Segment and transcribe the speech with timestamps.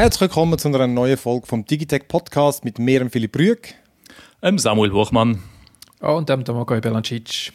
[0.00, 3.74] Herzlich willkommen zu einer neuen Folge vom Digitech Podcast mit mir, Philipp Rüeg.
[4.40, 5.42] Ähm, Samuel Buchmann.
[6.00, 7.52] Oh, und dem Domagoj Belancic.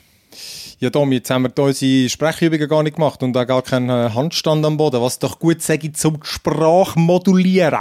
[0.77, 4.11] Ja, Dom, jetzt haben wir unsere Sprechübungen gar nicht gemacht und auch gar keinen äh,
[4.11, 7.79] Handstand am Boden, was doch gut sage zum Sprachmodulieren.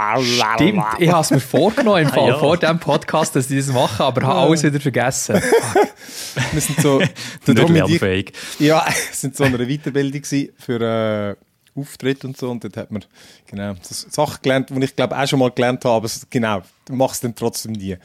[0.55, 2.39] Stimmt, ich habe es mir vorgenommen im Fall, ja.
[2.39, 5.43] vor diesem Podcast, dass ich das mache, aber habe alles wieder vergessen.
[6.51, 6.97] wir sind so...
[7.45, 8.33] Nicht lernfähig.
[8.57, 10.23] Ja, es sind so eine Weiterbildung
[10.57, 11.35] für...
[11.37, 11.44] Äh,
[11.75, 12.49] Auftritt und so.
[12.49, 13.03] Und dort hat man
[13.47, 17.15] genau Sachen gelernt, die ich glaube auch schon mal gelernt habe, aber genau, du machst
[17.15, 17.97] es dann trotzdem nie.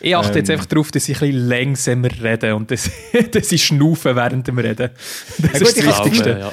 [0.00, 2.90] Ich achte ähm, jetzt einfach darauf, dass ich ein bisschen langsamer rede und dass,
[3.30, 4.90] dass ich schnaufe während dem Reden.
[5.38, 6.38] Das ja, ist gut, das Wichtigste.
[6.38, 6.52] Ja.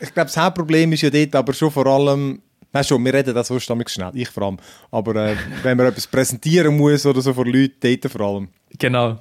[0.00, 3.34] Ich glaube, das Hauptproblem ist ja dort aber schon vor allem, Nein, schon, wir reden
[3.34, 4.58] das so schnell, ich vor allem.
[4.90, 8.48] Aber äh, wenn man etwas präsentieren muss oder so vor Leuten, dort vor allem.
[8.78, 9.18] Genau.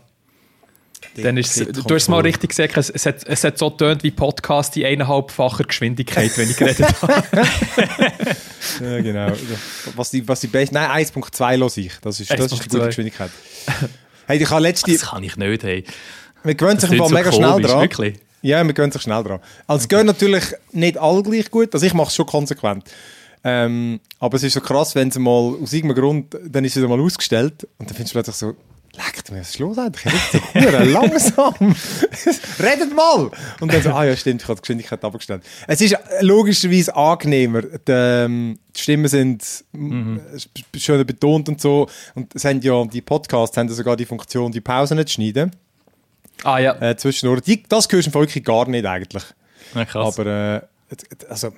[1.23, 4.03] Dann ist du hast es mal richtig gesagt, es, es, hat, es hat so tönt
[4.03, 7.23] wie Podcast in eineinhalbfacher Geschwindigkeit, wenn ich geredet habe.
[8.81, 9.31] ja, genau.
[9.95, 11.93] Was die, was die beste, nein, 1.2 los ich.
[12.01, 13.31] Das ist, das ist die gute Geschwindigkeit.
[14.27, 14.91] Hey, ich habe letzte...
[14.91, 15.83] Das kann ich nicht, hey.
[16.43, 17.81] Man gewöhnt sich so mega schnell dran.
[17.81, 18.19] Wirklich?
[18.41, 19.39] Ja, man gewöhnt sich schnell dran.
[19.65, 22.83] Also es geht natürlich nicht alle gleich gut, also ich mache es schon konsequent.
[23.43, 26.77] Ähm, aber es ist so krass, wenn es mal aus irgendeinem Grund, dann ist es
[26.77, 28.55] wieder mal ausgestellt und dann findest du plötzlich so,
[28.97, 30.13] leckt mir das los eigentlich.
[30.53, 31.53] Ich rede so langsam.
[32.59, 33.31] Redet mal!
[33.59, 35.43] Und dann so, ah ja, stimmt, ich habe die Geschwindigkeit abgestellt.
[35.67, 37.61] Es ist logischerweise angenehmer.
[37.61, 40.21] Die, ähm, die Stimmen sind mhm.
[40.75, 41.87] schön betont und so.
[42.15, 45.51] Und es haben ja, die Podcasts haben ja sogar die Funktion, die Pausen zu schneiden.
[46.43, 46.75] Ah ja.
[46.81, 47.41] Äh, zwischendurch.
[47.41, 49.23] Die, das hörst du wirklich gar nicht eigentlich.
[49.73, 50.19] Ja, krass.
[50.19, 50.61] Aber, äh,
[51.29, 51.51] also,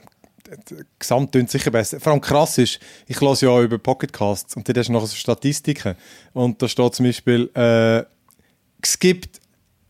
[0.97, 1.99] gesamt sicher besser.
[1.99, 5.15] Vor allem krass ist, ich lasse ja über Pocketcasts und da hast du noch so
[5.15, 5.95] Statistiken.
[6.33, 8.03] Und da steht zum Beispiel, äh,
[8.81, 9.39] geskippt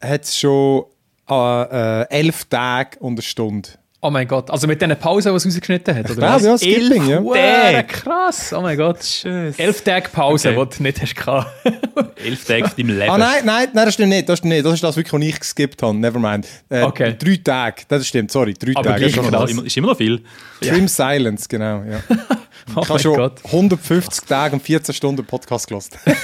[0.02, 0.86] hat es schon
[1.30, 3.70] äh, äh, elf Tage und eine Stunde.
[4.02, 6.44] Oh mein Gott, also mit diesen Pausen, die es rausgeschnitten hat, oder was?
[6.44, 7.22] Ja, Skipping, ja.
[7.22, 9.04] Tage, krass, oh mein Gott.
[9.04, 9.54] Schön.
[9.58, 10.70] Elf Tage Pause, okay.
[10.72, 11.52] die du nicht hast gehabt.
[12.24, 13.12] Elf Tage in deinem Leben.
[13.12, 14.66] Ah nein, nein, nein, das stimmt nicht, das stimmt nicht.
[14.66, 16.48] Das ist das, was ich geskippt habe, nevermind.
[16.70, 17.14] Äh, okay.
[17.20, 19.06] Drei Tage, das stimmt, sorry, drei Aber Tage.
[19.06, 20.22] Ist, immer, ist immer noch viel.
[20.62, 20.88] Trim ja.
[20.88, 22.02] Silence, genau, ja.
[22.76, 23.42] oh ich habe schon Gott.
[23.46, 25.98] 150 Tage und 14 Stunden Podcast gelost.
[26.06, 26.18] also,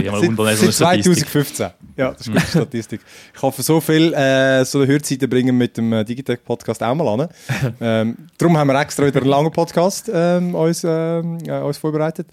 [0.00, 1.70] ich habe mal Seit 2015.
[1.96, 3.00] Ja, das ist eine gute Statistik.
[3.34, 7.28] Ich hoffe, so viel äh, so Hörzeiten bringen mit dem äh, Digitech-Podcast auch mal an.
[7.80, 12.28] ähm, darum haben wir extra wieder einen langen Podcast ähm, uns, ähm, äh, uns vorbereitet.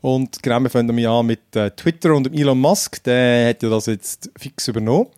[0.00, 3.02] Und genau, wir fangen damit an mit äh, Twitter und Elon Musk.
[3.04, 5.08] Der hat ja das jetzt fix übernommen.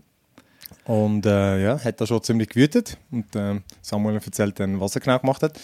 [0.84, 2.98] Und äh, ja, hat da schon ziemlich gewütet.
[3.10, 5.58] Und äh, Samuel erzählt dann, was er genau gemacht hat.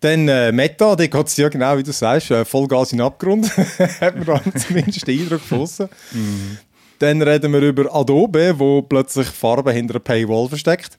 [0.00, 3.06] Dann äh, Meta, da geht es ja genau, wie du sagst, äh, Vollgas in den
[3.06, 3.56] Abgrund.
[4.00, 5.88] hat man da zumindest den Eindruck gefunden.
[6.12, 6.58] Mhm.
[6.98, 10.98] Dann reden wir über Adobe, wo plötzlich Farbe hinter einer Paywall versteckt.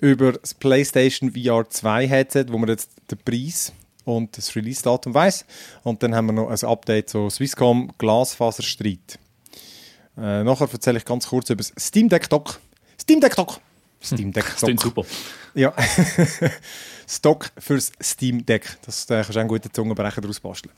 [0.00, 3.72] Über das PlayStation VR 2 Headset, wo man jetzt den Preis
[4.04, 5.44] und das Release-Datum weiß.
[5.82, 9.18] Und dann haben wir noch ein Update zu Swisscom Glasfaserstreit.
[10.16, 12.60] Äh, nachher erzähle ich ganz kurz über das Steam Deck Dock.
[13.00, 13.60] Steam Deck Dock!
[14.02, 14.70] Steam Deck Dock.
[14.70, 15.02] Das super.
[15.54, 15.72] Ja.
[17.08, 18.76] Stock fürs Steam Deck.
[18.84, 20.72] Das äh, kannst du einen guten Zungenbrecher daraus basteln.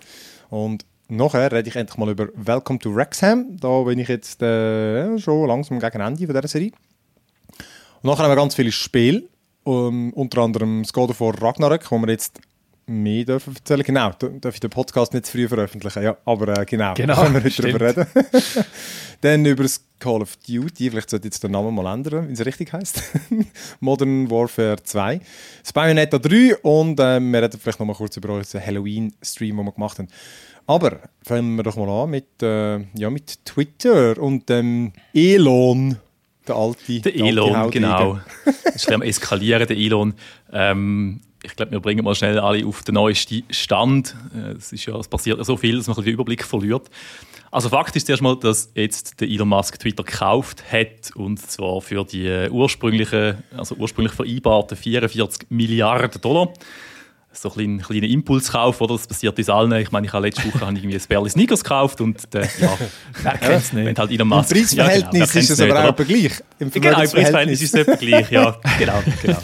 [0.49, 3.57] Und nachher rede ich endlich mal über Welcome to Wrexham.
[3.59, 6.73] Da bin ich jetzt äh, schon langsam gegen Ende von dieser Serie.
[8.03, 9.25] Und nachher haben wir ganz viele Spiele.
[9.63, 12.41] Um, unter anderem das God of War Ragnarök, wo wir jetzt
[12.91, 13.83] mehr dürfen erzählen.
[13.83, 17.35] Genau, darf ich den Podcast nicht zu früh veröffentlichen, ja, aber äh, genau, genau, können
[17.35, 18.07] wir heute darüber reden.
[19.21, 22.45] Dann über das Call of Duty, vielleicht sollte jetzt der Name mal ändern, wie es
[22.45, 23.03] richtig heißt.
[23.81, 25.21] Modern Warfare 2.
[25.63, 29.65] Das Bayonetta 3 und äh, wir reden vielleicht noch mal kurz über unseren Halloween-Stream, den
[29.67, 30.09] wir gemacht haben.
[30.67, 35.97] Aber fangen wir doch mal an mit, äh, ja, mit Twitter und dem Elon.
[36.47, 37.01] Der alte.
[37.01, 38.21] Der Elon, genau.
[38.65, 40.15] das ist am Eskalieren, der Elon.
[40.53, 44.15] Ähm, ich glaube, wir bringen mal schnell alle auf den neuesten Stand.
[44.35, 46.91] Äh, es, ist ja, es passiert ja so viel, dass man den Überblick verliert.
[47.51, 51.81] Also Fakt ist zuerst mal, dass jetzt der Elon Musk Twitter gekauft hat und zwar
[51.81, 56.53] für die ursprünglichen, also ursprünglich vereinbarten 44 Milliarden Dollar
[57.33, 58.95] so ein kleiner Impulskauf, oder?
[58.95, 59.73] Das passiert uns allen.
[59.73, 62.77] Ich meine, ich habe letzte Woche irgendwie ein Barley Sneakers gekauft und äh, ja,
[63.23, 63.87] wer kennt es nicht?
[63.87, 66.33] Wenn halt Elon Musk, Im Preisverhältnis ja, genau, ist es aber auch gleich.
[66.59, 68.57] Im genau, im Preisverhältnis ist es etwa gleich, ja.
[68.79, 69.39] genau, genau.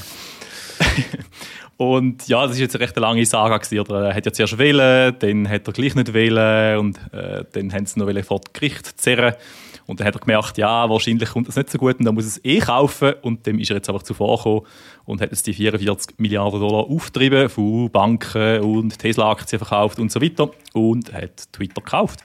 [1.77, 4.09] Und ja, das ist jetzt eine recht lange Saga gewesen, oder?
[4.09, 7.85] Er hat ja zuerst wählen, dann hat er gleich nicht wählen und äh, dann haben
[7.85, 9.35] sie noch vor Gericht zerren.
[9.87, 12.25] Und dann hat er gemerkt, ja, wahrscheinlich kommt das nicht so gut und dann muss
[12.25, 13.13] es eh kaufen.
[13.23, 14.65] Und dem ist er jetzt einfach zuvor
[15.05, 20.21] und hat jetzt die 44 Milliarden Dollar aufgetrieben von Banken und Tesla-Aktien verkauft und so
[20.21, 22.21] weiter und hat Twitter gekauft.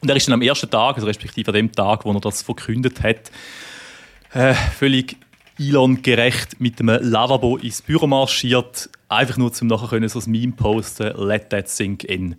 [0.00, 2.40] Und er ist dann am ersten Tag, also respektive an dem Tag, wo er das
[2.40, 3.30] verkündet hat,
[4.32, 5.16] äh, völlig
[5.60, 10.30] Elon gerecht mit einem Lavabo ins Büro marschiert, einfach nur zum nachher können so ein
[10.30, 12.36] Meme posten, let that sink in.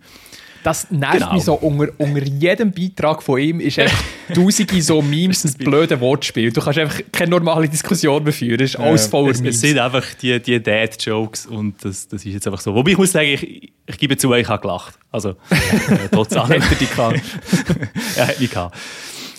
[0.62, 1.32] Das nervt genau.
[1.32, 1.54] mich so.
[1.54, 4.02] Unter, unter jedem Beitrag von ihm ist einfach
[4.34, 6.52] tausende so Memes und blöde Wortspiel.
[6.52, 8.60] Du kannst einfach keine normale Diskussion mehr führen.
[8.60, 9.56] Es ist alles voller es, Memes.
[9.56, 12.74] Es sind einfach die, die Dad-Jokes und das, das ist jetzt einfach so.
[12.74, 14.94] Wobei ich muss sagen, ich, ich gebe zu, ich habe gelacht.
[15.10, 16.62] Also, äh, trotz allem.
[16.62, 17.20] Hätte dich gehabt.
[18.16, 18.76] er hat mich gehabt.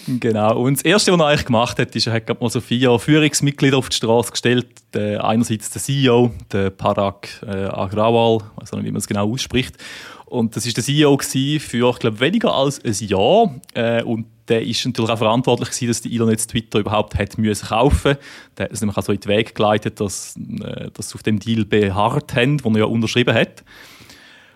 [0.08, 0.58] Genau.
[0.60, 3.78] Und das Erste, was er eigentlich gemacht hat, ist, er hat mal so vier Führungsmitglieder
[3.78, 4.68] auf die Straße gestellt.
[4.94, 9.32] Der, einerseits der CEO, der Parag äh, Agrawal, ich weiß nicht, wie man es genau
[9.32, 9.78] ausspricht.
[10.26, 13.54] Und das ist der CEO für, ich glaube, weniger als ein Jahr.
[13.76, 17.38] Äh, und der ist natürlich auch verantwortlich gewesen, dass die Elon jetzt Twitter überhaupt hat
[17.38, 18.18] müssen kaufen.
[18.58, 21.24] Der hat es nämlich auch so in den Weg geleitet, dass, äh, dass sie auf
[21.24, 23.64] dem Deal beharrt haben, den er ja unterschrieben hat.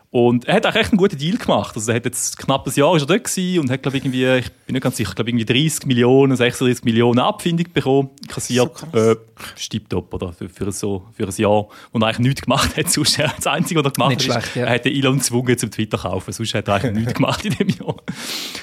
[0.09, 1.75] Und er hat auch echt einen guten Deal gemacht.
[1.75, 4.25] Also er hat jetzt knapp ein Jahr ist er dort gewesen und hat, glaube irgendwie,
[4.37, 8.71] ich bin nicht ganz sicher, glaube irgendwie 30 Millionen, 36 Millionen Abfindung bekommen, kassiert.
[8.93, 9.17] So äh,
[9.57, 10.31] Stipptop, oder?
[10.31, 12.89] Für, für, so, für ein Jahr, er eigentlich nichts gemacht hat.
[12.91, 14.65] Sonst das Einzige, was er gemacht nicht hat, schlecht, ja.
[14.65, 16.31] er hat den Elon gezwungen zum Twitter kaufen.
[16.31, 17.97] Sonst hat er eigentlich nichts gemacht in dem Jahr.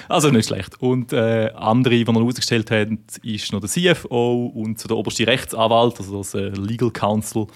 [0.08, 0.81] Also nicht schlecht.
[0.81, 2.88] Und äh, andere, die er ausgestellt hat,
[3.23, 7.49] ist noch der CFO und so der oberste Rechtsanwalt, also das äh, Legal Counsel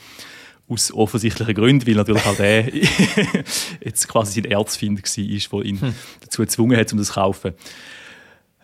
[0.69, 2.73] aus offensichtlichen Gründen, weil natürlich auch der
[3.85, 5.95] jetzt quasi sein Erzfinder war, der ihn hm.
[6.21, 7.55] dazu gezwungen hat, um das zu kaufen.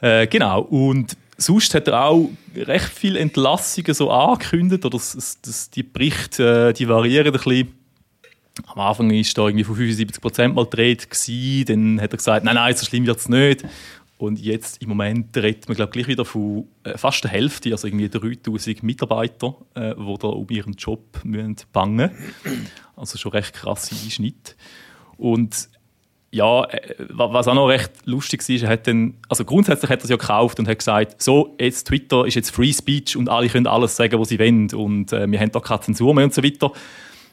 [0.00, 0.60] Äh, genau.
[0.62, 6.68] Und sonst hat er auch recht viele Entlassungen so angekündigt, oder das, das, die Berichte,
[6.68, 7.72] äh, die variieren ein bisschen.
[8.66, 11.08] Am Anfang war da irgendwie von 75% mal gedreht,
[11.68, 13.64] dann hat er gesagt, nein, nein, so schlimm wird es nicht.
[14.16, 17.88] Und jetzt im Moment redet man glaub, gleich wieder von äh, fast der Hälfte, also
[17.88, 22.10] irgendwie 3000 Mitarbeiter, äh, die da um ihren Job müssen bangen
[22.44, 22.68] müssen.
[22.96, 24.56] Also schon recht krasse Einschnitt.
[25.16, 25.68] Und
[26.30, 30.04] ja, äh, was auch noch recht lustig war, er hat dann, also grundsätzlich hat er
[30.04, 33.48] es ja gekauft und hat gesagt, so, jetzt Twitter ist jetzt Free Speech und alle
[33.48, 36.34] können alles sagen, was sie wollen und äh, wir haben da keine Zensur mehr und
[36.34, 36.72] so weiter.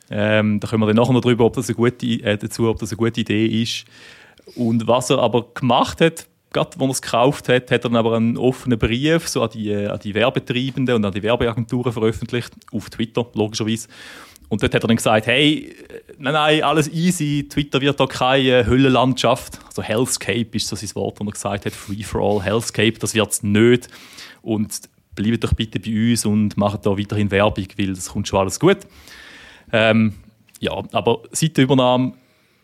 [0.09, 2.79] Ähm, da können wir dann nachher noch drüber, ob das eine gute, äh, dazu, ob
[2.79, 3.85] das eine gute Idee ist.
[4.55, 7.95] Und was er aber gemacht hat, gerade als er es gekauft hat, hat er dann
[7.95, 12.53] aber einen offenen Brief so an, die, an die Werbetreibenden und an die Werbeagenturen veröffentlicht,
[12.71, 13.87] auf Twitter, logischerweise.
[14.49, 15.73] Und dort hat er dann gesagt, hey,
[16.17, 21.19] nein, nein, alles easy, Twitter wird da keine Höllenlandschaft, also Hellscape ist so sein Wort,
[21.19, 23.87] das er gesagt hat, Free for all, Hellscape, das wird es nicht.
[24.41, 24.81] Und
[25.15, 28.59] bleibt doch bitte bei uns und macht da weiterhin Werbung, weil das kommt schon alles
[28.59, 28.79] gut.
[29.71, 30.15] Ähm,
[30.59, 32.13] ja, aber seit der Übernahme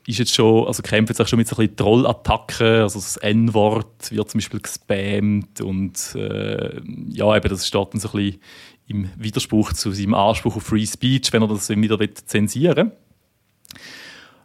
[0.07, 4.09] ist jetzt schon, also kämpft auch schon mit so ein bisschen Trollattacken, also das N-Wort
[4.11, 6.81] wird zum Beispiel gespammt und äh,
[7.11, 8.41] ja, eben das steht dann so ein bisschen
[8.87, 12.91] im Widerspruch zu seinem Anspruch auf Free Speech, wenn er das wieder zensieren will.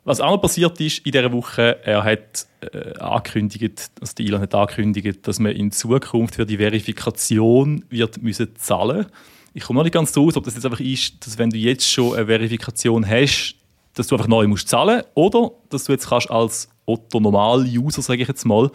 [0.04, 4.40] Was auch noch passiert ist in dieser Woche, er hat äh, angekündigt, also die Elon
[4.40, 9.06] hat angekündigt, dass man in Zukunft für die Verifikation wird müssen zahlen
[9.54, 11.88] Ich komme noch nicht ganz raus, ob das jetzt einfach ist, dass wenn du jetzt
[11.88, 13.54] schon eine Verifikation hast,
[13.94, 18.28] dass du einfach neu musst zahlen oder dass du jetzt kannst als Otto-Normal-User, sage ich
[18.28, 18.70] jetzt mal,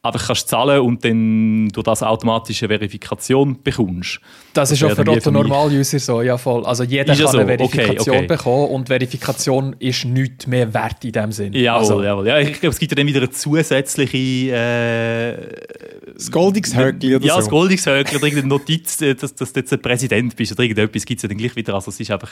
[0.00, 4.20] einfach kannst zahlen und dann durch das automatische Verifikation bekommst.
[4.54, 6.64] Das, das ist auch für Otto-Normal-User so, ja voll.
[6.64, 7.38] Also jeder ist kann so?
[7.38, 8.26] eine Verifikation okay, okay.
[8.26, 11.52] bekommen und Verifikation ist nichts mehr wert in dem Sinn.
[11.52, 12.26] Jawohl, also, jawohl.
[12.28, 14.54] Ja, ich glaube, es gibt ja dann wieder eine zusätzliche...
[14.54, 17.36] Äh, das Goldingshöckli oder ja, so.
[17.36, 20.62] Ja, das Goldingshöckli oder irgendeine Notiz, äh, dass, dass du jetzt ein Präsident bist oder
[20.62, 21.74] irgendetwas gibt es ja dann gleich wieder.
[21.74, 22.30] Also es ist einfach,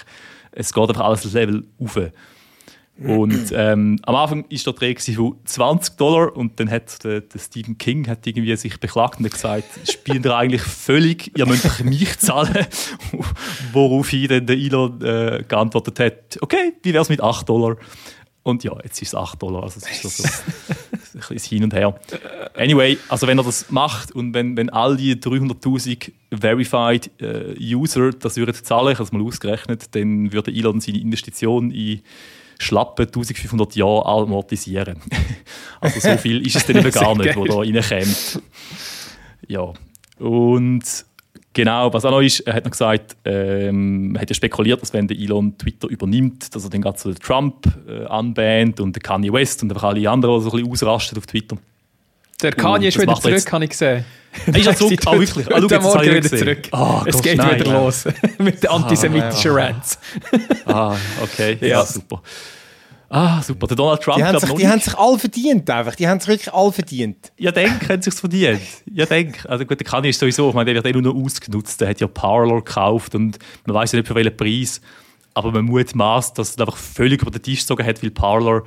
[0.52, 1.98] es geht einfach alles das Level auf.
[2.98, 7.38] Und ähm, am Anfang war der Dreh von 20 Dollar und dann hat der, der,
[7.38, 12.18] Stephen King hat irgendwie sich beklagt und gesagt, spielen ihr eigentlich völlig, ihr müsst mich
[12.18, 12.66] zahlen.
[13.72, 17.76] Woraufhin dann der Elon äh, geantwortet hat, okay, wie wäre es mit 8 Dollar?
[18.42, 20.24] Und ja, jetzt ist es 8 Dollar, also es ist so, so
[21.18, 22.00] ein bisschen hin und her.
[22.54, 28.12] Anyway, also wenn er das macht und wenn, wenn all die 300'000 Verified äh, User
[28.12, 32.00] das würden zahlen, ich habe es mal ausgerechnet, dann würde Elon seine Investition in
[32.58, 35.00] schlappe 1500 Jahre amortisieren.
[35.80, 38.42] also so viel ist es dann eben gar nicht, wo da reinkommt.
[39.48, 39.72] Ja,
[40.18, 40.82] und
[41.52, 44.92] genau, was auch noch ist, er hat noch gesagt, ähm, er hat ja spekuliert, dass
[44.92, 48.96] wenn der Elon Twitter übernimmt, dass er dann gerade so den Trump äh, anbannt und
[48.96, 51.56] den Kanye West und einfach alle anderen so ein bisschen ausrastet auf Twitter.
[52.42, 54.04] Der Kanye ist wieder zurück, habe ich gesehen.
[54.46, 55.00] Ist er zurück?
[55.06, 55.46] Ah, wirklich?
[55.50, 56.68] Ah, schau, Morgen wieder zurück.
[56.72, 57.82] Oh, es geht nein, wieder nein.
[57.82, 58.04] los
[58.38, 59.98] mit den antisemitischen ah, Rants.
[60.66, 61.56] ah, okay.
[61.62, 62.22] Ja, ja super.
[63.08, 63.66] Ah, super.
[63.68, 65.94] Der Donald Trump die haben, sich, die haben sich alle verdient, einfach.
[65.94, 67.32] Die haben sich wirklich alle verdient.
[67.38, 68.60] Ja, denk, haben sich verdient.
[68.92, 69.46] Ja, denk.
[69.48, 71.80] Also gut, der Kanye ist sowieso, ich meine, der wird eh nur noch ausgenutzt.
[71.80, 74.80] Der hat ja Parlor gekauft und man weiß ja nicht für welchen Preis.
[75.34, 78.64] Aber man mutmaßt, dass er einfach völlig über den Tisch gezogen hat, weil Parlor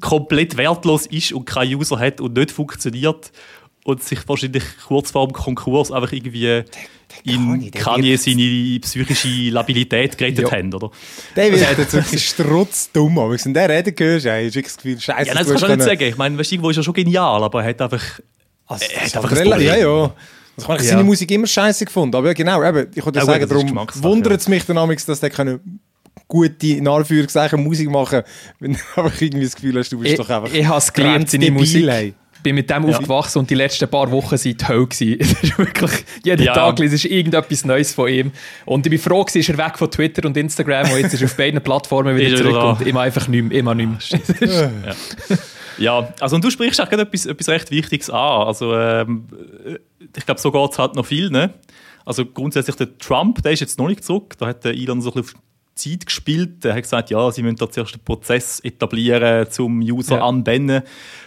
[0.00, 3.30] komplett wertlos ist und keinen User hat und nicht funktioniert.
[3.86, 6.64] und sich wahrscheinlich kurz vor dem Konkurs einfach irgendwie
[7.22, 10.90] in Kanye seine psychische Labilität gerettet haben, oder?
[11.36, 15.28] Der wird jetzt wirklich strutzdumm, aber wenn der reden hörst, ist wirklich das Gefühl, scheiße.
[15.28, 16.02] Ja, das kannst du nicht sagen.
[16.02, 18.02] Ich meine, weißt, irgendwo ist er schon genial, aber er hat einfach...
[18.66, 19.86] Also, er hat einfach ein ja, ja.
[19.86, 20.12] Also,
[20.58, 23.48] ich habe seine Musik immer scheiße gefunden, aber ja, genau, eben, ich würde ja, sagen,
[23.48, 25.60] darum wundert es mich dann dass der keine
[26.28, 28.22] gute, in Anführungszeichen, Musik machen,
[28.60, 30.52] wenn du einfach irgendwie das Gefühl hast, du bist ich, doch einfach...
[30.52, 31.86] Ich habe es gelernt, seine Musik...
[31.88, 32.14] Hey
[32.46, 32.90] bin mit dem ja.
[32.90, 35.18] aufgewachsen und die letzten paar Wochen sind die Hölle gewesen.
[35.20, 35.90] Es ist wirklich,
[36.24, 36.54] jeden ja.
[36.54, 38.30] Tag ist irgendetwas Neues von ihm.
[38.64, 41.22] Und ich bin froh gewesen, ist er weg von Twitter und Instagram und jetzt ist
[41.22, 44.70] er auf beiden Plattformen wieder zurück und immer einfach nicht mehr, immer nicht mehr.
[45.28, 45.36] ja.
[45.78, 48.46] ja, also und du sprichst auch etwas, etwas recht Wichtiges an.
[48.46, 49.26] Also ähm,
[50.16, 51.52] ich glaube, so geht es halt noch viel, ne?
[52.04, 54.34] Also grundsätzlich der Trump, der ist jetzt noch nicht zurück.
[54.38, 55.40] Da hat der Elon so ein bisschen
[55.76, 56.64] Zeit gespielt.
[56.64, 60.26] Er hat gesagt, ja, sie müssen da zuerst einen Prozess etablieren, zum User ja.
[60.26, 60.82] anbinden.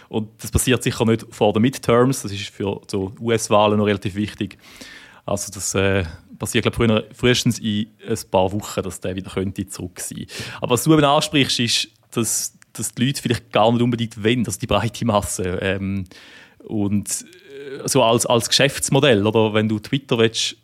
[0.08, 2.22] Und das passiert sicher nicht vor den Midterms.
[2.22, 4.58] Das ist für so US-Wahlen noch relativ wichtig.
[5.24, 6.04] Also das äh,
[6.38, 10.26] passiert, glaube ich, frühestens in ein paar Wochen, dass der wieder könnte zurück sein.
[10.60, 14.44] Aber was du eben ansprichst, ist, dass, dass die Leute vielleicht gar nicht unbedingt wollen,
[14.44, 15.58] also die breite Masse.
[15.62, 16.04] Ähm,
[16.58, 20.56] und äh, so als, als Geschäftsmodell, oder wenn du Twitter willst,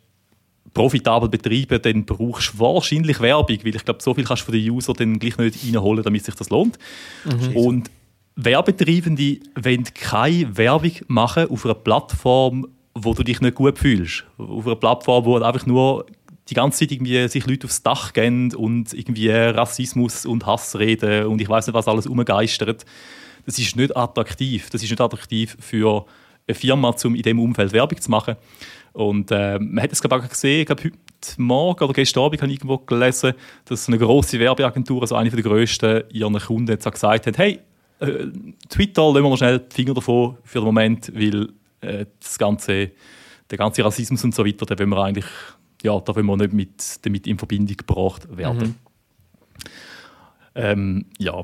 [0.77, 4.53] profitabel betreiben, dann brauchst du wahrscheinlich Werbung, weil ich glaube, so viel kannst du von
[4.53, 6.77] den Usern dann gleich nicht reinholen, damit sich das lohnt.
[7.25, 7.55] Mhm.
[7.55, 7.91] Und
[8.35, 14.23] Werbetreibende wollen keine Werbung machen auf einer Plattform, wo du dich nicht gut fühlst.
[14.37, 16.05] Auf einer Plattform, wo einfach nur
[16.47, 21.25] die ganze Zeit irgendwie sich Leute aufs Dach gehen und irgendwie Rassismus und Hass reden
[21.25, 22.85] und ich weiß nicht, was alles umgeistert.
[23.47, 24.69] Das ist nicht attraktiv.
[24.69, 26.05] Das ist nicht attraktiv für
[26.47, 28.35] eine Firma, um in diesem Umfeld Werbung zu machen.
[28.97, 30.93] Und äh, man hat es glaube ich gesehen, glaube heute
[31.37, 33.33] Morgen oder gestern Abend habe ich irgendwo gelesen,
[33.65, 37.59] dass eine große Werbeagentur, also eine der grössten, ihren Kunden jetzt gesagt hat, hey,
[37.99, 38.25] äh,
[38.69, 41.49] Twitter, lassen wir mal schnell die Finger davon für den Moment, weil
[41.81, 42.89] äh, das ganze,
[43.51, 45.25] der ganze Rassismus und so weiter, da wollen wir eigentlich,
[45.83, 48.69] ja, da wollen wir nicht mit, damit in Verbindung gebracht werden.
[48.69, 48.75] Mhm.
[50.55, 51.43] Ähm, ja,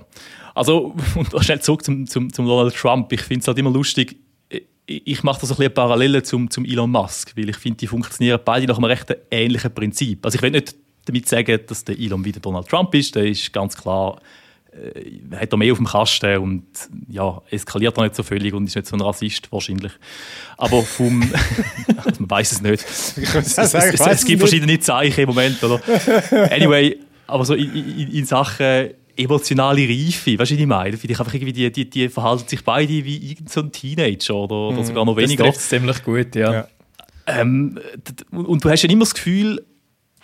[0.55, 3.13] also und schnell zurück zum, zum, zum Donald Trump.
[3.13, 4.22] Ich finde es halt immer lustig,
[4.85, 8.39] ich mache das ein bisschen Parallele zum, zum Elon Musk, weil ich finde, die funktionieren
[8.43, 10.25] beide nach einem recht ähnlichen Prinzip.
[10.25, 10.75] Also ich will nicht
[11.05, 14.19] damit sagen, dass der Elon wieder Donald Trump ist, der ist ganz klar,
[14.71, 16.65] äh, hat er mehr auf dem Kasten und
[17.07, 19.91] ja, eskaliert er nicht so völlig und ist nicht so ein Rassist wahrscheinlich.
[20.57, 21.21] Aber vom,
[22.03, 22.83] also man weiß es nicht.
[22.83, 25.81] Es, es, es, es gibt verschiedene Zeichen im Moment, oder?
[26.51, 30.97] Anyway, aber so in, in, in Sachen emotionale Reife, weißt du, was ich meine?
[30.97, 34.55] Finde ich einfach irgendwie, die, die, die verhalten sich beide wie irgendein so Teenager oder,
[34.69, 34.85] oder mhm.
[34.85, 35.45] sogar noch weniger.
[35.45, 36.53] Das ziemlich gut, ja.
[36.53, 36.67] ja.
[37.27, 37.79] Ähm,
[38.31, 39.63] und du hast ja immer das Gefühl,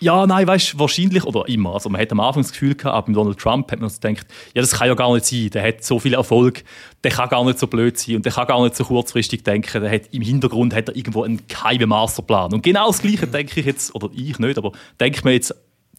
[0.00, 2.96] ja, nein, weißt du, wahrscheinlich, oder immer, also man hat am Anfang das Gefühl gehabt,
[2.96, 5.50] aber mit Donald Trump hat man sich gedacht, ja, das kann ja gar nicht sein,
[5.50, 6.64] der hat so viel Erfolg,
[7.04, 9.82] der kann gar nicht so blöd sein und der kann gar nicht so kurzfristig denken,
[9.82, 12.54] der hat, im Hintergrund hat er irgendwo einen geheimen Masterplan.
[12.54, 15.54] Und genau das Gleiche denke ich jetzt, oder ich nicht, aber denke mir jetzt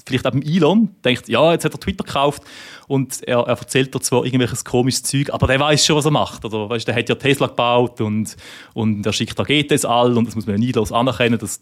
[0.06, 2.44] vielleicht auch Elon, denkt, ja, jetzt hat er Twitter gekauft
[2.88, 6.12] und er, er erzählt da zwar irgendwelches komisches Zeug, aber der weiß schon, was er
[6.12, 6.44] macht.
[6.46, 8.36] Oder, weißt, der hat ja Tesla gebaut und,
[8.74, 11.62] und er schickt Raketen all und das muss man ja nie anerkennen, das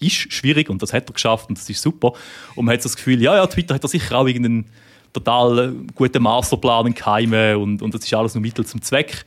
[0.00, 2.12] ist schwierig und das hat er geschafft und das ist super.
[2.54, 4.66] Und man hat das Gefühl, ja, ja, Twitter hat da sicher auch irgendeinen
[5.12, 9.24] total guten Masterplan in Keime und, und das ist alles nur Mittel zum Zweck.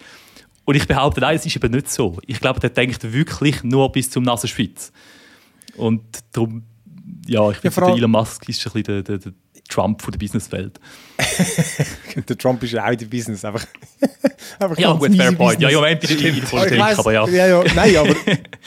[0.64, 2.18] Und ich behaupte, nein, es ist eben nicht so.
[2.28, 4.92] Ich glaube, der denkt wirklich nur bis zum Nasenspitz.
[5.76, 6.64] Und darum
[7.28, 9.34] ja, ich finde, ja, Elon Musk ist ein bisschen der, der, der
[9.72, 10.80] Trump von der Businesswelt.
[12.30, 13.66] der Trump ist ja auch in der Business, einfach,
[14.60, 15.60] einfach ja, gut, fair point.
[15.60, 17.28] Ja, im Moment ist in der Politik, weiss, aber ja.
[17.28, 17.64] ja, ja.
[17.76, 18.16] Nein, aber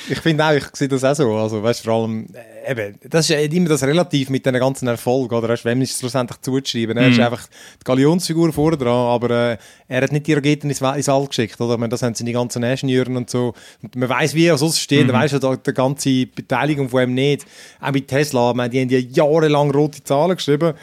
[0.08, 1.34] ich finde auch, ich sehe das auch so.
[1.34, 4.88] Also, weißt, vor allem, äh, eben, das ist ja immer das Relativ mit diesen ganzen
[4.88, 5.48] Erfolgen, oder?
[5.48, 6.96] Weißt, wem ist es schlussendlich zuzuschreiben?
[6.96, 7.10] Er mm.
[7.10, 7.24] ist mhm.
[7.24, 11.26] einfach die Galionsfigur vorne dran, aber äh, er hat nicht die Raketen ins, ins All
[11.26, 11.76] geschickt, oder?
[11.76, 13.54] Meine, das haben sie die ganzen Ingenieure und so.
[13.82, 15.10] Und man weiß, wie er sonst steht, mm.
[15.10, 17.46] man weiß ja die ganze Beteiligung von ihm nicht.
[17.80, 20.74] Auch mit Tesla, meine, die haben ja jahrelang rote Zahlen geschrieben.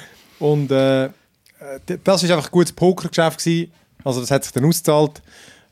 [0.42, 1.10] Und äh,
[2.04, 3.40] das war einfach ein gutes Pokergeschäft.
[3.40, 3.72] Gewesen.
[4.04, 5.22] Also das hat sich dann ausgezahlt.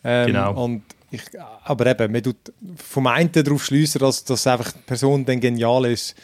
[0.04, 0.64] Ähm, genau.
[0.64, 1.24] Und ich,
[1.64, 2.38] aber eben, man tut
[2.78, 6.16] vom einen darauf schliessen, dass, dass einfach die Person dann genial ist.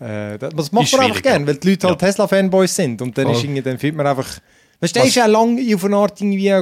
[0.00, 2.08] Äh, das macht man einfach gerne, weil die Leute halt ja.
[2.08, 3.02] Tesla-Fanboys sind.
[3.02, 3.32] Und dann, oh.
[3.32, 4.38] ist dann findet man einfach...
[4.80, 6.54] Weißt du, der ist ja lange auf eine Art irgendwie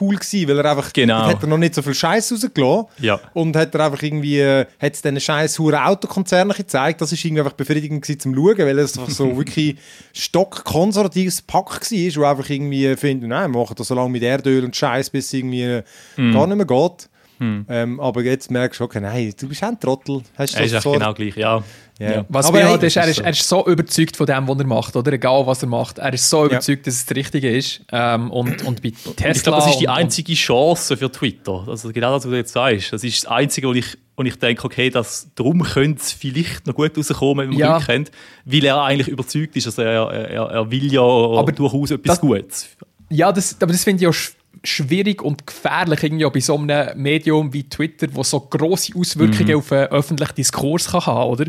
[0.00, 1.26] cool gewesen, weil er einfach, genau.
[1.26, 2.86] hat er noch nicht so viel Scheiß rausgelassen.
[3.00, 3.20] Ja.
[3.32, 7.24] Und hat er einfach irgendwie, äh, hat es diesen scheiß hure Autokonzerne gezeigt, das ist
[7.24, 9.76] irgendwie einfach befriedigend gewesen zum Schauen, weil es einfach so wirklich
[10.12, 14.64] stockkonservatives Pack war, wo einfach irgendwie finden, nein, wir machen das so lange mit Erdöl
[14.64, 15.82] und Scheiß, bis es irgendwie
[16.16, 16.32] mhm.
[16.32, 17.08] gar nicht mehr geht.
[17.42, 17.66] Hm.
[17.68, 20.22] Ähm, aber jetzt merkst du, okay, nein, du bist ein Trottel.
[20.38, 21.60] Hast er ist so genau gleich, ja.
[22.00, 22.24] Yeah.
[22.28, 24.66] Was aber mir halt ist, er ist, er ist so überzeugt von dem, was er
[24.66, 25.12] macht, oder?
[25.12, 25.98] Egal, was er macht.
[25.98, 26.90] Er ist so überzeugt, ja.
[26.90, 27.80] dass es das Richtige ist.
[27.92, 29.30] Ähm, und, und bei Tesla...
[29.30, 31.64] Ich glaube, das ist die einzige Chance für Twitter.
[31.66, 32.92] Also genau das, was du jetzt sagst.
[32.92, 36.66] Das ist das Einzige, wo ich, wo ich denke, okay, das, darum könnte es vielleicht
[36.66, 37.76] noch gut rauskommen, wenn man ja.
[37.76, 38.10] Glück kennt,
[38.44, 39.66] weil er eigentlich überzeugt ist.
[39.66, 42.68] Also er, er, er will ja aber durchaus etwas das, Gutes.
[43.10, 44.14] Ja, das, aber das finde ich auch
[44.64, 49.56] schwierig und gefährlich irgendwie bei so einem Medium wie Twitter, wo so grosse Auswirkungen mhm.
[49.56, 51.46] auf den öffentlichen Diskurs kann haben, oder?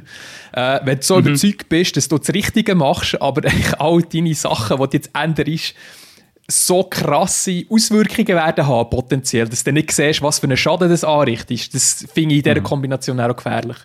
[0.51, 1.27] Äh, wenn du so mhm.
[1.27, 5.12] überzeugt bist, dass du das Richtige machst, aber eigentlich all deine Sachen, die du jetzt
[5.13, 5.75] änderst,
[6.48, 11.03] so krasse Auswirkungen werden haben, potenziell, dass du nicht siehst, was für einen Schaden das
[11.03, 11.74] anrichtet.
[11.74, 12.63] Das finde ich in dieser mhm.
[12.63, 13.77] Kombination auch gefährlich.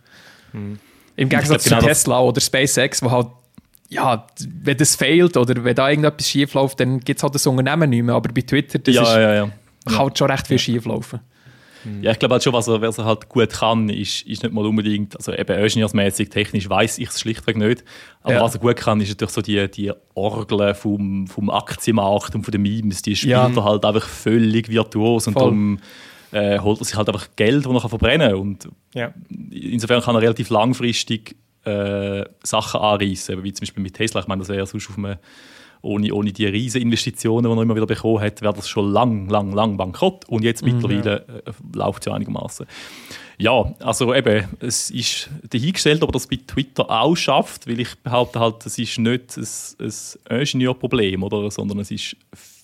[0.52, 0.78] Mhm.
[1.16, 3.28] Im Gegensatz zu genau Tesla oder SpaceX, wo halt
[3.88, 4.26] ja,
[4.62, 7.90] wenn das fehlt oder wenn da irgendetwas schief läuft, dann gibt es halt das Unternehmen
[7.90, 8.14] nicht mehr.
[8.14, 9.50] Aber bei Twitter das ja, ist, ja, ja.
[9.86, 11.20] kann halt schon recht viel schief laufen.
[12.02, 14.52] Ja, ich glaube halt schon, was er, was er halt gut kann, ist, ist nicht
[14.52, 17.84] mal unbedingt, also eben ingenieursmäßig, technisch weiß ich es schlichtweg nicht.
[18.22, 18.42] Aber ja.
[18.42, 22.52] was er gut kann, ist natürlich so die, die Orgeln vom, vom Aktienmarkt und von
[22.52, 23.48] den Memes, die spielt ja.
[23.48, 25.42] er halt einfach völlig virtuos und Voll.
[25.42, 25.78] darum
[26.32, 28.40] äh, holt er sich halt einfach Geld, das er verbrennen kann.
[28.40, 29.14] Und ja.
[29.50, 34.20] insofern kann er relativ langfristig äh, Sachen anreißen, wie zum Beispiel mit Tesla.
[34.20, 35.16] Ich meine, das wäre sonst auf einem,
[35.82, 39.28] ohne, ohne die riesen Investitionen, die er immer wieder bekommen hat, wäre das schon lang,
[39.28, 40.24] lang, lang bankrott.
[40.28, 41.34] Und jetzt mhm, mittlerweile ja.
[41.34, 42.66] äh, läuft es ja einigermaßen.
[43.40, 47.96] Ja, also eben, es ist dahingestellt, ob er das bei Twitter auch schafft, weil ich
[47.98, 49.92] behaupte halt, es ist nicht ein,
[50.28, 52.16] ein Ingenieurproblem, oder, sondern es ist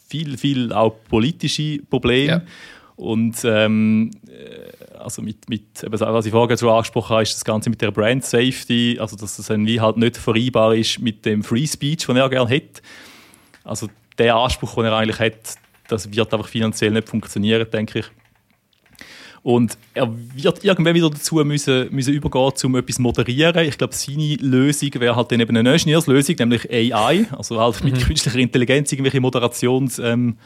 [0.09, 2.27] viel, viel auch politische Probleme.
[2.27, 2.43] Ja.
[2.97, 4.74] Und ähm, äh,
[5.05, 7.91] also mit, mit eben, was ich vorher schon angesprochen habe, ist das Ganze mit der
[7.91, 12.17] Brand Safety, also dass das irgendwie halt nicht vereinbar ist mit dem Free Speech, den
[12.17, 12.83] er gerne hätte.
[13.63, 15.57] Also der Anspruch, den er eigentlich hat,
[15.89, 18.07] das wird einfach finanziell nicht funktionieren, denke ich.
[19.43, 23.67] Und er wird irgendwann wieder dazu müssen, müssen übergehen, um etwas zu moderieren.
[23.67, 27.95] Ich glaube, seine Lösung wäre halt dann eben eine Ingenieurslösung, nämlich AI, also halt mit
[27.95, 28.01] mhm.
[28.01, 30.39] künstlicher Intelligenz irgendwelche Moderationsbots ähm,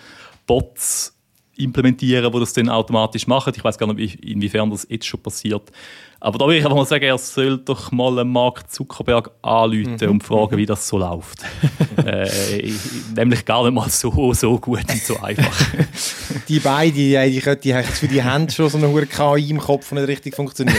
[1.58, 3.52] implementieren, die das dann automatisch machen.
[3.56, 5.70] Ich weiß gar nicht, inwiefern das jetzt schon passiert.
[6.20, 10.10] Aber da würde ich einfach mal sagen, er soll doch mal Mark Zuckerberg anrufen mhm.
[10.10, 11.44] und fragen, wie das so läuft.
[12.04, 12.72] äh,
[13.14, 15.56] nämlich gar nicht mal so, so gut und so einfach.
[16.48, 19.58] die beiden, die, die, die haben für die Hände schon so eine hohe KI im
[19.58, 20.76] Kopf, die nicht richtig funktioniert.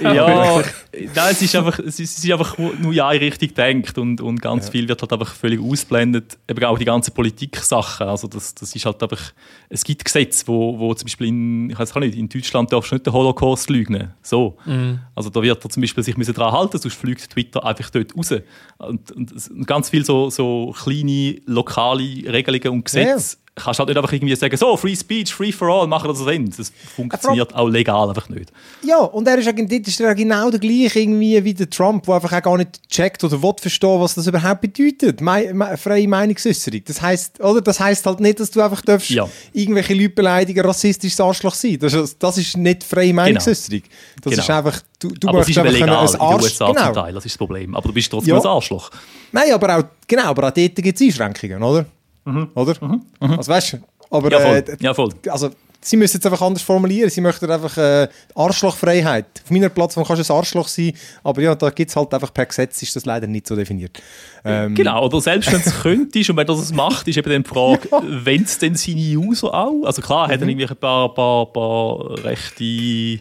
[0.00, 0.62] ja, ja
[0.92, 4.40] nein, es ist einfach, es ist, es ist einfach nur ja richtig denkt und, und
[4.40, 4.72] ganz ja.
[4.72, 6.38] viel wird halt einfach völlig ausblendet.
[6.48, 8.06] Eben auch die ganzen Politik-Sachen.
[8.06, 9.32] Also das, das ist halt einfach,
[9.68, 12.94] es gibt Gesetze, wo, wo zum Beispiel in, ich weiß nicht, in Deutschland darfst du
[12.94, 14.14] nicht den Holocaust lügen.
[14.22, 14.56] So.
[14.70, 15.00] Mhm.
[15.16, 18.32] Also da wird er zum Beispiel sich daran halten, sonst fliegt Twitter einfach dort raus.
[18.78, 23.98] Und, und, und ganz viele so, so kleine lokale Regelungen und Gesetze kannst halt nicht
[23.98, 26.52] einfach irgendwie sagen, so, Free Speech, Free for All, machen das Sinn.
[26.56, 28.52] Das funktioniert auch legal einfach nicht.
[28.82, 32.32] Ja, und er ist, ist er genau der gleiche irgendwie wie der Trump, der einfach
[32.32, 35.20] auch gar nicht checkt oder will verstehen, was das überhaupt bedeutet.
[35.20, 36.82] Me me freie Meinungsäußerung.
[36.84, 37.60] Das heisst, oder?
[37.60, 39.28] Das heisst halt nicht, dass du einfach darfst ja.
[39.52, 41.78] irgendwelche Leute beleidigen, rassistisches Arschloch sein.
[41.78, 43.22] Das ist, das ist nicht freie genau.
[43.22, 43.82] Meinungsäußerung.
[44.22, 44.42] Das genau.
[44.42, 46.74] ist einfach, du, du aber möchtest einfach legal, ein Arschloch.
[46.74, 46.92] Genau.
[46.92, 47.74] Teil, das ist das Problem.
[47.74, 48.40] Aber du bist trotzdem ja.
[48.40, 48.90] ein Arschloch.
[49.32, 51.86] Nein, aber auch, genau, aber auch dort gibt es Einschränkungen, oder?
[52.24, 52.48] Mhm.
[52.54, 52.74] Oder?
[52.80, 53.02] Mhm.
[53.20, 53.30] Mhm.
[53.38, 53.78] Also weißt du,
[54.10, 54.56] aber ja, voll.
[54.56, 55.10] Äh, ja, voll.
[55.28, 57.08] Also, sie müssen es einfach anders formulieren.
[57.10, 59.26] Sie möchten einfach äh, Arschlochfreiheit.
[59.44, 62.34] Auf meiner Plattform kannst du ein Arschloch sein, aber ja, da gibt es halt einfach
[62.34, 64.02] per Gesetz, ist das leider nicht so definiert.
[64.44, 67.42] Ähm, genau, oder selbst wenn es könnte und wenn das es macht, ist eben dann
[67.42, 68.02] die Frage, ja.
[68.04, 69.84] wenn es denn seine User auch?
[69.84, 70.32] Also klar, mhm.
[70.32, 73.20] hat er irgendwie ein paar, paar, paar rechte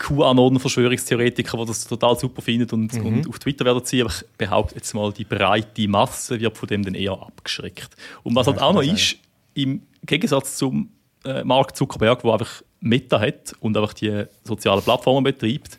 [0.00, 3.06] QAnon-Verschwörungstheoretiker, die das total super finden und, mhm.
[3.06, 6.68] und auf Twitter werden sie, aber ich behaupte jetzt mal, die breite Masse wird von
[6.68, 7.90] dem dann eher abgeschreckt.
[8.22, 9.16] Und was halt auch noch ist,
[9.54, 10.88] im Gegensatz zum
[11.24, 15.78] äh, Mark Zuckerberg, der einfach Meta hat und einfach die sozialen Plattformen betreibt,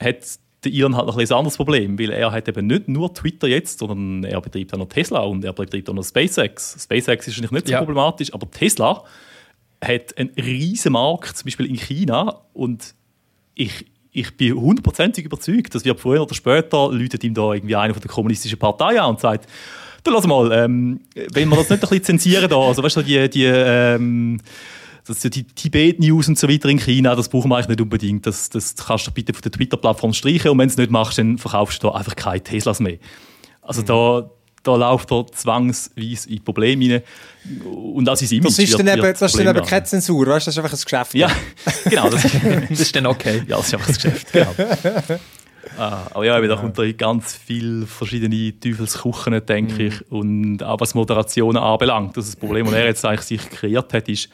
[0.00, 3.48] hat der Elon halt noch ein anderes Problem, weil er hat eben nicht nur Twitter
[3.48, 6.82] jetzt, sondern er betreibt auch noch Tesla und er betreibt auch noch SpaceX.
[6.82, 7.78] SpaceX ist nicht so ja.
[7.78, 9.04] problematisch, aber Tesla
[9.84, 12.94] hat einen riesen Markt, zum Beispiel in China und
[13.54, 17.94] ich, ich bin hundertprozentig überzeugt, dass wir früher oder später läutet ihm da irgendwie einer
[17.94, 19.48] von der kommunistischen Partei an und sagt,
[20.04, 21.00] du lass mal, ähm,
[21.32, 24.40] wenn wir das nicht ein bisschen zensieren da, also weißt du, die, die ähm,
[25.06, 28.26] das die Tibet-News und so weiter in China, das brauchen wir eigentlich nicht unbedingt.
[28.26, 31.18] Das, das kannst du bitte von der Twitter-Plattform streichen und wenn du es nicht machst,
[31.18, 32.98] dann verkaufst du da einfach keine Teslas mehr.
[33.62, 33.86] Also mhm.
[33.86, 34.30] da,
[34.62, 37.02] da läuft er zwangsweise in Probleme rein.
[37.64, 40.46] Und auch sein Image Das ist dann eben, das ist dann eben keine Zensur, weißt?
[40.46, 41.14] das ist einfach ein Geschäft.
[41.14, 41.30] Ja,
[41.84, 42.08] genau.
[42.08, 43.42] Das, das ist dann okay.
[43.46, 44.54] Ja, das ist einfach ein Geschäft, genau.
[45.78, 49.80] Ah, aber ja, da kommt da ganz viele verschiedene Teufelskuchen, denke mhm.
[49.88, 50.10] ich.
[50.10, 52.16] Und auch was Moderation anbelangt.
[52.16, 54.28] Das, das Problem, das er jetzt eigentlich sich kreiert hat, ist,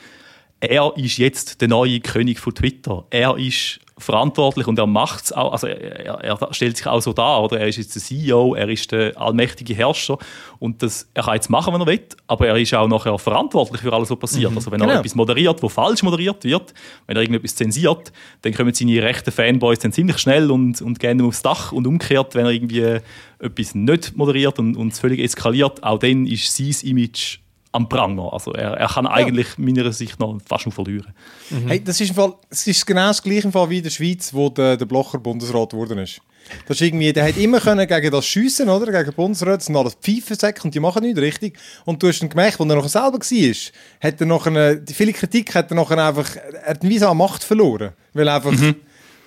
[0.61, 3.05] er ist jetzt der neue König von Twitter.
[3.11, 7.13] Er ist verantwortlich und er macht es auch, also er, er, stellt sich auch so
[7.13, 7.61] dar, oder?
[7.61, 10.19] Er ist jetzt der CEO, er ist der allmächtige Herrscher
[10.59, 13.81] und das, er kann jetzt machen, was er will, aber er ist auch nachher verantwortlich
[13.81, 14.51] für alles, was passiert.
[14.51, 14.57] Mhm.
[14.57, 14.93] Also wenn genau.
[14.93, 16.73] er etwas moderiert, wo falsch moderiert wird,
[17.07, 21.21] wenn er irgendetwas zensiert, dann kommen seine rechten Fanboys dann ziemlich schnell und, und gehen
[21.21, 23.01] aufs Dach und umgekehrt, wenn er irgendwie
[23.41, 27.39] etwas nicht moderiert und, und es völlig eskaliert, auch dann ist sein Image
[27.73, 28.33] am Pranger.
[28.33, 29.11] Also er, er kann ja.
[29.13, 31.13] eigentlich meiner Sicht noch fast noch verlieren.
[31.51, 31.69] Mhm.
[31.69, 34.33] Hey, das ist, im Fall, es ist genau das gleiche Fall wie in der Schweiz,
[34.33, 36.21] wo der, der Blocher Bundesrat geworden ist.
[36.67, 38.91] Das ist irgendwie, der hat immer können gegen das schiessen, oder?
[38.91, 41.59] Gegen Bundesrat, sind alles Pfeifensäcke und die machen nichts richtig.
[41.85, 44.95] Und du hast ihn gemerkt, als er noch selber war, hat er noch eine, die
[44.95, 47.93] viele Kritik hat er noch einfach, er hat wie so Macht verloren.
[48.15, 48.77] Weil einfach, mhm.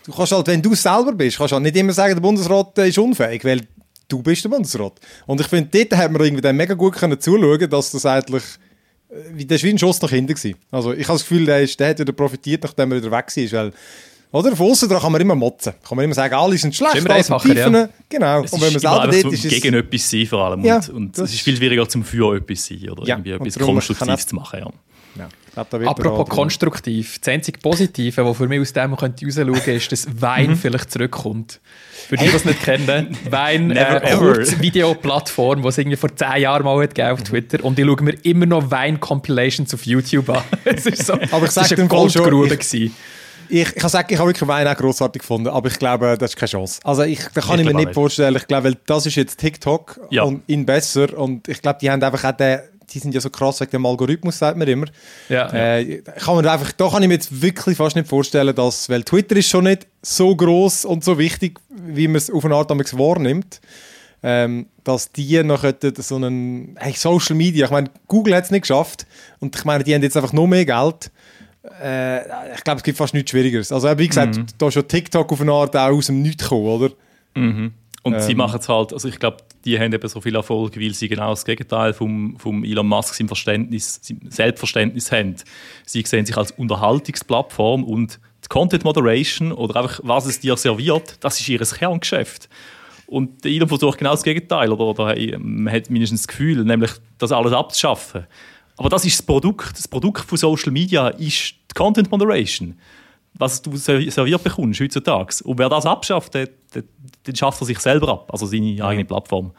[0.05, 2.77] du kannst halt, wenn du selber bist, kannst du halt nicht immer sagen, der Bundesrat
[2.79, 3.61] ist unfähig, weil
[4.11, 4.93] du bist der Bundesrat.
[5.25, 8.43] Und ich finde, dort hat man irgendwie dann mega gut können zuschauen, dass das eigentlich
[9.09, 10.57] äh, wie der ist wie ein Schuss nach hinten gewesen.
[10.71, 13.25] Also ich habe das Gefühl, der, ist, der hat wieder profitiert, nachdem er wieder weg
[13.35, 13.73] war, weil
[14.33, 14.55] oder?
[14.55, 15.73] Von außen kann man immer motzen.
[15.85, 17.73] Kann man immer sagen, alle sind schlecht, alle sind Tiefen.
[17.73, 17.89] Ja.
[18.07, 18.43] Genau.
[18.43, 19.49] Es und wenn man selber dort ist...
[19.49, 20.63] gegen etwas sein vor allem.
[20.63, 23.59] Ja, und, und es ist viel schwieriger zum für etwas sein oder ja, irgendwie etwas
[23.59, 24.59] Konstruktives zu machen.
[24.59, 24.71] Ja.
[25.55, 30.07] Apropos konstruktiv, das einzige Positive, was für mich aus dem könnte rausschauen könnte, ist, dass
[30.21, 31.59] Wein vielleicht zurückkommt.
[32.07, 36.63] Für die, die es nicht kennen, Wein, äh, Kurzvideoplattform, die es irgendwie vor zehn Jahren
[36.63, 40.43] mal hat auf Twitter und ich schaue mir immer noch Wein-Compilations auf YouTube an.
[40.65, 42.47] es ist so, aber ich sage eine Goldgrube
[43.51, 46.31] ich, ich kann sagen, ich habe wirklich Wein auch grossartig gefunden, aber ich glaube, das
[46.31, 46.79] ist keine Chance.
[46.83, 48.35] Also ich, da kann ich, ich mir nicht vorstellen.
[48.37, 50.23] Ich glaube, das ist jetzt TikTok ja.
[50.23, 52.61] und ihn besser und ich glaube, die haben einfach auch den
[52.93, 54.87] die sind ja so krass wegen dem Algorithmus, sagt man immer.
[55.29, 58.89] Ja, äh, Kann man einfach, da kann ich mir jetzt wirklich fast nicht vorstellen, dass,
[58.89, 62.55] weil Twitter ist schon nicht so groß und so wichtig, wie man es auf eine
[62.55, 63.61] Art wahrnimmt,
[64.23, 65.65] ähm, dass die noch
[65.97, 69.05] so einen, hey, Social Media, ich meine, Google hat es nicht geschafft
[69.39, 71.11] und ich meine, die haben jetzt einfach noch mehr Geld.
[71.81, 72.21] Äh,
[72.55, 73.71] ich glaube, es gibt fast nichts Schwierigeres.
[73.71, 74.45] Also wie gesagt, mhm.
[74.57, 76.91] da ist schon TikTok auf eine Art auch aus dem Nichts gekommen, oder?
[77.35, 77.73] Mhm.
[78.03, 80.79] Und ähm, sie machen es halt, also ich glaube, die haben eben so viel Erfolg,
[80.79, 85.35] weil sie genau das Gegenteil vom, vom Elon Musk im Verständnis, Selbstverständnis haben.
[85.85, 91.17] Sie sehen sich als Unterhaltungsplattform und die Content Moderation oder einfach, was es dir serviert,
[91.19, 92.49] das ist ihr Kerngeschäft.
[93.05, 96.91] Und der Elon versucht genau das Gegenteil, oder, oder man hat mindestens das Gefühl, nämlich
[97.19, 98.25] das alles abzuschaffen.
[98.77, 99.77] Aber das ist das Produkt.
[99.77, 102.79] Das Produkt von Social Media ist die Content Moderation
[103.33, 105.43] was du serviert bekommst heutzutage.
[105.43, 109.51] Und wer das abschafft, der, der schafft er sich selber ab, also seine eigene Plattform.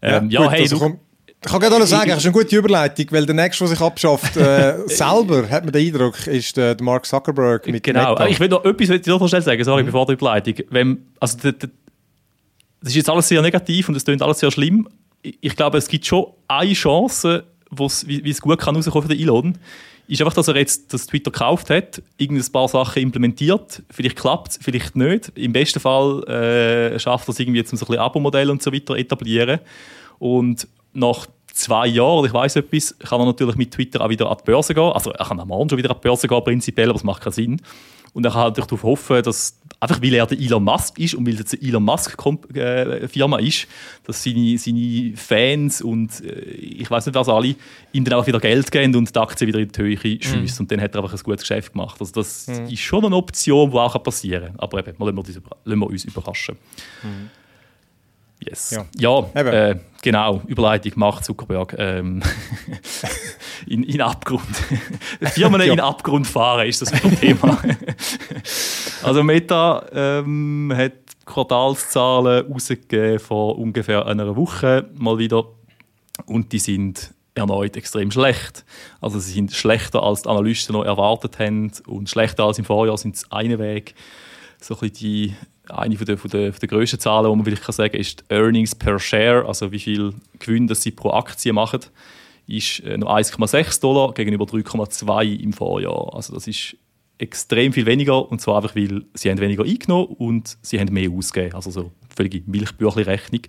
[0.00, 1.00] Ähm, ja, ja gut, hey, also du,
[1.44, 3.80] ich kann gerne noch sagen, das ist eine gute Überleitung, weil der nächste, der sich
[3.80, 8.28] abschafft, äh, selber, hat man den Eindruck, ist der, der Mark Zuckerberg mit Genau, Meta.
[8.28, 9.86] ich will noch etwas will noch schnell sagen, sorry, mhm.
[9.86, 10.54] bevor der Überleitung.
[10.70, 11.68] Wenn, also, das
[12.84, 14.88] ist jetzt alles sehr negativ und es klingt alles sehr schlimm.
[15.22, 19.20] Ich glaube, es gibt schon eine Chance, wie, wie es gut kann rauskommen für den
[19.20, 19.58] Elon
[20.12, 23.82] ist einfach, dass er jetzt das Twitter gekauft hat, irgendein paar Sachen implementiert.
[23.90, 25.32] Vielleicht klappt es, vielleicht nicht.
[25.36, 28.96] Im besten Fall äh, schafft er es irgendwie jetzt so ein Abo-Modell und so weiter
[28.96, 29.60] etablieren.
[30.18, 34.36] Und nach zwei Jahren, ich weiß etwas, kann er natürlich mit Twitter auch wieder an
[34.38, 34.92] die Börse gehen.
[34.92, 37.22] Also er kann am Morgen schon wieder an die Börse gehen, prinzipiell, aber es macht
[37.22, 37.62] keinen Sinn.
[38.12, 41.26] Und er kann natürlich darauf hoffen, dass, einfach weil er der Elon Musk ist und
[41.26, 43.66] weil es eine Elon Musk-Firma äh, ist,
[44.04, 47.56] dass seine, seine Fans und äh, ich weiß nicht was alle,
[47.92, 50.44] ihm dann auch wieder Geld geben und die Aktien wieder in die Höhe schiessen.
[50.44, 50.60] Mm.
[50.60, 51.96] Und dann hat er einfach ein gutes Geschäft gemacht.
[51.98, 52.66] Also das mm.
[52.66, 54.60] ist schon eine Option, die auch passieren kann.
[54.60, 56.56] Aber eben, lassen wir, lassen wir uns überraschen.
[57.02, 57.26] Mm.
[58.48, 58.70] Yes.
[58.70, 58.86] Ja,
[59.34, 60.42] ja äh, genau.
[60.46, 62.22] Überleitung macht Zuckerberg ähm,
[63.66, 64.42] in, in Abgrund.
[65.32, 65.72] Firmen ja.
[65.72, 66.90] in Abgrund fahren ist das
[67.20, 67.58] Thema.
[69.02, 70.92] Also Meta ähm, hat
[71.24, 75.44] Quartalszahlen rausgegeben vor ungefähr einer Woche mal wieder
[76.26, 78.64] und die sind erneut extrem schlecht.
[79.00, 82.98] Also sie sind schlechter als die Analysten noch erwartet haben und schlechter als im Vorjahr
[82.98, 83.94] sind es einen Weg.
[84.60, 85.34] So ein die
[85.68, 88.24] eine von der, von der, von der grössten Zahlen, die man vielleicht sagen kann, ist
[88.28, 91.80] Earnings per Share, also wie viel Gewinn das sie pro Aktie machen,
[92.46, 96.14] ist äh, noch 1,6 Dollar gegenüber 3,2 im Vorjahr.
[96.14, 96.76] Also das ist
[97.22, 101.10] extrem viel weniger und zwar einfach, weil sie haben weniger eingenommen und sie haben mehr
[101.10, 101.54] ausgegeben.
[101.54, 103.42] Also so völlige Milchbüchli-Rechnung.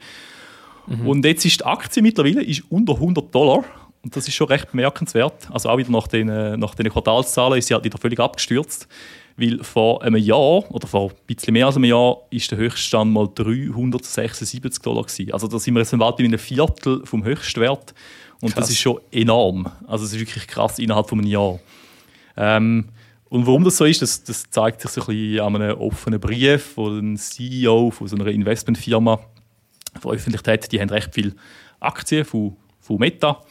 [0.88, 1.08] Mhm.
[1.08, 3.64] Und jetzt ist die Aktie mittlerweile ist unter 100 Dollar
[4.04, 5.50] und das ist schon recht bemerkenswert.
[5.52, 8.88] Also auch wieder nach den, äh, nach den Quartalszahlen ist sie halt wieder völlig abgestürzt.
[9.36, 13.12] Weil vor einem Jahr, oder vor ein bisschen mehr als einem Jahr, ist der Höchststand
[13.12, 15.34] mal 376 Dollar gewesen.
[15.34, 17.96] Also da sind wir jetzt bald bei einem Viertel vom Höchstwert.
[18.42, 18.66] Und krass.
[18.66, 19.72] das ist schon enorm.
[19.88, 21.60] Also es ist wirklich krass innerhalb von einem Jahr.
[22.38, 22.90] Ähm,
[23.34, 26.20] und warum das so ist, das, das, zeigt sich so ein bisschen an einem offenen
[26.20, 29.20] Brief, wo ein CEO von so einer Investmentfirma
[30.00, 30.72] veröffentlicht hat.
[30.72, 31.34] Die haben recht viele
[31.80, 33.42] Aktien von, von Meta.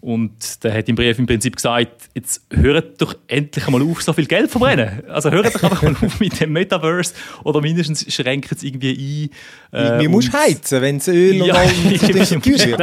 [0.00, 4.12] Und der hat im Brief im Prinzip gesagt, jetzt hört doch endlich mal auf, so
[4.14, 5.04] viel Geld zu verbrennen.
[5.08, 7.14] Also hört doch einfach mal auf mit dem Metaverse
[7.44, 9.30] oder mindestens schränkt es irgendwie
[9.72, 9.78] ein.
[9.78, 11.84] Äh, Wie musst heizen, wenn es Öl und ja, und
[12.66, 12.80] wird?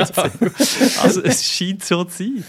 [1.03, 2.45] Also es scheint so zu sein.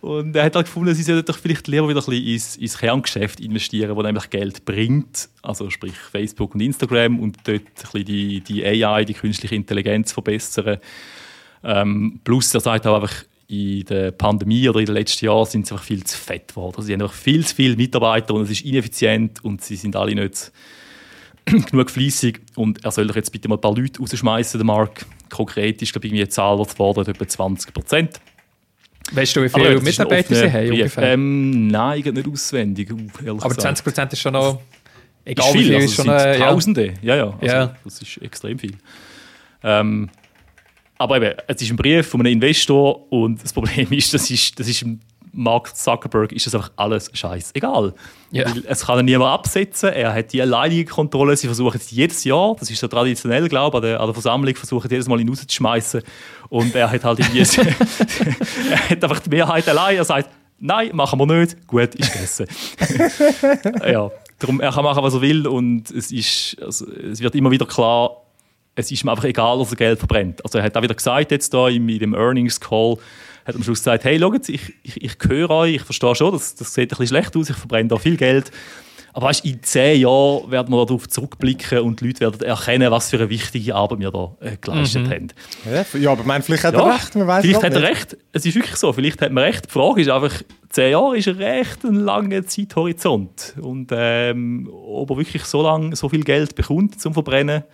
[0.00, 2.78] Und er hat halt gefunden, sie sollten doch vielleicht lieber wieder ein bisschen ins, ins
[2.78, 5.28] Kerngeschäft investieren, wo nämlich Geld bringt.
[5.42, 10.12] Also sprich Facebook und Instagram und dort ein bisschen die, die AI, die künstliche Intelligenz
[10.12, 10.78] verbessern.
[11.64, 15.66] Ähm, plus er sagt auch einfach, in der Pandemie oder in den letzten Jahren sind
[15.66, 16.82] sie einfach viel zu fett geworden.
[16.82, 20.14] Sie haben einfach viel zu viele Mitarbeiter und es ist ineffizient und sie sind alle
[20.14, 20.52] nicht
[21.70, 22.42] genug fleissig.
[22.56, 25.06] Und er soll doch jetzt bitte mal ein paar Leute rausschmeißen, der Mark.
[25.30, 28.20] Konkret ist, glaube ich, irgendwie Zahl, die fordert, etwa 20 Prozent.
[29.12, 30.70] Weißt du, wie viele Aber, Mitarbeiter sie haben?
[30.70, 31.12] Ungefähr?
[31.14, 32.90] Ähm, nein, nicht auswendig.
[33.26, 34.60] Aber 20 Prozent ist schon noch.
[35.24, 36.94] Egal, ist viel, also ist schon eine, Tausende.
[37.02, 37.38] Ja, ja.
[37.40, 37.76] Also, ja.
[37.84, 38.74] Das ist extrem viel.
[39.62, 40.08] Ähm,
[40.96, 44.58] aber eben, es ist ein Brief von einem Investor und das Problem ist, das ist,
[44.58, 44.84] das ist
[45.32, 47.94] Mark Zuckerberg ist das einfach alles scheißegal.
[48.30, 48.44] Ja.
[48.66, 51.36] es kann er niemand absetzen, er hat die alleinige Kontrolle.
[51.36, 54.14] Sie versuchen es jedes Jahr, das ist so traditionell, glaube ich, an der, an der
[54.14, 56.02] Versammlung, versuchen jedes Mal ihn rauszuschmeißen.
[56.48, 57.40] Und er hat halt irgendwie,
[58.70, 59.96] er hat einfach die Mehrheit allein.
[59.96, 62.46] Er sagt, nein, machen wir nicht, gut, ist gegessen.
[63.90, 67.50] ja, darum, er kann machen, was er will und es, ist, also, es wird immer
[67.50, 68.22] wieder klar,
[68.74, 70.44] es ist ihm einfach egal, dass er Geld verbrennt.
[70.44, 72.96] Also er hat auch wieder gesagt, jetzt da in, in dem Earnings Call,
[73.48, 76.54] hat am Schluss gesagt, hey, schaut, ich, ich, ich höre euch, ich verstehe schon, das,
[76.54, 78.52] das sieht ein bisschen schlecht aus, ich verbrenne da viel Geld.
[79.14, 83.10] Aber weißt, in zehn Jahren werden wir darauf zurückblicken und die Leute werden erkennen, was
[83.10, 85.10] für eine wichtige Arbeit wir da äh, geleistet mhm.
[85.10, 85.28] haben.
[85.64, 87.14] Ja, ja, aber mein, vielleicht hat er ja, recht.
[87.16, 88.16] Man weiß vielleicht hat er recht.
[88.32, 88.92] Es ist wirklich so.
[88.92, 89.64] Vielleicht hat man recht.
[89.66, 93.54] Die Frage ist einfach, zehn Jahre ist recht ein langer Zeithorizont.
[93.60, 97.64] Und ähm, ob er wirklich so lange so viel Geld bekommt zum Verbrennen,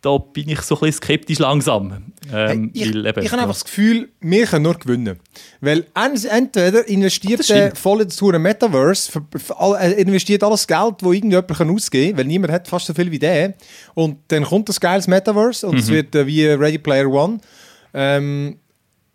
[0.00, 2.12] da bin ich so ein bisschen skeptisch langsam.
[2.32, 5.18] Ähm, ich, weil eben, ich habe einfach das Gefühl, wir können nur gewinnen.
[5.60, 9.20] Weil entweder investiert er voll in das Metaverse,
[9.80, 13.10] äh, investiert alles Geld, das irgendjemand kann ausgeben kann, weil niemand hat fast so viel
[13.10, 13.54] wie der.
[13.94, 15.80] Und dann kommt das geiles Metaverse und mhm.
[15.80, 17.38] es wird äh, wie Ready Player One.
[17.94, 18.58] Ähm,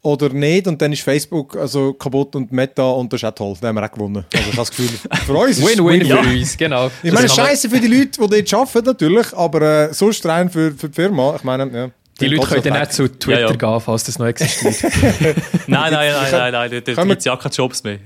[0.03, 3.55] oder nicht und dann ist Facebook also kaputt und Meta und das ist auch toll.
[3.61, 4.25] Dann haben wir auch gewonnen.
[4.33, 4.89] Also ich habe das Gefühl,
[5.25, 6.89] für uns ist Win-win für uns, genau.
[7.03, 10.71] Ich meine, scheiße für die Leute, die dort arbeiten natürlich, aber äh, sonst rein für,
[10.71, 11.35] für die Firma.
[11.35, 11.91] Ich meine, ja.
[12.19, 13.55] Die Leute können dann nicht zu Twitter ja, ja.
[13.55, 14.75] gehen, falls das noch existiert.
[15.67, 17.97] nein, nein, nein, nein, nein, dort gibt es ja keine Jobs mehr.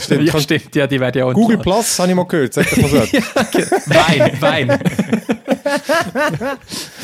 [0.00, 2.70] stimmt, ja, stimmt, ja, die werden ja auch Google Plus, habe ich mal gehört, sag
[2.70, 2.96] das mal so.
[3.86, 4.66] Wein, Wein.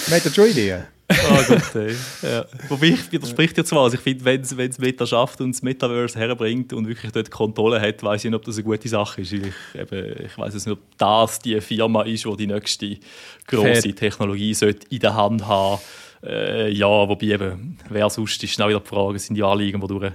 [0.09, 0.96] Man hat schon Ideen.
[1.09, 1.95] Oh Gott, ey.
[2.23, 2.47] Ja.
[2.69, 3.85] Wobei ich widerspricht dir zwar.
[3.85, 7.81] Also ich finde, wenn es Meta schafft und das Metaverse herbringt und wirklich dort Kontrolle
[7.81, 9.33] hat, weiß ich nicht, ob das eine gute Sache ist.
[9.33, 9.43] Ich,
[9.75, 12.99] ich weiß nicht, ob das die Firma ist, die die nächste
[13.47, 15.81] große Technologie sollte in der Hand haben
[16.25, 20.11] äh, Ja, wobei eben, wer sonst ist, auch wieder die Frage, sind die Anliegen, die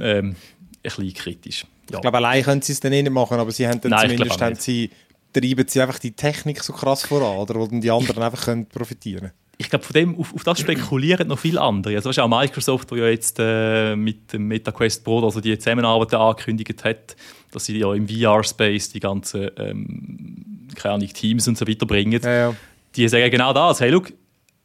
[0.00, 0.36] ähm, ein
[0.82, 1.66] bisschen kritisch.
[1.90, 1.96] Ja.
[1.96, 4.10] Ich glaube, allein können sie es dann eh nicht machen, aber sie haben dann Nein,
[4.10, 4.90] zumindest haben sie,
[5.34, 8.66] treiben sie einfach die Technik so krass voran, oder, wo dann die anderen einfach können
[8.66, 11.96] profitieren können ich glaube, von dem, auf, auf, das spekulieren noch viele andere.
[11.96, 16.84] Also, auch Microsoft, der ja jetzt äh, mit dem MetaQuest Pro also die Zusammenarbeit angekündigt
[16.84, 17.16] hat,
[17.52, 22.20] dass sie ja im VR-Space die ganzen ähm, keine Ahnung, Teams und so weiter bringen.
[22.22, 22.54] Ja, ja.
[22.96, 23.80] Die sagen genau das.
[23.80, 24.12] Hey, look,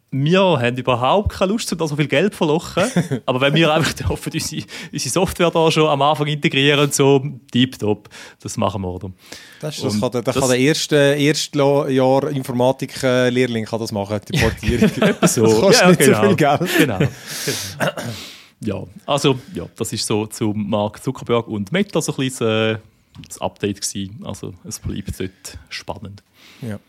[0.10, 2.84] wir haben überhaupt keine Lust, da so viel Geld zu verlochen.
[3.26, 8.08] aber wenn wir einfach hoffen, unsere, unsere Software da schon am Anfang integrieren, so tiptop,
[8.42, 8.90] das machen wir.
[8.90, 9.12] Oder?
[9.60, 11.58] Das, das, kann, der, das kann der erste, erste
[11.90, 14.90] Jahr Informatik-Lehrling das machen, die Portierung.
[15.28, 15.44] so.
[15.44, 16.22] Das kostet ja, nicht genau.
[16.22, 16.78] so viel Geld.
[16.78, 16.98] Genau.
[17.00, 17.92] genau.
[18.62, 22.78] ja, also ja, das ist so zu Mark Zuckerberg und Meta so ein bisschen äh,
[23.28, 24.24] das Update gewesen.
[24.24, 26.24] Also es bleibt dort spannend.
[26.62, 26.80] Ja.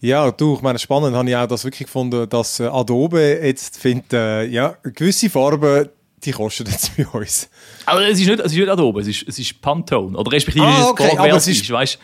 [0.00, 3.78] ja, du, ich meine, spannend habe ich auch das wirklich gefunden, dass äh, Adobe jetzt
[3.78, 5.88] findet, äh, ja, gewisse Farben,
[6.22, 7.48] die kosten jetzt bei uns.
[7.86, 10.16] Aber es ist nicht, es ist nicht Adobe, es ist, es ist Pantone.
[10.16, 11.98] Oder respektive ah, okay, aber es ist, weißt,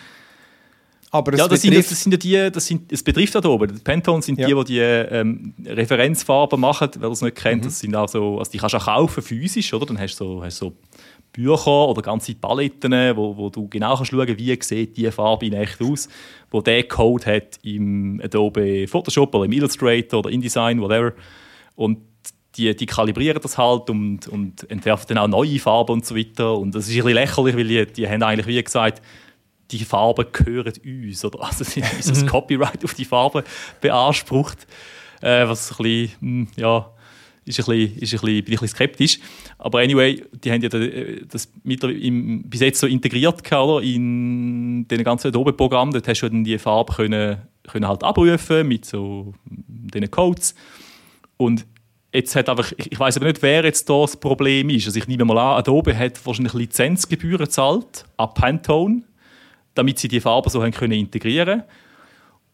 [1.14, 3.68] aber es ja, das, sind, das sind ja die, das sind, es betrifft Adobe.
[3.68, 4.48] Die Pantone sind ja.
[4.48, 7.62] die, die die ähm, Referenzfarben machen, wer das nicht kennt.
[7.62, 7.66] Mhm.
[7.66, 9.86] Das sind also, also die kannst du auch kaufen physisch, oder?
[9.86, 10.72] Dann hast du so, hast so
[11.34, 15.52] Bücher oder ganze Paletten, wo, wo du genau kannst schauen wie sieht die Farbe in
[15.52, 16.08] echt aus,
[16.50, 21.12] wo der Code hat im Adobe Photoshop oder im Illustrator oder InDesign, whatever.
[21.74, 21.98] Und
[22.56, 26.56] die, die kalibrieren das halt und, und entwerfen dann auch neue Farben und so weiter.
[26.56, 29.02] Und das ist ein bisschen lächerlich, weil die, die haben eigentlich wie gesagt,
[29.72, 31.24] die Farben gehören uns.
[31.24, 31.42] Oder?
[31.42, 32.26] Also sie haben das.
[32.26, 33.42] Copyright auf die Farben
[33.80, 34.68] beansprucht.
[35.20, 36.93] Äh, was ein bisschen, hm, ja,
[37.46, 39.18] ist ein bisschen, ist ein bisschen, bin ich ein bisschen skeptisch.
[39.58, 45.28] Aber anyway, die haben ja das im, bis jetzt so integriert oder, in den ganzen
[45.28, 45.92] Adobe-Programmen.
[45.92, 50.54] Dort hast du dann die Farbe können, können halt abrufen mit so diesen Codes.
[51.36, 51.66] Und
[52.14, 54.86] Jetzt hat einfach, ich, ich weiß aber nicht, wer jetzt da das Problem ist.
[54.86, 59.02] Also ich nehme mal an, Adobe hat wahrscheinlich Lizenzgebühren gezahlt an Pantone,
[59.74, 61.64] damit sie die Farben so haben können integrieren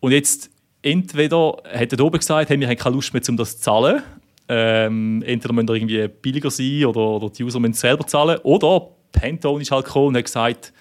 [0.00, 0.50] Und jetzt
[0.80, 4.02] entweder hat Adobe gesagt, hey, wir haben keine Lust mehr, um das zu zahlen.
[4.52, 8.38] Ähm, entweder müssen irgendwie billiger sein oder, oder die User müssen selber zahlen.
[8.42, 10.72] Oder Pantone ist halt gekommen und hat gesagt,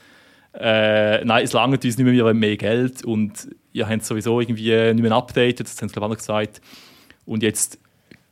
[0.53, 4.41] äh, nein, es langt uns nicht mehr, wir wollen mehr Geld und ihr habt sowieso
[4.41, 6.61] irgendwie nicht mehr updated, das haben sie glaube ich gesagt.
[7.27, 7.77] Und jetzt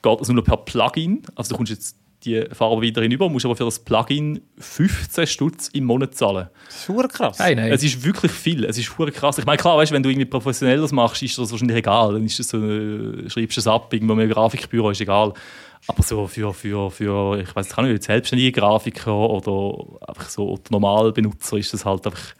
[0.02, 1.21] geht das nur noch per Plugin.
[1.36, 5.67] Also du kommst jetzt die Farbe wieder hinüber, musst aber für das Plugin 15 Stutz
[5.69, 6.47] im Monat zahlen.
[6.65, 7.39] Das ist super krass.
[7.39, 7.71] Hey, nein.
[7.71, 8.65] Es ist wirklich viel.
[8.65, 9.38] Es ist super krass.
[9.38, 12.13] Ich meine, klar, weißt, wenn du irgendwie professionell das machst, ist das wahrscheinlich egal.
[12.13, 12.60] Dann ist das so,
[13.30, 15.34] schreibst du es ab, irgendwo mit einem Grafikbüro, ist egal.
[15.86, 21.73] Aber so für, für, für ich weiß nicht, selbstständige Grafiker oder einfach so Normalbenutzer ist
[21.73, 22.34] das halt einfach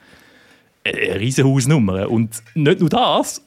[0.84, 2.10] eine riesige Hausnummer.
[2.10, 3.46] Und nicht nur das,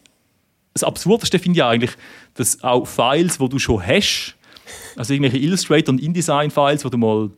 [0.74, 1.92] das Absurdeste finde ich eigentlich,
[2.34, 4.36] dass auch Files, die du schon hast,
[4.96, 7.30] also irgendwelche Illustrator- und InDesign-Files, die du mal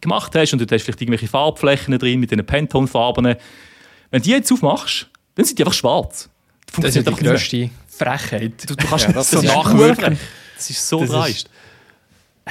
[0.00, 3.36] gemacht hast und du hast vielleicht irgendwelche Farbflächen drin mit diesen Pantone-Farben,
[4.10, 6.28] wenn die jetzt aufmachst, dann sind die einfach schwarz.
[6.80, 8.52] Das ist die grösste Frechheit.
[8.68, 10.18] Du, du kannst ja, das so nachwirken.
[10.56, 11.46] Das ist so das dreist.
[11.46, 11.50] Ist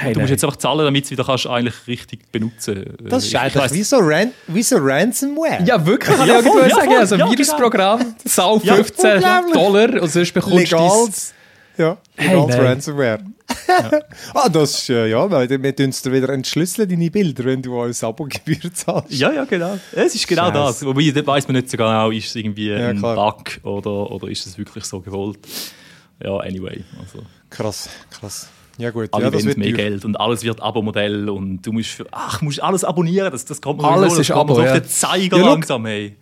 [0.00, 3.26] Hey, du musst jetzt einfach zahlen, damit du es wieder kannst eigentlich richtig benutzen Das
[3.26, 5.62] ist eigentlich wie, so Ran wie so Ransomware.
[5.64, 6.94] Ja, wirklich, kann ja, ich voll, ja, sagen.
[6.96, 8.14] also ja, Virusprogramm, genau.
[8.24, 10.76] zahl 15 Dollar und sonst bekommst du
[11.80, 13.24] ja, hey, Ransomware.
[14.34, 17.80] ah, das ist, äh, ja, weil wir uns dir wieder entschlüsseln, deine Bilder, wenn du
[17.80, 19.10] als Abogebühr zahlst.
[19.12, 19.78] Ja, ja, genau.
[19.92, 20.52] Es ist genau Scheiße.
[20.52, 20.86] das.
[20.86, 23.14] Wobei, da weiss man nicht so genau, ist es irgendwie ein klar.
[23.14, 25.38] Bug oder, oder ist es wirklich so gewollt.
[26.22, 26.84] Ja, anyway.
[27.00, 27.24] Also.
[27.48, 28.48] Krass, krass.
[28.76, 31.90] Ja gut, alle ja, das wird mehr Geld und alles wird Abo-Modell und du musst,
[31.90, 34.72] für, ach, musst alles abonnieren, das, das kommt mir alles so, ist Abo, ja.
[34.72, 36.16] auf den Zeiger ja, langsam, hey.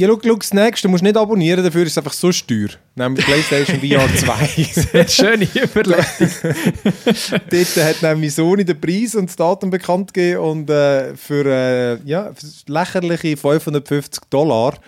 [0.00, 2.70] Ja, schau, schau das nächste, du musst nicht abonnieren, dafür ist es einfach so teuer.
[2.94, 5.06] Nämlich PlayStation VR 2.
[5.08, 6.30] Schöne Überleitung.
[7.50, 11.98] Dort hat nämlich Sony den Preis und das Datum bekannt gegeben und äh, für, äh,
[12.08, 14.78] ja, für lächerliche 550 Dollar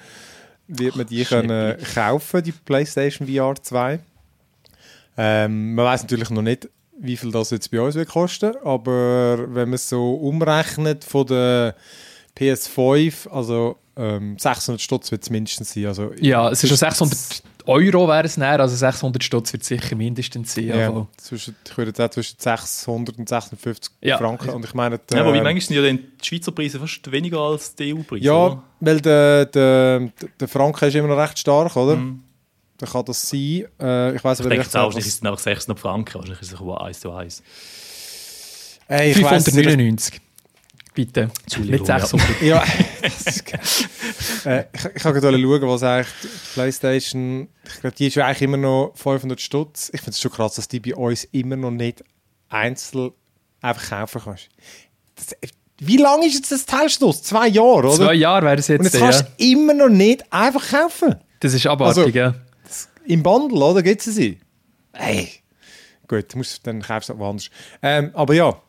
[0.68, 4.00] wird man die können kaufen, die PlayStation VR 2.
[5.18, 9.40] Ähm, man weiß natürlich noch nicht, wie viel das jetzt bei uns wird kosten, aber
[9.40, 11.74] wenn man es so umrechnet von der
[12.38, 15.86] PS5, also ähm, 600 Stutz wird es mindestens sein.
[15.86, 19.68] Also, ja, es ist schon 600 Euro wäre es näher, also 600 Stutz wird es
[19.68, 20.66] sicher mindestens sein.
[20.66, 21.08] Ja, also.
[21.16, 24.18] zwischen, ich würde sagen zwischen 600 und 650 ja.
[24.18, 24.50] Franken.
[24.50, 27.38] Und ich meine, die, ja, aber wie manchmal sind ja die Schweizer Preise fast weniger
[27.38, 28.24] als die EU-Preise.
[28.24, 28.62] Ja, oder?
[28.80, 31.96] weil der, der, der Franken ist immer noch recht stark, oder?
[31.96, 32.22] Mhm.
[32.78, 33.64] Dann kann das sein.
[33.80, 36.60] Äh, ich weiß aber ich denke, wahrscheinlich ist es einfach 600 Franken, wahrscheinlich ist es
[36.60, 37.42] 1 zu 1.
[38.88, 40.20] Ey, 599.
[40.94, 41.30] Bitte.
[41.58, 42.42] Nicht 600.
[42.42, 42.62] Ja.
[44.44, 47.48] äh, ich, ich kann gerade schauen, was eigentlich die PlayStation.
[47.64, 49.90] Ich glaube, die ist ja eigentlich immer noch 500 Stutz.
[49.92, 52.04] Ich finde es schon krass, dass die bei uns immer noch nicht
[52.50, 53.12] einzeln
[53.62, 54.48] einfach kaufen kannst.
[55.16, 55.34] Das,
[55.78, 57.22] wie lange ist jetzt das Teilstoß?
[57.22, 57.90] Zwei Jahre, oder?
[57.92, 58.80] Zwei Jahre wäre es jetzt.
[58.80, 59.52] Und jetzt kannst du ja.
[59.52, 61.16] immer noch nicht einfach kaufen.
[61.40, 62.34] Das ist abartig, also, ja.
[63.04, 63.82] Im Bundle, oder?
[63.82, 64.38] Gibt es sie?
[64.92, 65.28] Hey.
[66.06, 67.50] Gut, musst, dann kaufst du woanders.
[67.82, 68.60] Ähm, aber ja,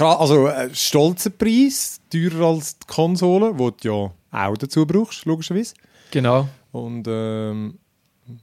[0.00, 5.74] also äh, stolzer Preis, teurer als die Konsole, die du ja auch dazu brauchst, logischerweise.
[6.10, 6.48] Genau.
[6.72, 7.78] Und ähm,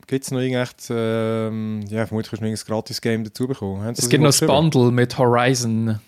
[0.07, 3.93] gibt es noch irgendein, ähm, ja, vermutlich hast du noch ein Gratis-Game dazu bekommen.
[3.97, 5.99] Es gibt noch ein Bundle mit Horizon.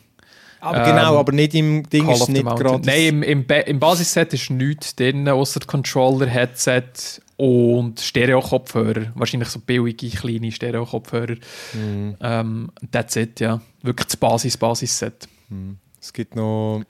[0.62, 2.86] Aber ähm, genau, aber nicht im Ding Call ist nicht gratis.
[2.86, 6.84] Nein, im, im, im Basisset ist nichts drin, außer Controller, Headset
[7.36, 9.12] und Stereo-Kopfhörer.
[9.16, 11.36] Wahrscheinlich so billige, kleine Stereo-Kopfhörer.
[11.74, 12.16] Mhm.
[12.22, 13.60] Ähm, that's it, ja.
[13.82, 15.28] Wirklich das Basis-Basis-Set.
[15.54, 15.78] Mhm.
[16.02, 16.84] Es gibt noch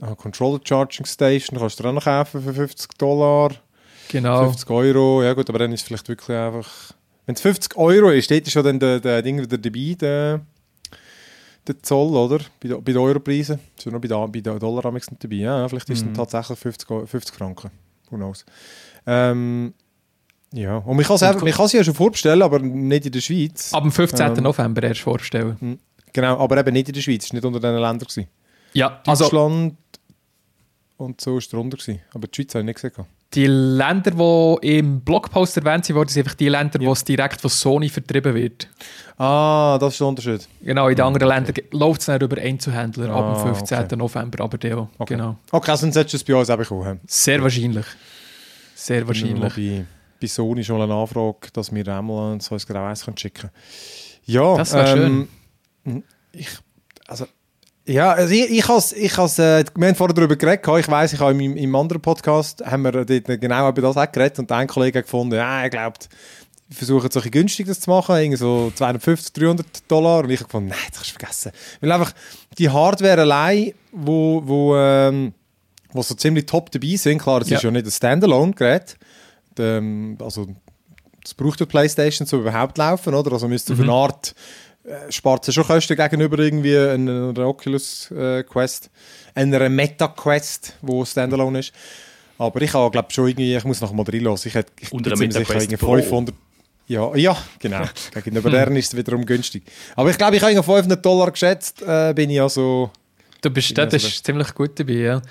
[0.00, 3.52] eine Controller Charging Station, kannst du auch noch kaufen für 50 Dollar.
[4.08, 4.44] Genau.
[4.44, 6.68] 50 Euro, ja gut, aber dann ist es vielleicht wirklich einfach...
[7.24, 10.40] Wenn es 50 Euro ist, steht schon dann der, der Ding wieder dabei, der
[11.66, 12.38] der Zoll, oder?
[12.60, 13.58] Bei, bei den Europreisen.
[13.76, 14.08] Ist ja noch bei,
[14.40, 15.36] den Dollar nicht dabei.
[15.36, 16.14] Ja, vielleicht ist es mhm.
[16.14, 17.70] tatsächlich 50, 50 Franken.
[18.10, 18.44] Who knows?
[19.06, 19.74] Ähm,
[20.52, 21.16] ja, und man kann
[21.66, 23.72] es ja schon vorbestellen, aber nicht in der Schweiz.
[23.74, 24.36] Ab dem 15.
[24.36, 25.78] Ähm, November erst vorstellen.
[26.16, 27.24] Genau, aber eben nicht in der Schweiz.
[27.24, 27.98] Es war nicht unter diesen Ländern.
[27.98, 28.26] Gewesen.
[28.72, 29.24] Ja, also...
[29.24, 29.76] Deutschland
[30.96, 31.76] und so war drunter.
[31.76, 32.00] Gewesen.
[32.14, 33.04] Aber die Schweiz habe ich nicht gesehen.
[33.34, 36.88] Die Länder, die im Blogpost erwähnt sind, sind einfach die Länder, ja.
[36.88, 38.66] wo es direkt von Sony vertrieben wird.
[39.18, 40.48] Ah, das ist der Unterschied.
[40.62, 41.34] Genau, in den anderen okay.
[41.34, 43.78] Ländern läuft es dann über Einzelhändler ah, ab dem 15.
[43.78, 43.96] Okay.
[43.96, 44.88] November, aber der okay.
[45.04, 45.36] genau.
[45.50, 46.98] Okay, sonst hättest du es bei uns auch bekommen.
[47.06, 47.84] Sehr wahrscheinlich.
[48.74, 49.54] Sehr wahrscheinlich.
[49.54, 49.84] Bei,
[50.18, 53.52] bei Sony schon eine Anfrage, dass wir einmal so ein Grau schicken können.
[54.24, 55.28] Ja, das wäre ähm, schön.
[56.32, 56.48] Ich,
[57.06, 57.26] also,
[57.86, 61.12] ja, also ich, ich has, ich has, äh, wir haben vorher darüber geredet, ich weiss,
[61.12, 64.50] ich habe im, im anderen Podcast haben wir dort genau über das auch geredet und
[64.50, 66.08] ein Kollege hat gefunden, ja, er glaubt,
[66.70, 70.24] versuchen solche günstig das zu machen, irgendwie so 250, 300 Dollar.
[70.24, 71.52] Und ich habe gefunden, nein, das kannst du vergessen.
[71.80, 72.12] Weil einfach
[72.58, 75.32] die Hardware allein, wo, wo, ähm,
[75.92, 77.56] wo so ziemlich top dabei sind, klar, es ja.
[77.56, 78.96] ist ja nicht ein Standalone-Gerät.
[79.58, 80.46] Ähm, also,
[81.22, 83.32] das braucht die Playstation zum überhaupt laufen, oder?
[83.32, 83.78] Also müsste mhm.
[83.78, 84.34] auf eine Art, äh,
[85.10, 88.90] spart es schon Kosten gegenüber irgendwie einer, Oculus äh, Quest,
[89.34, 91.72] einer Meta Quest, wo Standalone ist.
[92.38, 94.48] Aber ich habe, glaube schon irgendwie, ich muss noch mal reinlassen.
[94.48, 96.34] Ich hätte ich Unter der Meta Quest 500
[96.88, 97.82] ja, ja, genau.
[98.14, 99.64] Gegenüber deren ist es wiederum günstig.
[99.96, 102.90] Aber ich glaube, ich habe 500 Dollar geschätzt, äh, bin ich also...
[103.40, 105.22] Du bist, das also ist ziemlich gut dabei, ja.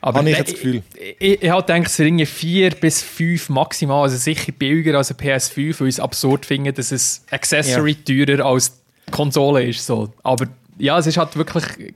[0.00, 0.82] Aber habe ich das Gefühl.
[0.94, 5.10] Ich, ich, ich halt denke, es sind 4 bis 5 maximal, also sicher billiger als
[5.10, 8.26] ein PS5, weil ich es absurd finde, dass es Accessory ja.
[8.26, 9.84] teurer als Konsole ist.
[9.86, 10.12] So.
[10.22, 10.46] Aber
[10.78, 11.94] ja, es ist halt wirklich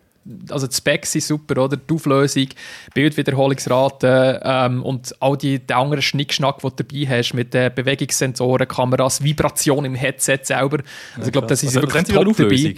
[0.50, 1.76] also die Specs sind super, oder?
[1.76, 2.48] Die Auflösung,
[2.94, 8.66] Bildwiederholungsrate ähm, und all die, die anderen Schnickschnack, die du dabei hast, mit den Bewegungssensoren,
[8.66, 10.78] Kameras, Vibration im Headset selber.
[11.16, 12.74] Also ich glaube, das ist also, wirklich top Auflösung?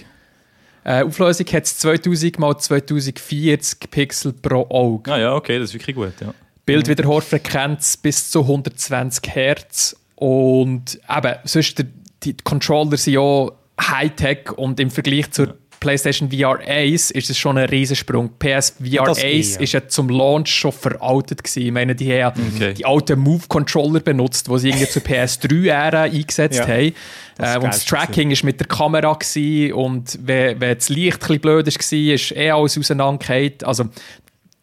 [0.85, 1.01] dabei.
[1.01, 5.13] Äh, Auflösung hat es 2000 x 2040 Pixel pro Auge.
[5.13, 6.33] Ah ja, okay, das ist wirklich gut, ja.
[6.65, 11.83] Bildwiederholfrequenz bis zu 120 Hertz und eben, sonst
[12.23, 13.49] die Controller sind ja
[13.81, 18.31] Hightech und im Vergleich zur ja PlayStation VR Ace ist es schon ein Riesensprung.
[18.39, 21.67] PS VR das Ace ist ja zum Launch schon veraltet gewesen.
[21.67, 22.75] Ich meine, die haben okay.
[22.75, 26.67] die alten Move-Controller benutzt, die sie irgendwie zur PS3-Ära eingesetzt ja.
[26.67, 26.95] haben.
[27.37, 31.31] Das äh, und das Tracking war mit der Kamera gewesen, und wenn, wenn das Licht
[31.31, 33.53] ein blöd war, ist eh alles auseinandergefallen.
[33.63, 33.85] Also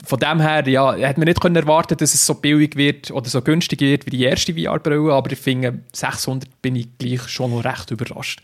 [0.05, 3.27] von dem her, ja, hätte man nicht können erwarten, dass es so billig wird oder
[3.27, 7.51] so günstig wird wie die erste VR-Brille, aber ich finde, 600 bin ich gleich schon
[7.51, 8.41] noch recht überrascht.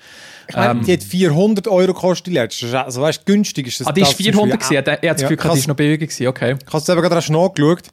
[0.52, 2.84] Ich meine, ähm, die hat 400 Euro gekostet die letzte.
[2.84, 3.88] Also weißt, günstig ist das.
[3.88, 4.74] Ah, die ist 400 gewesen.
[4.74, 6.28] Er hat das Gefühl, ja, die ist noch billiger gewesen.
[6.28, 6.56] Okay.
[6.72, 7.84] Hast du eben gerade schon nachgeschaut?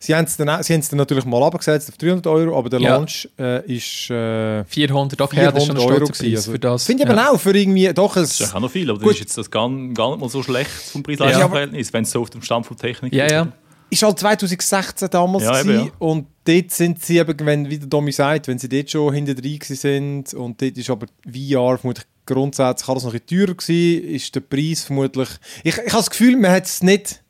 [0.00, 2.96] Sie haben es dann, sie dann natürlich mal abgesetzt auf 300 Euro, aber der ja.
[2.96, 6.58] Launch äh, ist äh, 400, okay, 400 das ist schon ein Euro gewesen, also, für
[6.58, 6.84] das.
[6.84, 7.14] Finde ich ja.
[7.16, 8.38] aber auch für irgendwie, doch es...
[8.38, 9.08] Das ist auch noch viel, aber gut.
[9.08, 11.92] das ist jetzt das gar, gar nicht mal so schlecht vom Preis-Leistungs-Verhältnis, ja.
[11.92, 13.32] wenn es so auf dem Stand von Technik ja, ist.
[13.32, 13.48] Ja,
[13.90, 15.90] Ist halt 2016 damals ja, eben, ja.
[15.98, 19.34] und dort sind sie eben, wenn, wie der Domi sagt, wenn sie dort schon hinter
[19.34, 24.34] drin sind und dort ist aber VR vermutlich grundsätzlich alles noch ein teurer gewesen, ist
[24.34, 25.28] der Preis vermutlich...
[25.64, 27.22] Ich, ich habe das Gefühl, man hat es nicht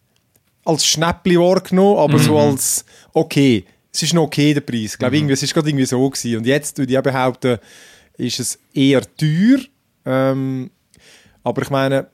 [0.64, 2.22] als Schnäppli wahrgenommen, aber mhm.
[2.22, 3.64] so als okay.
[3.92, 4.92] Es ist noch okay, der Preis.
[4.92, 5.30] Ich glaube, mhm.
[5.30, 6.36] es war gerade irgendwie so gewesen.
[6.36, 7.58] Und jetzt würde ich behaupten,
[8.18, 9.60] ist es eher teuer.
[10.04, 10.70] Ähm,
[11.42, 12.08] aber ich meine,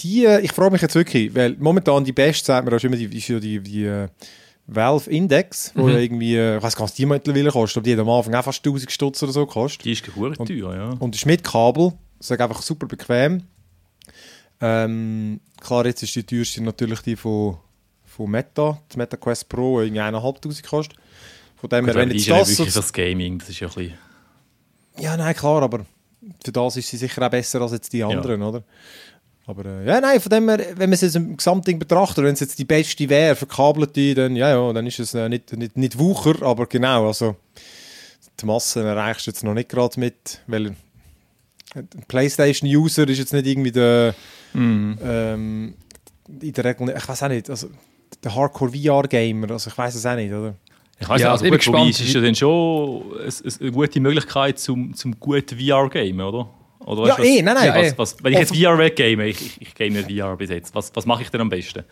[0.00, 3.16] die, ich frage mich jetzt wirklich, weil momentan die beste, sagt man, ist immer die,
[3.16, 4.08] ist ja die, die uh,
[4.66, 5.96] Valve Index, wo mhm.
[5.96, 8.34] irgendwie, äh, ich weiß gar nicht, was die mittlerweile kostet, aber die hat am Anfang
[8.34, 9.84] auch fast 1000 Stutz oder so gekostet.
[9.84, 10.90] Die ist gehört teuer, ja.
[10.98, 13.42] Und ist mit Kabel, das ist einfach super bequem.
[14.60, 17.58] Ähm, klar, jetzt ist die teuerste natürlich die von
[18.14, 20.96] von Meta, das Meta Quest Pro, irgendwie 1'500 kostet.
[21.56, 22.50] Von dem her, wenn jetzt das...
[22.50, 23.98] Ist wirklich das Gaming, das ist ja ein bisschen...
[24.98, 25.84] Ja, nein, klar, aber
[26.44, 28.48] für das ist sie sicher auch besser als jetzt die anderen, ja.
[28.48, 28.62] oder?
[29.46, 32.32] Aber äh, ja, nein, von dem her, wenn man es jetzt im Gesamtding betrachtet, wenn
[32.32, 35.76] es jetzt die beste wäre, verkabelte, dann, ja, ja, dann ist es äh, nicht, nicht,
[35.76, 37.36] nicht Wucher, aber genau, also
[38.40, 40.74] die Masse erreichst du jetzt noch nicht gerade mit, weil
[41.74, 44.14] ein Playstation-User ist jetzt nicht irgendwie der,
[44.54, 44.92] mm.
[45.04, 45.74] ähm,
[46.40, 47.68] in der Regel, ich weiß auch nicht, also
[48.22, 49.50] der Hardcore-VR-Gamer.
[49.50, 50.54] Also ich weiß es auch nicht, oder?
[50.98, 51.90] Ich weiß ja, also, gut, gespannt.
[51.90, 53.02] ist ja dann schon
[53.60, 56.48] eine gute Möglichkeit zum, zum guten VR-Gamen, oder?
[56.84, 57.74] Oder ja, eh, nein, nein.
[57.74, 57.98] Was, eh.
[57.98, 60.94] was, wenn ich jetzt VR weggame, ich, ich, ich game nicht VR bis jetzt, was,
[60.94, 61.84] was mache ich denn am besten?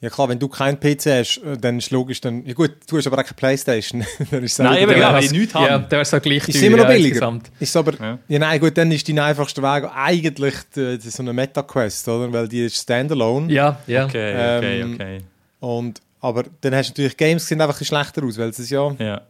[0.00, 2.98] Ja klar, wenn du keinen PC hast, äh, dann ist logisch, dann, ja gut, du
[2.98, 4.04] hast aber auch keine Playstation.
[4.30, 5.66] dann ist nein, eben, ja, wenn ich nichts habe.
[5.66, 7.40] Ja, dann wäre es gleich Ist immer noch billiger.
[7.58, 8.18] Ist aber, ja.
[8.28, 8.38] ja.
[8.38, 12.30] nein, gut, dann ist dein einfachster Weg eigentlich die, die, so eine Meta-Quest, oder?
[12.30, 13.50] Weil die ist Standalone.
[13.50, 14.04] Ja, ja.
[14.04, 15.18] Okay, okay, ähm, okay.
[15.60, 18.58] Und, aber dann hast du natürlich Games, die sehen einfach ein schlechter aus, weil es
[18.58, 18.94] ist ja...
[18.98, 19.22] ja.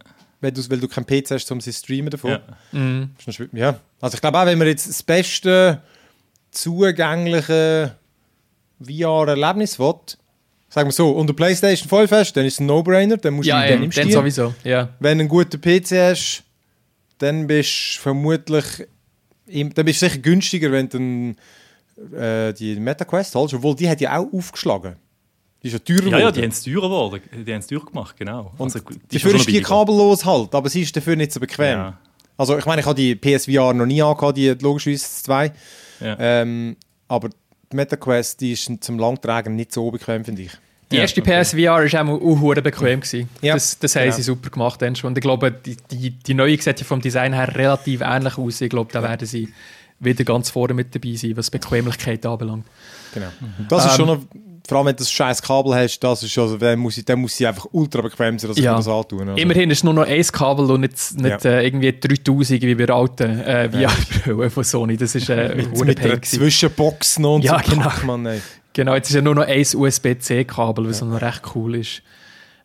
[0.45, 2.33] Weil du, weil du keinen PC hast, um sie zu streamen davon.
[2.33, 2.41] Ja.
[2.73, 3.11] Mhm.
[3.53, 3.81] ja.
[3.99, 5.81] Also ich glaube auch, wenn man jetzt das beste
[6.51, 7.97] zugängliche
[8.79, 9.95] VR-Erlebnis will,
[10.69, 13.67] sagen wir so, unter PlayStation 5 hast, dann ist es ein No-Brainer, dann musst ja,
[13.67, 14.91] du den dann sowieso, ja.
[15.01, 16.43] Wenn du einen guten PC hast,
[17.17, 18.65] dann bist du vermutlich,
[19.47, 24.19] dann bist du sicher günstiger, wenn du äh, die MetaQuest holst, obwohl die hat ja
[24.19, 24.97] auch aufgeschlagen.
[25.65, 26.21] Die ist ja teurer geworden.
[26.21, 27.23] Ja, die haben es teurer geworden.
[27.33, 28.53] Die haben es teuer gemacht, genau.
[28.59, 31.79] Und also, die dafür ist die kabellos halt, aber sie ist dafür nicht so bequem.
[31.79, 31.99] Ja.
[32.37, 35.53] Also ich meine, ich habe die PSVR noch nie angehabt, die logischerweise zwei.
[36.01, 36.17] Ja.
[36.19, 36.77] Ähm,
[37.09, 37.31] aber
[37.73, 40.51] die MetaQuest, die ist zum Langtragen nicht so bequem, finde ich.
[40.91, 41.43] Die erste okay.
[41.43, 43.01] PSVR war auch bequem.
[43.01, 43.31] Gewesen.
[43.41, 43.55] Ja.
[43.55, 44.13] Das, das haben ja.
[44.13, 44.83] sie super gemacht.
[44.83, 48.61] Und ich glaube, die, die, die neue sieht ja vom Design her relativ ähnlich aus.
[48.61, 49.49] Ich glaube, da werden sie
[49.99, 52.67] wieder ganz vorne mit dabei sein, was Bequemlichkeit anbelangt.
[53.15, 53.29] Genau.
[53.71, 54.23] Das ist ähm, schon noch
[54.67, 57.21] vor allem wenn du das scheiß Kabel hast, das ist also, dann muss ich, dann
[57.21, 58.73] muss ich einfach ultra bequem sein, dass Ja.
[58.73, 59.29] ich das antun.
[59.29, 59.41] Also.
[59.41, 61.51] Immerhin ist nur noch ein Kabel und nicht, nicht Ja.
[61.51, 64.97] äh, irgendwie 3000 wie bei alten äh, VR-Brille von Sony.
[64.97, 66.23] Das ist äh, mit, mit einer.
[66.23, 67.71] Zwischenbox noch und Ja, so.
[67.75, 67.91] genau.
[68.07, 68.41] Mann.
[68.73, 72.03] Genau, jetzt ist ja nur noch ein USB-C-Kabel, was noch recht cool ist.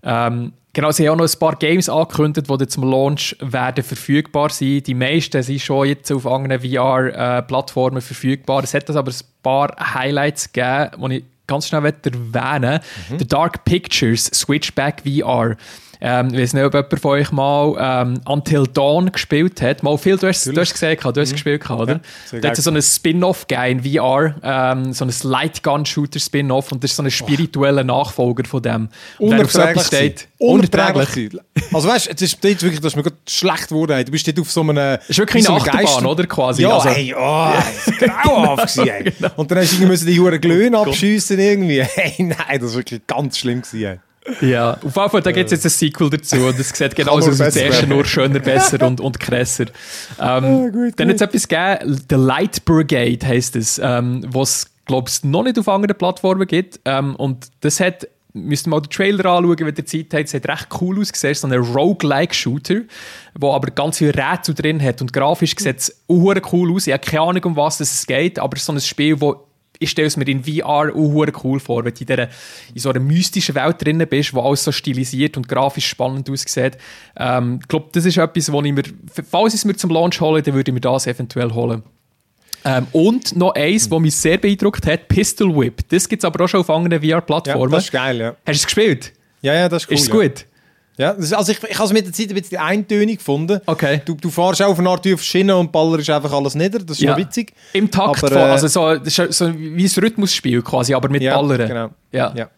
[0.01, 4.49] Ähm, genau, sie haben auch noch ein paar Games angekündigt, die zum Launch werden verfügbar
[4.49, 4.81] sein.
[4.83, 8.63] Die meisten sind schon jetzt auf anderen VR-Plattformen verfügbar.
[8.63, 12.79] Es hat das aber ein paar Highlights gegeben, die ich ganz schnell erwähnen
[13.09, 13.19] Mhm.
[13.19, 15.57] The Dark Pictures Switchback VR.
[16.01, 19.83] Ähm, ich weiß nicht, ob jemand von euch mal ähm, Until Dawn gespielt hat.
[19.83, 21.95] Mal viel, du hast, du hast gesehen, du hast es gespielt, oder?
[21.95, 21.99] Mhm.
[22.25, 26.83] sehr da hat es so ein Spin-off gegeben in VR, ähm, so ein Light-Gun-Shooter-Spin-off und
[26.83, 28.89] das ist so ein spiritueller Nachfolger von dem.
[29.17, 29.85] Unerträglich.
[29.85, 31.37] steht, Unerträglich.
[31.73, 33.91] Also weißt du, es ist wirklich, dass mir gerade schlecht geworden.
[33.91, 34.05] ey.
[34.05, 34.97] Du bist dort auf so einem...
[35.07, 36.25] ist wirklich eine so einem Achterbahn, Geister- oder?
[36.27, 36.61] Quasi.
[36.61, 37.51] Ja, Also- ey, oh,
[37.87, 39.13] es grauenhaft gewesen.
[39.19, 39.31] Genau.
[39.35, 41.81] Und dann hast du irgendwie die Huren Glöhne abschiessen irgendwie.
[41.95, 43.99] Hey, nein, das war wirklich ganz schlimm gewesen.
[44.41, 47.31] Ja, auf jeden Fall, da gibt es jetzt ein Sequel dazu und es sieht genauso
[47.31, 49.65] aus wie das erste, nur schöner, besser und, und krasser.
[50.19, 51.21] Ähm, gut, dann gut.
[51.21, 55.57] hat es etwas gegeben, The Light Brigade heisst es, ähm, was glaube ich noch nicht
[55.57, 56.79] auf anderen Plattformen gibt.
[56.85, 60.33] Ähm, und das hat, müsst ihr mal den Trailer anschauen, wenn ihr Zeit habt, es
[60.33, 62.81] hat recht cool ausgesehen, so ein Roguelike-Shooter,
[63.39, 66.87] wo aber ganz viele Rätsel drin hat und grafisch sieht es cool aus.
[66.87, 69.45] Ich habe keine Ahnung, um was es geht, aber es ist so ein Spiel, wo
[69.79, 72.27] ich stelle es mir in VR auch cool vor, wenn du in, dieser,
[72.73, 76.77] in so einer mystischen Welt drin bist, wo alles so stilisiert und grafisch spannend aussieht.
[77.17, 78.83] Ähm, ich glaube, das ist etwas, wo ich mir,
[79.29, 81.83] falls ich es mir zum Launch hole, dann würde ich mir das eventuell holen.
[82.65, 85.87] Ähm, und noch eins, was mich sehr beeindruckt hat, Pistol Whip.
[85.87, 87.71] Das gibt es aber auch schon auf anderen Ja, VR-Plattformen.
[87.71, 88.29] das ist geil, ja.
[88.29, 89.13] Hast du es gespielt?
[89.41, 89.95] Ja, ja, das ist cool.
[89.95, 90.13] ist es ja.
[90.13, 90.45] gut?
[90.99, 93.61] Ja, das also ich, ich habe es mit der Zeit ein bisschen eintönig gefunden.
[93.65, 94.01] Okay.
[94.03, 96.79] Du, du fährst auf eine Art auf Schiene und ballerst einfach alles nieder.
[96.79, 97.11] Das ist Ja.
[97.11, 97.53] noch witzig.
[97.71, 101.35] Im Takt, Aber, äh, also so, das so wie ein Rhythmusspiel quasi, aber mit Ja,
[101.39, 101.67] Ballern.
[101.67, 101.89] genau.
[102.11, 102.33] Ja.
[102.35, 102.49] Ja.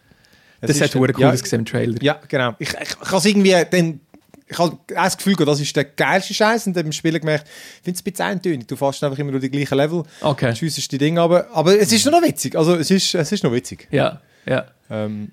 [0.60, 2.02] Das Es hat hure cool ja, ausgesehen im Trailer.
[2.02, 2.54] Ja, genau.
[2.58, 4.00] Ich, ich, ich habe irgendwie dann,
[4.48, 7.82] ich habe das Gefühl, das ist der geilste Scheiß und dann im Spiel gemerkt, ich
[7.84, 8.66] finde es ein bisschen eintönig.
[8.66, 10.54] Du fährst einfach immer nur die gleichen Level, Okay.
[10.56, 12.56] schiessest die Dinge aber, aber es ist noch witzig.
[12.56, 13.86] Also es ist, es ist noch witzig.
[13.92, 14.66] Ja, ja.
[14.90, 15.30] Ähm,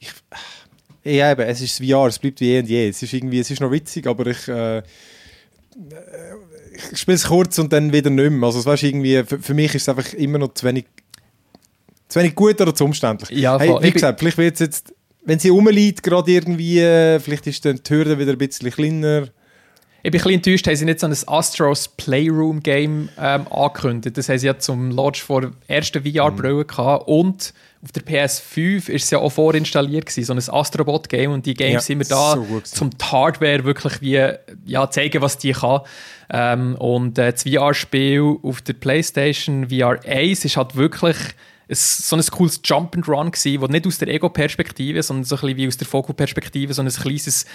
[0.00, 0.10] ich,
[1.04, 2.88] ja, eben, es ist das VR, es bleibt wie eh und je.
[2.88, 4.82] Es ist irgendwie, es ist noch witzig, aber ich, äh, äh,
[6.92, 8.46] ich spiele es kurz und dann wieder nicht mehr.
[8.46, 10.84] Also es weißt, irgendwie, für, für mich ist es einfach immer noch zu wenig,
[12.08, 13.30] zu wenig gut oder zu umständlich.
[13.30, 14.94] Ja, hey, wie gesagt, vielleicht wird es jetzt,
[15.24, 19.28] wenn sie rumliegt, gerade irgendwie, äh, vielleicht ist dann die Hürde wieder ein bisschen kleiner.
[20.04, 24.18] Ich bin ein bisschen enttäuscht, haben sie nicht so ein Astros Playroom Game ähm, angekündigt.
[24.18, 27.06] Das haben sie ja zum Launch vor der ersten VR-Brille gehabt.
[27.06, 31.30] Und auf der PS5 ist es ja auch vorinstalliert gewesen, so ein Astrobot Game.
[31.30, 34.28] Und die Games Ja, sind wir da, so zum die Hardware wirklich wie,
[34.66, 35.82] ja, zeigen, was die kann.
[36.30, 41.16] Ähm, und äh, das VR-Spiel auf der PlayStation VR 1 ist halt wirklich
[41.68, 45.36] ein, so ein cooles Jump and Run gewesen, wo nicht aus der Ego-Perspektive, sondern so
[45.36, 47.46] ein bisschen wie aus der Foco-Perspektive so ein kleines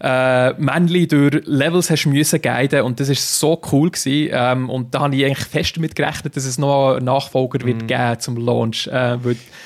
[0.00, 4.30] äh, Männchen durch Levels hast müssen guiden und das ist so cool gewesen.
[4.32, 7.66] Ähm, und da habe ich eigentlich fest damit gerechnet, dass es noch einen Nachfolger Mhm.
[7.66, 8.86] wird geben zum Launch.
[8.88, 9.18] Äh,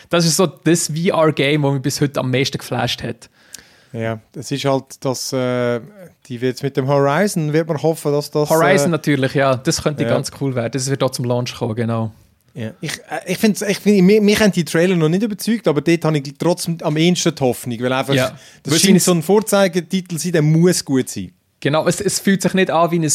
[0.09, 3.29] das ist so das VR-Game, das mich bis heute am meisten geflasht hat.
[3.93, 5.81] Ja, es ist halt, dass äh,
[6.27, 8.51] die wird mit dem Horizon, wird man hoffen, dass das...
[8.51, 10.11] Horizon äh, natürlich, ja, das könnte ja.
[10.11, 10.73] ganz cool werden.
[10.73, 12.13] Das wird auch zum Launch kommen, genau.
[12.57, 12.73] Ja.
[12.81, 15.83] Ich, äh, ich finde, ich find, mich, mich haben die Trailer noch nicht überzeugt, aber
[15.83, 18.37] dort habe ich trotzdem am ehesten die Hoffnung, weil einfach, Ja.
[18.63, 21.33] das Weil scheint so ein Vorzeigetitel sein, der muss gut sein.
[21.61, 23.09] Genau, es, es fühlt sich nicht an wie ein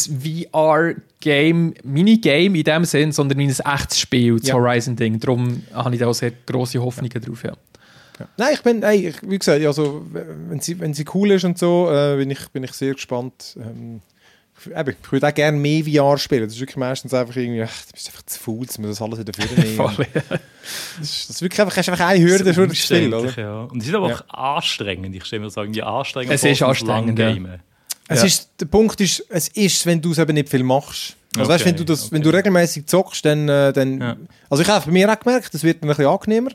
[0.51, 4.55] VR-Game, Minigame in dem Sinn, sondern wie ein echtes Spiel, das Ja.
[4.55, 5.19] Horizon-Ding.
[5.19, 7.43] Darum habe ich da auch sehr grosse Hoffnungen drauf.
[7.43, 7.53] Ja.
[8.37, 10.05] Nein, ich bin, ey, ich, wie gesagt, also,
[10.49, 13.55] wenn, sie, wenn sie cool ist und so, äh, bin, ich, bin ich sehr gespannt.
[13.57, 14.01] Ähm,
[14.67, 16.43] eben, ich würde auch gerne mehr VR spielen.
[16.43, 19.01] Das ist wirklich meistens einfach irgendwie, ach, du bist einfach zu faul, dass wir das
[19.01, 19.75] alles wieder führen nehmen.
[19.95, 20.21] Voll, ja.
[20.29, 23.31] das, ist, das ist wirklich einfach, hast einfach eine Hürde für das Spiel, oder?
[23.39, 23.61] Ja.
[23.63, 24.15] Und es ist aber Ja.
[24.29, 25.15] auch anstrengend.
[25.15, 27.35] Ich stelle mir sagen, die anstrengend Es ist anstrengend, ja.
[28.07, 28.25] Es Ja.
[28.25, 31.15] ist, der Punkt ist, es ist, wenn du es eben nicht viel machst.
[31.37, 32.11] Also weißt, wenn Okay, du das, okay.
[32.15, 34.17] wenn du regelmäßig zockst, dann, äh, dann Ja.
[34.49, 36.51] also ich habe bei mir auch gemerkt, das wird dann ein bisschen angenehmer.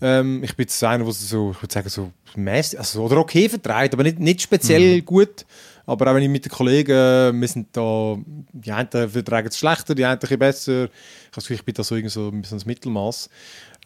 [0.00, 3.48] Ähm, ich bin jetzt einer, der so, ich würde sagen, so mäßig, also oder okay
[3.48, 5.04] vertreibt, aber nicht, nicht speziell Mhm.
[5.04, 5.44] gut.
[5.92, 8.16] Aber auch wenn ich mit den Kollegen, äh, wir sind da,
[8.52, 10.84] die einen vertragen es schlechter, die einen ein bisschen besser.
[10.84, 10.90] Ich
[11.34, 13.28] das Gefühl, ich bin da so, irgendwie so, ein Mittelmaß.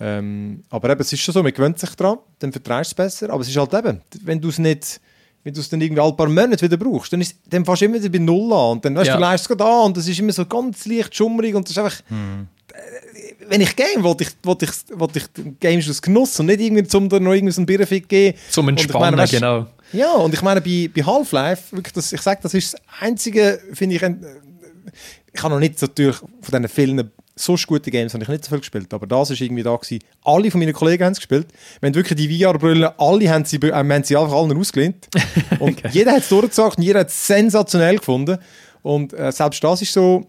[0.01, 3.07] Ähm, aber eben, es ist schon so, man gewöhnt sich dran, dann vertreibst du es
[3.13, 3.31] besser.
[3.31, 5.01] Aber es ist halt eben, wenn du es nicht,
[5.45, 7.87] wenn du es dann irgendwie alle paar Monate wieder brauchst, dann, ist, dann fährst du
[7.87, 8.71] immer wieder bei Null an.
[8.73, 9.17] Und dann weißt, du, Ja.
[9.17, 11.71] du leistest es gerade an und es ist immer so ganz leicht schummrig und das
[11.73, 12.01] ist einfach...
[12.11, 15.25] Äh, Wenn ich game, wollte ich, wollte ich, wollte ich
[15.61, 18.37] Games aus Genuss und nicht irgendwie, um da noch irgendwie so einen Birrenfick geben.
[18.51, 19.67] Zum Und ich Entspannen, meine, weißt- genau.
[19.93, 23.61] Ja, und ich meine, bei, bei Half-Life, wirklich, das, ich sage, das ist das einzige,
[23.72, 28.24] finde ich, ich habe noch nicht so natürlich von diesen vielen sonst gute Games habe
[28.24, 30.03] ich nicht so viel gespielt, aber das war irgendwie da gewesen.
[30.24, 31.47] Alle von meinen Kollegen haben es gespielt.
[31.80, 35.07] Wir haben wirklich die VR-Brillen, alle haben sie, äh, haben sie einfach allen ausgelehnt.
[35.61, 35.91] Und okay.
[35.93, 38.39] jeder hat es durchgezockt und jeder hat es sensationell gefunden.
[38.82, 40.26] Und äh, selbst das ist so,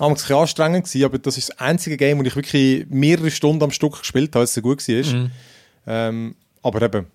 [0.00, 3.30] haben ein bisschen anstrengend gewesen, aber das ist das einzige Game, wo ich wirklich mehrere
[3.30, 5.14] Stunden am Stück gespielt habe, weil es so gut war.
[5.14, 5.30] Mhm.
[5.86, 7.06] Ähm, aber eben,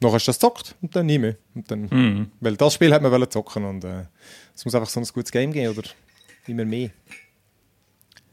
[0.00, 1.36] noch hast du das gezockt und dann nie mehr.
[1.54, 2.30] Und dann, mhm.
[2.40, 4.04] Weil das Spiel hat man zocken und äh,
[4.54, 5.88] es muss einfach so ein gutes Game geben oder
[6.46, 6.90] immer mehr.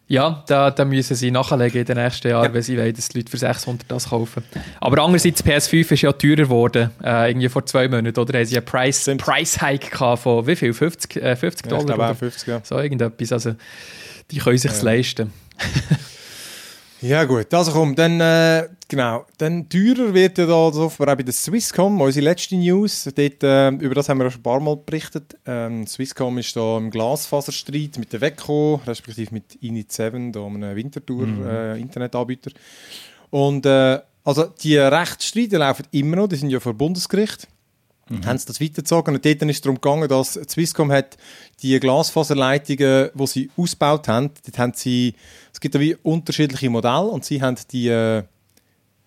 [0.07, 2.53] Ja, da, da müssen sie nachlegen in den nächsten Jahren, ja.
[2.53, 4.43] wenn sie wollen, dass die Leute für 600 das kaufen.
[4.79, 8.37] Aber andererseits, PS5 ist ja teurer geworden, äh, irgendwie vor zwei Monaten, oder?
[8.37, 10.73] Haben sie einen Price, Price Hike von wie viel?
[10.73, 11.79] 50, äh, 50 Dollar?
[11.79, 12.61] Ja, ich glaube auch 50, ja.
[12.63, 13.31] So irgendetwas.
[13.31, 13.55] Also,
[14.29, 14.81] die können sich ja.
[14.83, 15.33] leisten.
[17.01, 21.23] Ja gut, also komm, dann, äh, genau, dann teurer wird ja da offenbar auch bei
[21.23, 24.77] der Swisscom, unsere letzte News, dort, äh, über das haben wir schon ein paar Mal
[24.77, 25.37] berichtet.
[25.45, 32.51] Ähm, Swisscom ist da im Glasfaserstreit mit der WECO, respektive mit Init7, da einem Wintertour-Internetanbieter.
[32.51, 32.55] Mhm.
[32.55, 37.47] Äh, Und äh, also die Rechtsstreite laufen immer noch, die sind ja vor Bundesgericht.
[38.09, 38.25] Mhm.
[38.25, 41.17] Haben sie das weitergezogen und dort ist es darum gegangen, dass Swisscom hat
[41.61, 45.15] die Glasfaserleitungen, die sie ausgebaut haben, dort haben sie
[45.55, 48.23] es gibt wie unterschiedliche Modelle und sie haben die äh,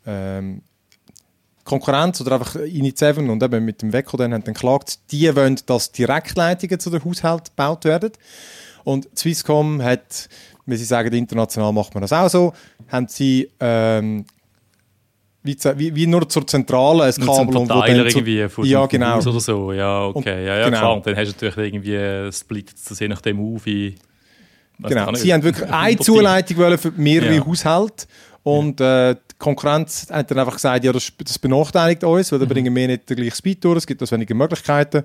[0.07, 0.63] ähm,
[1.63, 5.61] Konkurrenz oder einfach Init7 und eben mit dem Weco dann haben dann geklagt, die wollen,
[5.67, 8.13] dass Direktleitungen zu den Haushalten gebaut werden.
[8.83, 10.31] Und Swisscom hat,
[10.65, 12.55] wie sie sagen, international macht man das auch so,
[12.91, 14.25] haben sie ähm,
[15.43, 19.19] wie, wie, nur zur Zentrale ein Kabel und wo dann von ja, genau.
[19.19, 19.73] Oder so.
[19.75, 20.47] Ja, okay.
[20.47, 20.79] Ja, ja, genau.
[20.79, 20.97] klar.
[20.97, 23.97] Und dann hast du natürlich irgendwie Split, das je nachdem auf, wie
[24.81, 25.15] Genau.
[25.15, 27.47] Sie haben wirklich eine Zuleitung für mehrere ja.
[27.47, 28.07] Haushalte.
[28.43, 32.49] Und äh, die Konkurrenz hat dann einfach gesagt, ja, das, das benachteiligt uns, weil dann
[32.49, 32.53] mhm.
[32.53, 35.05] bringen wir nicht den gleichen Speed durch, es gibt uns weniger Möglichkeiten.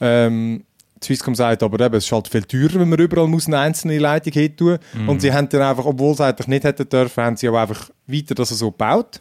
[0.00, 0.64] Ähm,
[1.02, 3.98] Swisscom sagt aber eben, es ist halt viel teurer, wenn man überall muss eine einzelne
[3.98, 4.78] Leitung hin tun.
[4.92, 5.08] Mhm.
[5.08, 7.90] Und sie haben dann einfach, obwohl sie eigentlich nicht hätten dürfen, haben sie aber einfach
[8.06, 9.20] weiter das so gebaut.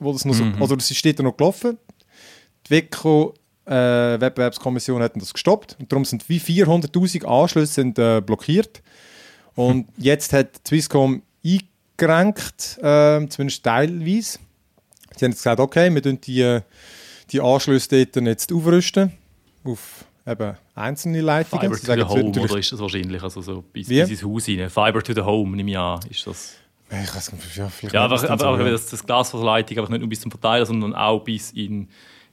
[0.00, 0.60] Wo das noch so, mhm.
[0.60, 1.78] Also das ist dort noch gelaufen.
[2.66, 3.34] Die WECO
[3.66, 8.82] äh, Wettbewerbskommission hat das gestoppt und darum sind wie 400'000 Anschlüsse sind, äh, blockiert.
[9.54, 14.38] Und jetzt hat Swisscom eingerenkt, äh, zumindest teilweise.
[15.16, 16.60] Sie haben jetzt gesagt, okay, wir tun die,
[17.30, 19.12] die Anschlüsse dort jetzt aufrüsten
[19.64, 21.62] auf eben einzelne Leitungen.
[21.62, 23.22] Fiber to sagen, the home, oder ist das wahrscheinlich?
[23.22, 24.70] Also so bis, bis ins Haus rein.
[24.70, 26.54] Fiber to the home, nehme ich an, ist das...
[26.90, 30.08] Ich weiß nicht, ja, vielleicht ja, aber, aber, aber das, das Glasfaserleitung aber nicht nur
[30.08, 31.88] bis zum Verteiler, sondern auch bis in,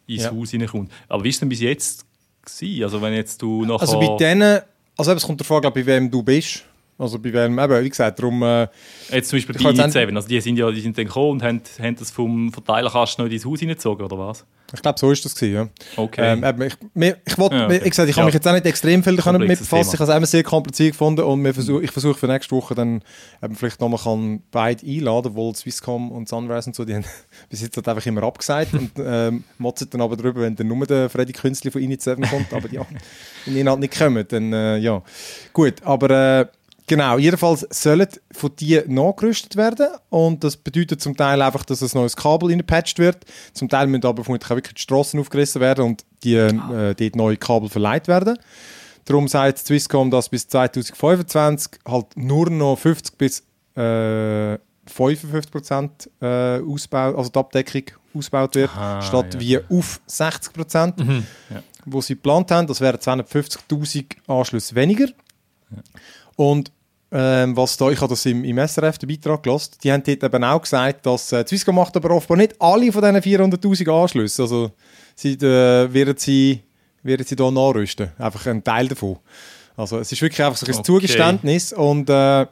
[0.07, 0.31] ins ja.
[0.31, 0.91] Haus hineinkommt.
[1.07, 2.05] Aber wie ist denn bis jetzt
[2.43, 2.83] gewesen?
[2.83, 3.81] Also wenn jetzt du nachher...
[3.81, 4.61] Also bei denen,
[4.97, 6.63] also es kommt davon, glaube ich, bei wem du bist.
[6.97, 8.41] Also bei welchem, eben, wie gesagt, darum...
[8.41, 8.67] Äh,
[9.11, 11.61] Jetzt zum Beispiel bei i7, also die sind ja die sind dann gekommen und haben,
[11.79, 14.45] haben das vom Verteilerkasten noch in dein Haus hineingezogen, oder was?
[14.73, 15.69] Ich glaube, so ist das gewesen, ja.
[15.95, 16.39] Okay.
[16.43, 17.77] Ähm, ich, mir, ich, wollt, ja, okay.
[17.77, 18.21] ich, gesagt, ich ja.
[18.21, 19.93] habe mich jetzt auch nicht extrem viel damit befassen.
[19.93, 23.01] Ich habe es immer sehr kompliziert gefunden und versuch, ich versuche für nächste Woche dann
[23.41, 27.05] eben vielleicht nochmal kann beide einladen, wohl Swisscom und Sunrise und so, die haben
[27.49, 30.85] bis jetzt halt einfach immer abgesagt und ähm, motzen dann aber darüber, wenn dann nur
[30.85, 32.79] der Freddy Künstli von Init7 kommt, aber die
[33.67, 35.01] halt nicht kommen, dann äh, ja.
[35.53, 36.41] Gut, aber...
[36.41, 36.47] Äh,
[36.89, 41.89] Genau, jedenfalls sollen von die nachgerüstet werden und das bedeutet zum Teil einfach, dass ein
[41.93, 43.25] neues Kabel reingepatcht wird.
[43.53, 47.15] Zum Teil müssen aber vermutlich auch wirklich die Strassen aufgerissen werden und die, äh, dort
[47.17, 48.39] neue Kabel verleiht werden.
[49.03, 53.39] Darum sagt Swisscom, dass bis 2025 halt nur noch 50 bis
[53.75, 57.83] äh, 55 Prozent äh, Ausbau, also die Abdeckung
[58.13, 59.39] ausgebaut wird, Aha, statt ja.
[59.41, 61.25] wie auf 60 Prozent, mhm.
[61.49, 61.61] ja.
[61.85, 62.65] wo sie geplant haben.
[62.65, 65.07] Das wären 250.000 Anschlüsse weniger.
[65.07, 65.77] Ja.
[66.37, 66.71] Und
[67.11, 70.23] ähm, was da, ich habe das im, im SRF, den Beitrag gelassen, die haben dort
[70.23, 74.41] eben auch gesagt, dass äh, Swisscom macht aber offenbar nicht alle von diesen 400'000 Anschlüsse,
[74.41, 74.71] also
[75.15, 76.63] sie, äh, werden sie
[77.07, 79.17] werden sie da nachrüsten, einfach ein Teil davon.
[79.75, 80.83] Also es ist wirklich einfach so ein okay.
[80.83, 81.73] Zugeständnis.
[81.73, 82.45] Und äh,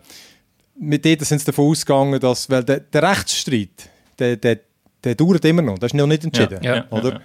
[0.80, 4.60] mit denen sind sie davon ausgegangen, dass, weil der, der Rechtsstreit, der, der,
[5.03, 7.14] der dauert immer noch, das ist noch nicht entschieden, ja, ja, oder?
[7.14, 7.22] Ja,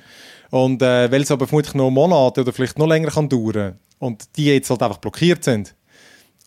[0.51, 4.37] und äh, weil es aber vermutlich noch Monate oder vielleicht noch länger kann dauern und
[4.37, 5.75] die jetzt halt einfach blockiert sind,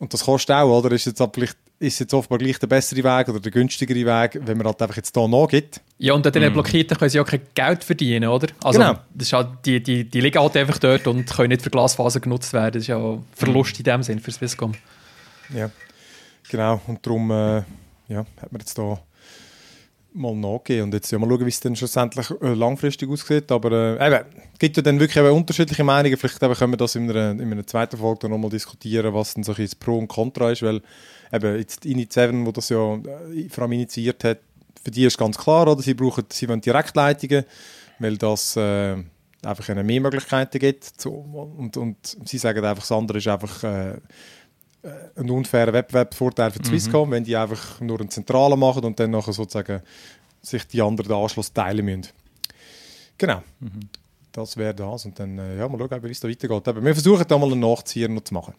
[0.03, 0.91] und das kostet auch, oder?
[0.91, 4.57] Ist jetzt, vielleicht, ist jetzt offenbar gleich der bessere Weg oder der günstigere Weg, wenn
[4.57, 5.79] man halt einfach jetzt hier nachgibt.
[5.97, 6.53] Ja, und an den mm.
[6.53, 8.47] Blockierten können sie auch kein Geld verdienen, oder?
[8.61, 8.99] Also, genau.
[9.13, 12.19] Das ist halt, die, die, die liegen halt einfach dort und können nicht für Glasfaser
[12.19, 12.73] genutzt werden.
[12.73, 14.73] Das ist ja ein Verlust in dem Sinn für Swisscom.
[15.55, 15.69] Ja,
[16.49, 16.81] genau.
[16.85, 17.63] Und darum äh,
[18.09, 18.99] ja, hat man jetzt hier
[20.13, 23.51] mal nachgehen und jetzt ja mal schauen, wie es dann schlussendlich äh, langfristig aussieht.
[23.51, 24.25] Aber äh, eben,
[24.59, 26.17] gibt ja dann wirklich eben unterschiedliche Meinungen.
[26.17, 29.33] Vielleicht eben können wir das in einer, in einer zweiten Folge dann nochmal diskutieren, was
[29.33, 30.81] dann so ein Pro und Contra ist, weil
[31.31, 34.39] eben jetzt Init7, wo das ja äh, vor allem initiiert hat,
[34.83, 35.81] für die ist ganz klar, oder?
[35.81, 37.45] Sie brauchen, sie wollen Direktleitungen,
[37.99, 38.97] weil das äh,
[39.43, 40.99] einfach mehr Möglichkeiten gibt.
[40.99, 43.97] So, und, und sie sagen einfach, das andere ist einfach äh,
[44.83, 49.11] äh, ein unfairer Wettbewerbsvorteil für Swisscom, wenn die einfach nur einen Zentralen machen und dann
[49.11, 49.81] nachher sozusagen
[50.41, 52.09] sich die anderen den Anschluss teilen müssen.
[53.17, 53.41] Genau.
[54.33, 55.05] Das wäre das.
[55.05, 56.67] Und dann, äh, ja, mal schauen, wie es da weitergeht.
[56.67, 58.53] Aber wir versuchen da mal einen Nachzieher noch zu machen.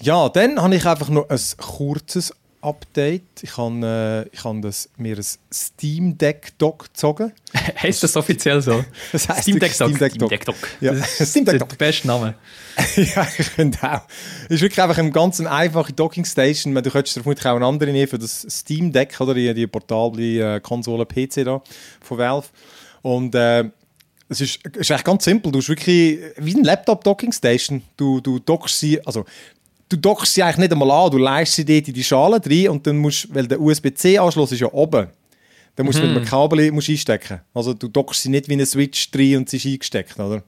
[0.00, 3.42] Ja, dann habe ich einfach noch ein kurzes Update.
[3.42, 7.32] Ich habe, äh, ich habe das, mir ein Steam Deck Dock gezogen.
[7.82, 8.84] heißt das offiziell so?
[9.12, 9.88] Das heißt Steam Deck Dock.
[9.88, 10.30] Steam Deck Steam Dock.
[10.30, 10.56] Deck Dock.
[10.80, 11.78] Ja, Steam Der, Deck der Dock.
[11.78, 12.34] beste Name.
[12.96, 14.02] ja, ich finde auch.
[14.48, 16.74] Ist wirklich einfach eine ganz einfache Docking Station.
[16.74, 19.66] Du könntest dir vermutlich auch eine andere nehmen für das Steam Deck, oder die, die
[19.66, 21.62] portable äh, Konsole PC da
[22.00, 22.48] von Valve.
[23.02, 23.70] Und äh,
[24.28, 25.52] es ist, ist eigentlich ganz simpel.
[25.52, 27.82] Du hast wirklich wie ein Laptop Docking Station.
[27.96, 29.24] Du, du dockst sie, also
[29.88, 32.68] du dockst sie eigentlich nicht einmal an, du leist sie dort in die Schale rein
[32.68, 35.08] und dann musst, weil der USB-C-Anschluss ist ja oben,
[35.76, 37.40] dann musst du mit einem Kabel musst einstecken.
[37.54, 40.42] Also du dockst sie nicht wie eine Switch rein und sie ist eingesteckt, oder?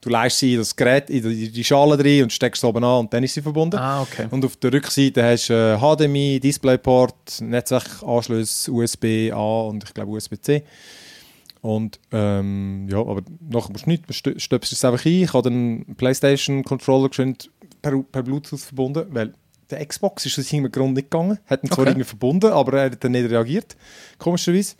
[0.00, 3.00] Du leist sie in das Gerät, in die, Schale rein und steckst sie oben an
[3.00, 3.76] und dann ist sie verbunden.
[3.76, 4.26] Ah, okay.
[4.30, 10.62] Und auf der Rückseite hast du äh, HDMI, DisplayPort, Netzwerkanschluss, USB-A und ich glaube USB-C.
[11.62, 15.22] Und ähm, ja, aber nachher musst du nicht, du stöpst es einfach ein.
[15.22, 17.48] Ich habe den PlayStation-Controller geschwind
[17.84, 19.34] per, per Bluetooth verbunden, weil
[19.70, 21.38] der Xbox ist aus irgendeinem Grund nicht gegangen.
[21.46, 21.90] Hat ihn zwar Okay.
[21.90, 23.76] irgendwie verbunden, aber er hat dann nicht reagiert,
[24.18, 24.74] komischerweise.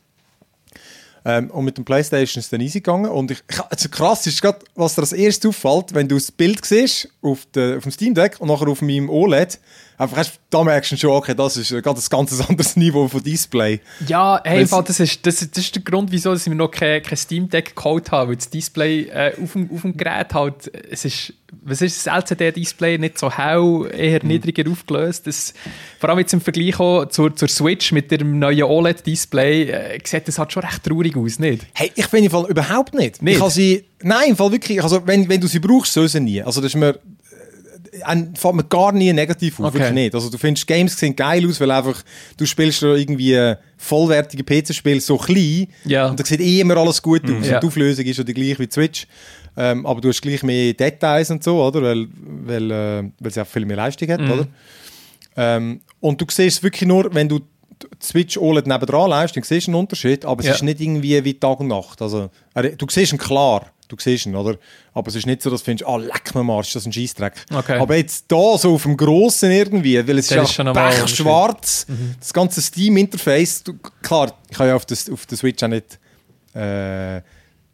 [1.26, 3.10] Ähm, und mit dem Playstation ist es dann easy gegangen.
[3.10, 6.30] Und ich, ich, also krass ist gerade, was dir als erstes auffällt, wenn du das
[6.30, 9.58] Bild siehst auf, de, auf dem Steam Deck und nachher auf meinem OLED,
[9.98, 13.22] einfach hast, da merkst du schon, okay, das ist gerade ein ganz anderes Niveau von
[13.22, 13.80] Display.
[14.06, 16.54] Ja, hey, Weil's- Fall, das, ist, das, das ist der Grund, wieso dass ich mir
[16.56, 19.96] noch kein, kein Steam Deck geholt habe, weil das Display äh, auf, dem, auf dem
[19.96, 21.32] Gerät halt, es ist,
[21.62, 24.28] was ist das LCD-Display, nicht so hell, eher Mhm.
[24.28, 25.26] niedriger aufgelöst.
[25.26, 25.54] Das,
[26.00, 30.26] vor allem jetzt im Vergleich auch zur, zur Switch mit dem neuen OLED-Display, äh, sieht
[30.28, 31.66] das halt schon recht traurig aus, nicht?
[31.74, 33.22] Hey, ich finde im Fall überhaupt nicht.
[33.22, 33.34] Nicht?
[33.34, 36.20] Ich kann sie, nein, im Fall wirklich, also wenn, wenn du sie brauchst, soll sie
[36.20, 36.42] nie.
[36.42, 36.98] Also das ist mir, äh,
[38.34, 39.74] fällt mir gar nie negativ auf, Okay.
[39.78, 40.14] wirklich nicht.
[40.14, 42.02] Also du findest, Games sehen geil aus, weil einfach,
[42.36, 46.08] du spielst da irgendwie ein vollwertige PC-Spiel so klein Ja.
[46.08, 47.46] und da sieht eh immer alles gut aus.
[47.46, 47.54] Ja.
[47.56, 49.06] Und die Auflösung ist ja die gleiche wie Switch.
[49.56, 51.80] Ähm, aber du hast gleich mehr Details und so, oder?
[51.82, 52.06] Weil,
[52.44, 54.46] weil, äh, weil sie auch viel mehr Leistung hat, oder?
[55.36, 57.40] Ähm, und du siehst es wirklich nur, wenn du
[58.02, 60.54] Switch OLED nebendran leist, dann siehst du einen Unterschied, aber es Ja.
[60.54, 62.00] ist nicht irgendwie wie Tag und Nacht.
[62.02, 64.56] Also, äh, du siehst ihn klar, du siehst ihn, oder?
[64.92, 66.92] Aber es ist nicht so, dass du findest, ah, leck mir mal, ist das ein
[66.92, 67.34] Scheissdreck.
[67.52, 67.78] Okay.
[67.78, 71.86] Aber jetzt da so auf dem Grossen irgendwie, weil es Das ist ist ja pechschwarz,
[72.18, 73.64] das ganze Steam-Interface,
[74.02, 75.98] klar, ich habe ja auf, das, auf der Switch auch nicht,
[76.54, 77.18] äh,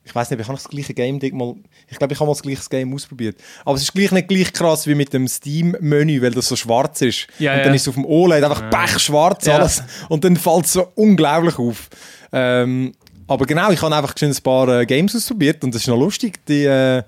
[0.03, 1.55] ich weiß nicht, ich habe das gleiche Game mal,
[1.89, 3.37] ich glaube, ich habe mal das gleiche Game ausprobiert.
[3.65, 7.03] Aber es ist gleich nicht gleich krass wie mit dem Steam-Menü, weil das so schwarz
[7.03, 7.27] ist.
[7.39, 7.75] Ja, und dann ja.
[7.75, 9.57] ist es auf dem OLED einfach pechschwarz Ja.
[9.59, 9.83] alles.
[10.09, 11.89] Und dann fällt es so unglaublich auf.
[12.33, 12.93] Ähm,
[13.31, 15.99] aber genau, ich habe einfach schon ein paar äh, Games ausprobiert und das ist noch
[15.99, 16.45] lustig.
[16.47, 17.03] Die, äh,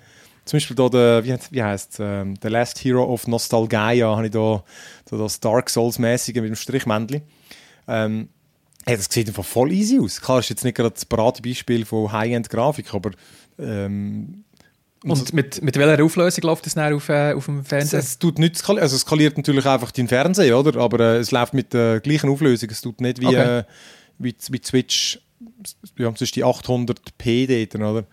[0.45, 4.27] zum Beispiel da der, wie, wie heißt es, ähm, The Last Hero of Nostalgia, habe
[4.27, 4.63] ich da
[5.11, 7.23] so das Dark Souls-mäßige mit dem Strichmännchen.
[7.89, 8.29] Ähm,
[8.87, 10.21] hey, das sieht einfach voll easy aus.
[10.21, 13.11] Klar, ist jetzt nicht gerade das Paradebeispiel von High-End-Grafik, aber
[13.59, 14.45] ähm,
[15.05, 17.99] Und mit, mit welcher Auflösung läuft das dann auf, äh, auf dem es, Fernseher?
[18.01, 18.83] es tut nicht skalieren.
[18.85, 20.81] Also es skaliert natürlich einfach den Fernseher, oder?
[20.81, 22.71] Aber äh, es läuft mit der gleichen Auflösung.
[22.71, 23.59] Es tut nicht wie, Okay.
[23.59, 23.65] äh,
[24.19, 25.21] wie, wie Switch.
[25.99, 28.05] Ja, es ist die 800p dort, oder?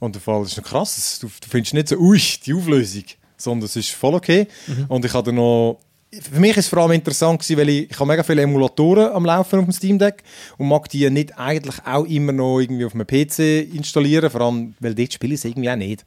[0.00, 1.18] Und der Fall ist noch krass.
[1.20, 3.04] Du, du findest nicht so, ui, die Auflösung.
[3.36, 4.46] Sondern es ist voll okay.
[4.88, 5.80] Und ich hatte noch.
[6.12, 9.12] Für mich ist es vor allem interessant gewesen, weil ich, ich habe mega viele Emulatoren
[9.12, 10.22] am Laufen auf dem Steam Deck
[10.58, 14.74] und mag die nicht eigentlich auch immer noch irgendwie auf einem PC installieren, vor allem,
[14.78, 16.06] weil dort spiele ich es irgendwie auch nicht.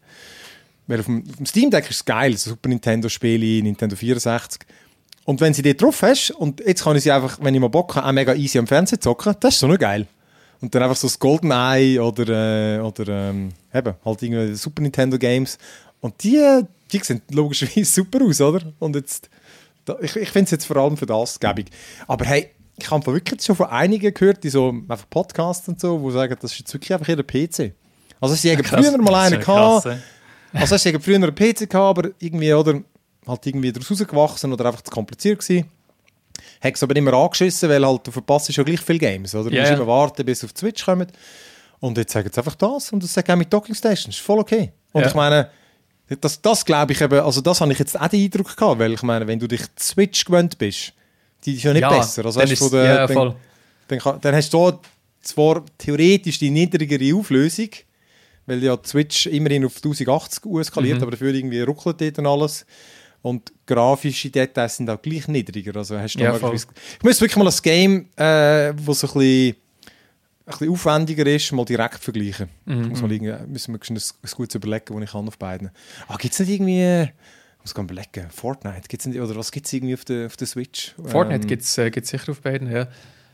[0.87, 4.61] Weil auf dem, auf dem Steam Deck ist es geil, so Super Nintendo-Spiele, Nintendo 64.
[5.25, 7.67] Und wenn sie die drauf hast, und jetzt kann ich sie einfach, wenn ich mal
[7.67, 10.07] Bock habe, auch mega easy am Fernsehen zocken, das ist so noch geil.
[10.61, 15.17] Und dann einfach so das GoldenEye oder, äh, oder ähm, eben, halt irgendwie Super Nintendo
[15.17, 15.57] Games.
[16.01, 18.61] Und die, die sehen logischerweise super aus, oder?
[18.79, 19.29] Und jetzt,
[19.85, 21.69] da, ich, ich finde es jetzt vor allem für das gäbig.
[22.07, 25.97] Aber hey, ich habe wirklich schon von einigen gehört, die so einfach Podcasts und so,
[25.97, 27.73] die sagen, das ist jetzt wirklich einfach ihr PC.
[28.19, 28.85] Also sie haben krass.
[28.85, 30.01] früher mal einen ja krass, gehabt,
[30.53, 30.61] ey.
[30.61, 32.81] also hast du früher einen PC gehabt, aber irgendwie, oder,
[33.27, 35.69] halt irgendwie daraus rausgewachsen oder einfach zu kompliziert gewesen.
[36.61, 39.49] Hat es aber immer angeschissen, weil halt, du verpasst ja gleich viele Games, oder?
[39.49, 41.07] Du Ja, musst immer warten, bis sie auf die Switch kommen.
[41.79, 44.39] Und jetzt sagen sie einfach das und das sagt auch mit Docking Stations, ist voll
[44.39, 44.71] okay.
[44.93, 45.07] Und Ja.
[45.07, 45.49] ich meine,
[46.21, 48.93] das, das glaube ich eben, also das habe ich jetzt auch den Eindruck gehabt, weil
[48.93, 50.93] ich meine, wenn du dich Switch gewöhnt bist,
[51.45, 52.25] die ist ja nicht Ja, besser.
[52.25, 53.35] Also dann ist- der, ja, dann.
[53.89, 54.71] Dann, kann- dann hast du
[55.21, 57.69] zwar theoretisch die niedrigere Auflösung,
[58.47, 60.63] weil ja die Switch immerhin auf 1080 Mhm.
[60.63, 62.65] skaliert, aber dafür irgendwie ruckelt dort und alles.
[63.29, 65.75] Und grafische Details sind auch gleich niedriger.
[65.75, 66.67] Also hast du Ja, möglicherweise-
[66.97, 69.55] ich muss wirklich mal ein Game, äh, wo so ein bisschen,
[70.45, 72.49] ein bisschen aufwendiger ist, mal direkt vergleichen.
[72.65, 72.81] Mhm.
[72.83, 75.71] Ich muss mal irgendwie, müssen wir ein, ein gutes überlegen, wo ich kann auf beiden.
[76.07, 77.11] Ah, gibt es nicht irgendwie,
[77.61, 78.29] muss ich überlegen.
[78.29, 80.95] Fortnite, gibt's nicht, oder was gibt es irgendwie auf der, auf der Switch?
[81.03, 82.87] Fortnite ähm, gibt es äh, sicher auf beiden, ja.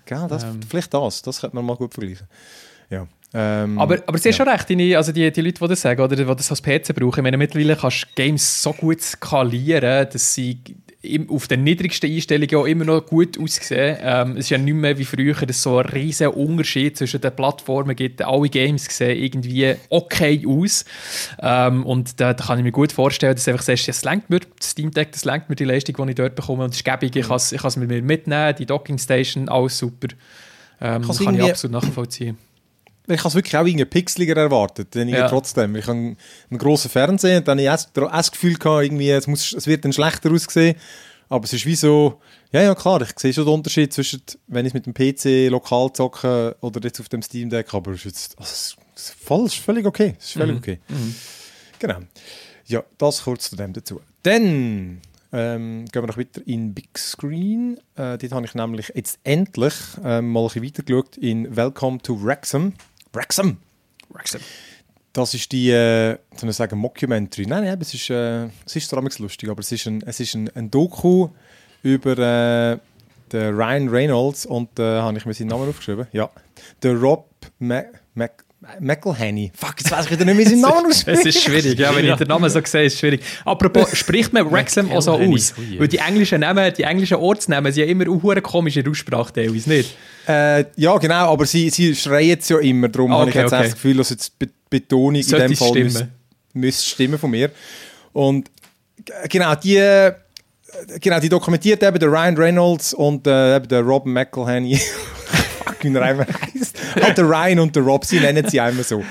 [0.06, 0.60] Gell, das, ähm.
[0.68, 2.28] Vielleicht das, das könnte man mal gut vergleichen.
[2.90, 3.08] Ja.
[3.36, 4.36] Ähm, aber, aber sie ja.
[4.36, 6.94] schon recht, die, also die, die Leute, die das sagen, oder die das als PC
[6.94, 10.60] brauchen, ich meine, mittlerweile kannst du Games so gut skalieren, dass sie
[11.28, 13.98] auf den niedrigsten Einstellungen auch immer noch gut aussehen.
[14.02, 17.20] Ähm, es ist ja nicht mehr wie früher, dass es so einen riesen Unterschied zwischen
[17.20, 18.22] den Plattformen gibt.
[18.22, 20.86] Alle Games sehen irgendwie okay aus.
[21.42, 24.30] Ähm, und da, da, kann ich mir gut vorstellen, dass du einfach sagst, es lenkt
[24.30, 26.64] mir, das Steam Deck, das lenkt mir die Leistung, die ich dort bekomme.
[26.64, 30.08] Und es ist gäbig, ich kann es mir mitnehmen, die Docking Station, alles super.
[30.80, 32.38] Ähm, das kann ich absolut nachvollziehen
[33.08, 35.28] ich habe es wirklich auch irgendwie pixeliger erwartet, denn ja.
[35.28, 35.76] trotzdem.
[35.76, 36.18] Ich habe einen
[36.58, 39.84] grossen Fernseher und dann habe ich auch das Gefühl gehabt, irgendwie, es, muss, es wird
[39.84, 40.76] dann schlechter aussehen.
[41.30, 44.66] Aber es ist wie so, ja, ja, klar, ich sehe schon den Unterschied zwischen, wenn
[44.66, 48.36] ich mit dem PC lokal zocke oder jetzt auf dem Steam Deck, aber es ist
[48.38, 50.16] also, es ist voll, ist völlig okay.
[50.20, 50.60] Es ist völlig mhm.
[50.60, 50.80] okay.
[50.90, 51.16] Mhm.
[51.80, 51.98] Genau.
[52.68, 54.00] Ja, das kurz zu dem dazu.
[54.22, 55.02] Dann
[55.34, 57.78] ähm, gehen wir noch weiter in Big Screen.
[57.96, 59.74] Äh, dort habe ich nämlich jetzt endlich
[60.04, 62.74] ähm, mal ein bisschen weitergeschaut in Welcome to Wrexham.
[63.14, 63.58] Wrexham.
[64.10, 64.42] Wrexham.
[65.14, 67.46] Das ist die, äh, soll ich sagen, Mockumentary.
[67.46, 70.34] Nein, nein, es ist, äh, es ist zwar lustig, aber es ist ein, es ist
[70.34, 71.30] ein, ein Doku
[71.84, 72.80] über äh,
[73.32, 76.08] den Ryan Reynolds und äh, habe ich mir seinen Namen aufgeschrieben.
[76.14, 76.32] Ja.
[76.82, 78.43] Der Rob Mac, Mac,
[78.80, 79.52] McElhenney.
[79.56, 81.20] Fuck, jetzt weiß ich wieder nicht mehr seinen Namen aussprechen.
[81.28, 83.22] es ist schwierig, ja, wenn ich den Namen so sehe, ist es schwierig.
[83.46, 85.54] Apropos, spricht man Wrexham auch so aus?
[85.78, 89.96] Weil die englischen Namen, die englischen Ortsnamen sind ja immer eine komische Aussprache teilweise, nicht?
[90.28, 93.54] Äh, ja, genau, aber sie, sie schreien es ja immer, darum okay, habe ich jetzt
[93.54, 93.64] okay.
[93.64, 96.10] das Gefühl, dass jetzt die Betonung Sollte in dem Fall müsste
[96.54, 97.52] müsst stimmen von mir.
[98.14, 98.50] Und
[99.28, 99.78] genau, die
[101.00, 104.80] genau, die dokumentiert eben der Ryan Reynolds und äh, der Rob McElhenney
[105.82, 106.73] wie er einmal heisst.
[107.02, 109.04] Halt der Ryan und der Rob, sie nennen sie einmal so.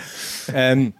[0.52, 0.92] Ähm,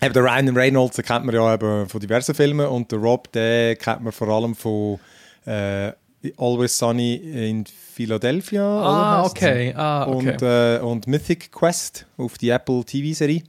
[0.00, 3.30] eben der Ryan Reynolds den kennt man ja eben von diversen Filmen und der Rob,
[3.32, 4.98] den kennt man vor allem von
[5.46, 5.92] äh,
[6.36, 8.62] Always Sunny in Philadelphia.
[8.62, 9.74] Ah, okay.
[9.76, 10.30] Ah, okay.
[10.32, 13.42] Und, äh, und Mythic Quest auf die Apple TV-Serie.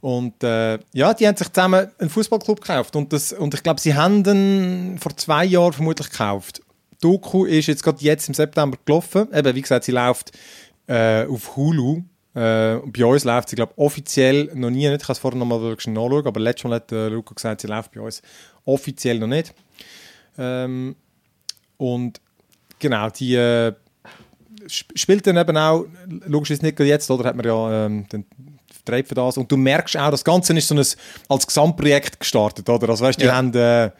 [0.00, 2.94] Und äh, ja, die haben sich zusammen einen Fußballclub gekauft.
[2.94, 6.62] Und, das, und ich glaube, sie haben den vor zwei Jahren vermutlich gekauft.
[7.00, 9.28] Doku ist jetzt gerade jetzt im September gelaufen.
[9.32, 10.32] Eben, wie gesagt, sie läuft
[10.88, 12.02] äh, auf Hulu.
[12.34, 15.02] Äh, bei uns läuft sie, glaube offiziell noch nie nicht.
[15.02, 17.66] Ich habe es vorher noch mal nachschauen, aber letztes Mal hat äh, Luca gesagt, sie
[17.66, 18.22] läuft bei uns
[18.64, 19.54] offiziell noch nicht.
[20.36, 20.96] Ähm,
[21.76, 22.20] und
[22.78, 23.72] genau, die äh,
[24.68, 25.86] spielt dann eben auch,
[26.26, 28.26] logisch ist nicht jetzt, oder hat man ja ähm, den
[28.84, 29.36] Vertreib für das.
[29.36, 30.84] Und du merkst auch, das Ganze ist so ein,
[31.28, 32.88] als Gesamtprojekt gestartet, oder?
[32.88, 33.34] Also weißt, die ja.
[33.34, 33.54] haben...
[33.54, 33.90] Äh,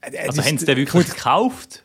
[0.00, 1.84] also haben sie den wirklich gekauft?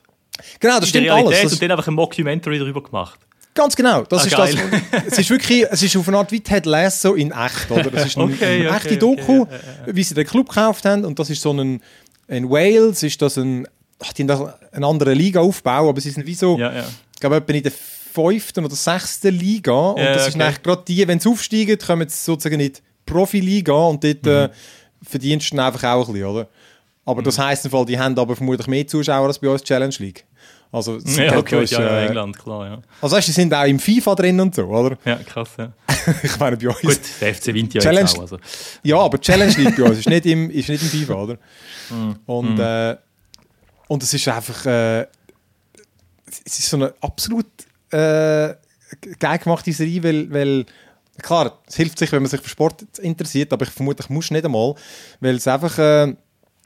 [0.59, 1.41] Genau, das stimmt alles.
[1.41, 3.19] Das und dann einfach ein Mockumentary darüber gemacht.
[3.53, 4.03] Ganz genau.
[4.03, 4.63] Das ah, ist das.
[5.07, 7.91] Es ist wirklich, es ist auf eine Art wie Ted Lasso in echt, oder?
[7.91, 11.05] Das ist eine, okay, eine echte Doku, okay, wie sie den Club gekauft haben.
[11.05, 11.81] Und das ist so ein,
[12.27, 13.67] in Wales ist das ein,
[13.99, 16.85] ach, die haben eine andere Liga aufbauen, aber sie sind wie so, ja, ja.
[17.13, 19.89] ich glaube, etwa in der fünften oder sechsten Liga.
[19.91, 20.53] Und ja, das ist okay.
[20.61, 24.31] gerade die, wenn sie aufsteigen, kommen sie sozusagen in die Profiliga und dort mhm.
[24.31, 24.49] äh,
[25.03, 26.47] verdienst du einfach auch ein bisschen, oder?
[27.05, 27.25] Aber mhm.
[27.25, 30.25] das heisst im Fall, die haben aber vermutlich mehr Zuschauer als bei uns Challenge League.
[30.73, 32.81] Also, ja, okay, ist, ja, äh, England, klar, ja.
[32.99, 34.97] Also, weißt, die sind auch im FIFA drin und so, oder?
[35.05, 35.71] Ja, krass, ja.
[36.23, 36.81] ich meine, bei uns.
[36.81, 38.39] Gut, der FC winnt ja Challenge, auch, also.
[38.81, 41.37] Ja, aber Challenge League bei uns ist nicht im, ist nicht im FIFA, oder?
[41.91, 42.13] Mm.
[42.25, 42.59] Und, mm.
[42.59, 42.97] Äh,
[43.87, 45.01] und es ist einfach, äh,
[46.43, 47.45] es ist so eine absolut
[47.91, 48.55] äh,
[49.19, 50.65] geil gemachte Serie, weil, weil
[51.21, 54.31] klar, es hilft sich, wenn man sich für Sport interessiert, aber ich vermute, ich muss
[54.31, 54.73] nicht einmal,
[55.19, 56.15] weil es einfach, äh,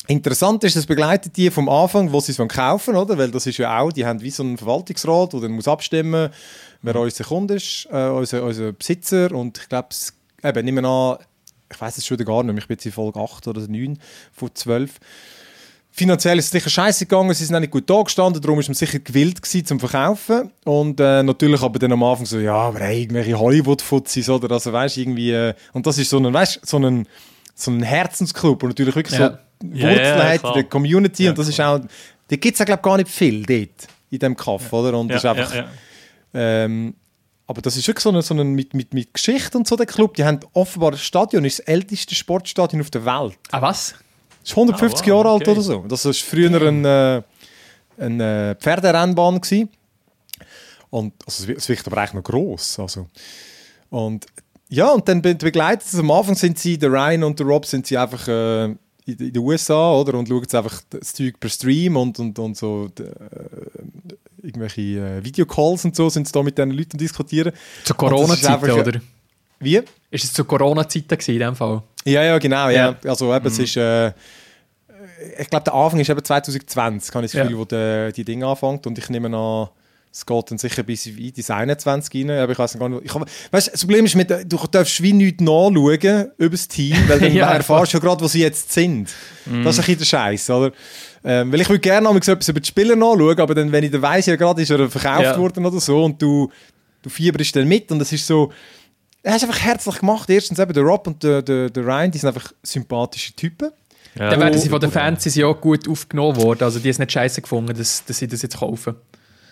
[0.07, 3.17] Interessant ist, es begleitet die vom Anfang, wo sie es kaufen, oder?
[3.17, 6.29] Weil das ist ja auch, die haben wie so einen Verwaltungsrat, der dann muss abstimmen,
[6.81, 7.01] wer mhm.
[7.01, 9.33] unser Kunde ist, äh, unser, unser Besitzer.
[9.33, 9.89] Und ich glaube,
[10.43, 11.17] eben, nehmen wir an,
[11.69, 13.99] ich weiß es schon gar nicht mehr, ich bin jetzt in Folge 8 oder 9
[14.31, 14.93] von 12.
[15.91, 18.75] Finanziell ist es sicher scheiße gegangen, sie sind nicht gut da gestanden, darum ist man
[18.75, 20.51] sicher gewillt gewesen zum Verkaufen.
[20.63, 24.51] Und äh, natürlich aber dann am Anfang so, ja, aber hey, irgendwelche Hollywood-Fuzzis, oder?
[24.51, 27.07] Also weißt irgendwie, äh, und das ist so ein, weißt, so ein,
[27.55, 29.31] so ein Herzensclub und natürlich wirklich ja.
[29.31, 31.79] so Wurzeln ja, ja, der Community ja, und das ist auch,
[32.27, 34.97] da gibt es ja glaube gar nicht viel dort in dem Kaff, oder?
[34.97, 35.65] Und das ist einfach,
[36.33, 36.95] ähm,
[37.47, 39.85] aber das ist wirklich so ein, so ein mit, mit, mit Geschichte und so der
[39.85, 40.15] Club.
[40.15, 43.37] Die haben offenbar das Stadion, ist das älteste Sportstadion auf der Welt.
[43.51, 43.95] Ah was?
[44.41, 45.85] Das ist 150 ah, wow, Jahre alt oder so.
[45.87, 47.21] Das war früher ein, äh,
[47.97, 49.69] eine Pferderennbahn gewesen.
[50.89, 52.79] Und also es wird aber eigentlich noch gross.
[52.79, 53.07] Also.
[53.89, 54.25] Und
[54.69, 55.97] ja, und dann begleitet es.
[55.97, 58.75] Am Anfang sind sie, der Ryan und der Rob, sind sie einfach äh,
[59.07, 60.17] in, den USA, oder?
[60.17, 65.23] Und schauen jetzt einfach das Zeug per Stream und, und, und so äh, irgendwelche äh,
[65.23, 67.53] Videocalls und so sind sie da mit diesen Leuten diskutieren.
[67.83, 69.01] Zu Corona-Zeiten, oder?
[69.59, 69.81] Wie?
[70.11, 71.81] Ist es zu Corona-Zeiten in dem Fall?
[72.05, 72.69] Ja, ja, genau.
[72.69, 72.89] Ja.
[72.89, 73.09] ja.
[73.09, 73.51] Also eben, mhm.
[73.51, 73.77] es ist...
[73.77, 74.11] Äh,
[75.39, 77.59] ich glaube, der Anfang ist eben 2020, habe ich das Gefühl, ja.
[77.59, 78.85] wo die, die Dinge anfängt.
[78.85, 79.69] Und ich nehme an,
[80.17, 83.05] es geht dann sicher bis in die 21 rein, aber ich weiß gar nicht.
[83.05, 86.97] Ich hab, weißt, das Problem ist, mit, du darfst wie nichts nachschauen über das Team,
[87.07, 89.09] weil dann ja, erfährst du ja gerade, wo sie jetzt sind.
[89.45, 89.63] Mm.
[89.63, 90.71] Das ist ein bisschen der Scheiß, oder?
[91.23, 93.91] Ähm, weil ich würde gerne noch etwas über die Spieler nachschauen, aber dann, wenn ich
[93.91, 95.37] dann weiss, ja gerade ist er verkauft ja.
[95.37, 96.49] worden oder so und du,
[97.03, 98.51] du fieberst dann mit und es ist so,
[99.21, 100.29] er ist einfach herzlich gemacht.
[100.31, 103.69] Erstens eben der Rob und der, der, der Ryan, die sind einfach sympathische Typen.
[104.17, 104.31] Ja.
[104.31, 106.63] Dann werden sie von den Fans ja gut aufgenommen worden.
[106.63, 108.95] Also die haben es nicht scheiße gefunden, dass, dass sie das jetzt kaufen.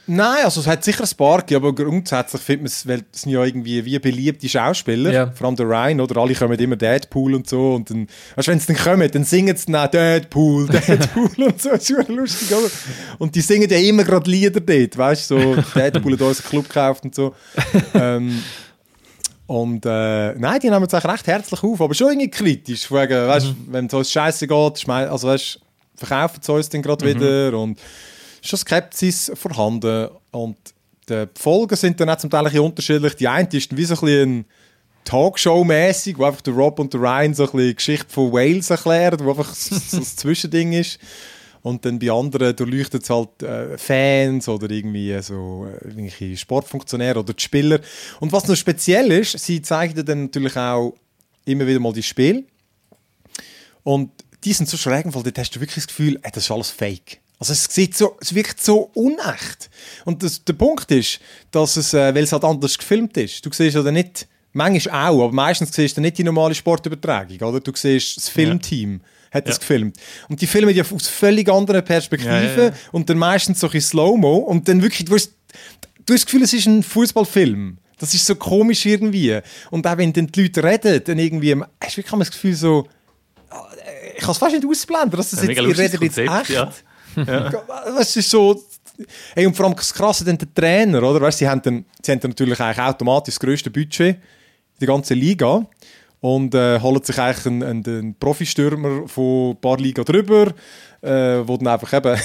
[0.08, 3.32] Nein, also es hat sicher ein paar aber grundsätzlich findet man es, weil es sind
[3.32, 5.32] ja irgendwie wie beliebte Schauspieler, ja.
[5.32, 6.18] vor allem der Ryan, oder?
[6.22, 9.56] Alle kommen immer Deadpool und so und dann, weißt, wenn sie dann kommen, dann singen
[9.56, 12.70] sie dann Deadpool, Deadpool und so, das ist lustig, oder?
[13.18, 16.50] Und die singen ja immer gerade Lieder dort, weißt du, so Deadpool hat uns einen
[16.50, 17.34] Club gekauft und so.
[17.96, 18.44] ähm,
[19.48, 22.92] und äh, nein, die nehmen es auch recht herzlich auf, aber schon irgendwie kritisch.
[22.92, 23.68] Wegen, weißt, mhm.
[23.70, 25.60] Wenn es uns scheiße geht, also weißt,
[25.96, 27.10] verkaufen sie uns dann gerade mhm.
[27.10, 27.80] wieder und
[28.48, 30.10] schon Skepsis vorhanden.
[30.32, 30.58] Und
[31.10, 33.16] die Folgen sind dann auch zum Teil ein unterschiedlich.
[33.16, 34.46] Die eine ist wie so ein bisschen
[35.06, 38.70] Talkshow-mäßig, wo einfach der Rob und der Ryan so ein bisschen die Geschichte von Wales
[38.70, 41.00] erklären, wo einfach so, ein Zwischending ist.
[41.62, 47.34] Und dann bei anderen durchleuchtet es halt äh, Fans oder irgendwie so äh, Sportfunktionäre oder
[47.34, 47.80] die Spieler.
[48.20, 50.94] Und was noch speziell ist, sie zeigen dann natürlich auch
[51.46, 52.44] immer wieder mal die Spiele.
[53.82, 54.12] Und
[54.44, 56.70] die sind so schräg, weil dort hast du wirklich das Gefühl, ey, das ist alles
[56.70, 57.20] fake.
[57.40, 59.70] Also es sieht so, es wirkt so unecht.
[60.06, 61.20] Und das, der Punkt ist,
[61.52, 63.46] dass es, äh, weil es halt anders gefilmt ist.
[63.46, 67.60] Du siehst oder nicht, manchmal auch, aber meistens siehst du nicht die normale Sportübertragung, oder?
[67.60, 69.02] Du siehst das Filmteam.
[69.02, 69.98] Ja hat das gefilmt.
[70.30, 74.68] Und die filmen ja aus völlig anderen Perspektiven und dann meistens so ein Slow-Mo und
[74.68, 75.34] dann wirklich, du hast,
[76.06, 77.78] du hast das Gefühl, es ist ein Fußballfilm.
[78.00, 79.40] Das ist so komisch irgendwie.
[79.72, 82.88] Und auch wenn dann die Leute reden, dann irgendwie, hast du wirklich das Gefühl so,
[84.16, 86.85] ich kann es fast nicht ausblenden, dass das ja, jetzt, ihr redet jetzt echt.
[87.16, 87.50] Ja.
[87.98, 88.62] Das ist so,
[89.34, 91.20] Hey, und vor allem das Krasse, dann der Trainer, oder?
[91.22, 94.22] Weißt, sie, haben dann, sie haben dann natürlich eigentlich automatisch das grösste Budget in
[94.80, 95.66] der ganzen Liga
[96.22, 100.54] und äh, holen sich eigentlich einen, einen, einen Profistürmer von ein paar Liga drüber,
[101.02, 102.20] äh, wo dann einfach eben,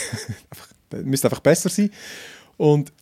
[1.05, 1.91] müsste einfach besser sein.
[2.57, 2.93] Und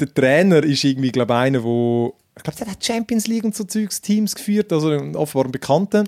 [0.00, 3.54] der Trainer ist irgendwie, glaube ich, einer, wo ich glaube, der hat Champions League und
[3.54, 6.04] so Zeugs Teams geführt, also offenbar ein Bekannter.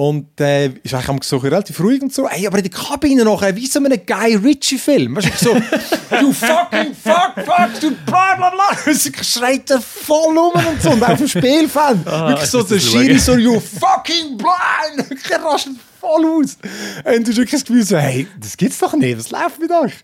[0.00, 2.28] Und äh, ist eigentlich so relativ ruhig und so.
[2.28, 5.16] Ey, aber in der Kabine noch, wie so ein Guy Ritchie-Film.
[5.16, 5.54] Weißt du, so,
[6.20, 8.92] you fucking fuck, fuck, du bla bla bla.
[8.94, 10.90] Sie schreit er voll um und so.
[10.90, 12.06] Und auf dem Spielfeld.
[12.06, 15.20] Ah, wirklich so der Schiri so, you fucking blind.
[15.30, 16.58] Er rastet voll aus.
[17.04, 19.72] Und du hast wirklich das Gefühl so, hey, das gibt's doch nicht, was läuft mit
[19.72, 19.94] euch?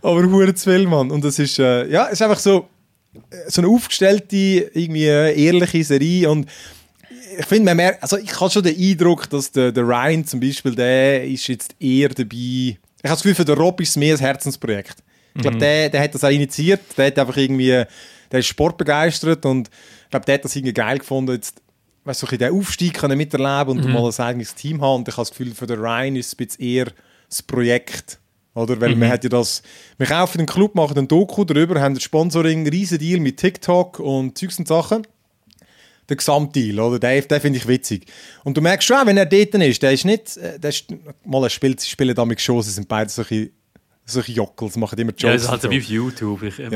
[0.00, 1.10] Aber hure zu viel, Mann.
[1.10, 2.68] Und das ist, äh, ja, ist einfach so,
[3.30, 6.46] äh, so eine aufgestellte, irgendwie äh, ehrliche Serie und
[7.38, 10.40] ich finde, man merkt, also ich habe schon den Eindruck, dass der, der Ryan zum
[10.40, 12.36] Beispiel, der ist jetzt eher dabei.
[12.36, 15.02] Ich habe das Gefühl, für den Rob ist es mehr ein Herzensprojekt.
[15.34, 15.60] Ich glaube, mhm.
[15.60, 17.84] der, der hat das auch initiiert, der hat einfach irgendwie,
[18.30, 21.60] der ist sportbegeistert und ich glaube, der hat das irgendwie geil gefunden, jetzt,
[22.04, 23.92] weißt du, so den Aufstieg können miterleben und mhm.
[23.92, 25.00] mal ein eigenes Team haben.
[25.00, 26.86] Und ich habe das Gefühl, für den Ryan ist es ein bisschen eher
[27.28, 28.20] das Projekt.
[28.54, 28.80] Oder?
[28.80, 29.00] Weil mhm.
[29.00, 29.62] man hat ja das,
[29.98, 33.98] wir kaufen den Club, machen ein Doku darüber, haben ein Sponsoring, riesen Deal mit TikTok
[33.98, 35.04] und Zeugs und Sachen
[36.08, 36.98] der Gesamtdeal, oder?
[36.98, 38.06] Den, den finde ich witzig.
[38.44, 40.86] Und du merkst schon, wenn er dort ist, der ist nicht, äh, der ist,
[41.24, 43.50] mal er spielt, sie spielen damit schon, sie sind beide solche,
[44.04, 45.22] solche Jockel, sie machen immer Jokes.
[45.22, 46.42] Ja, das ist halt so wie auf YouTube.
[46.42, 46.70] Ich, ja.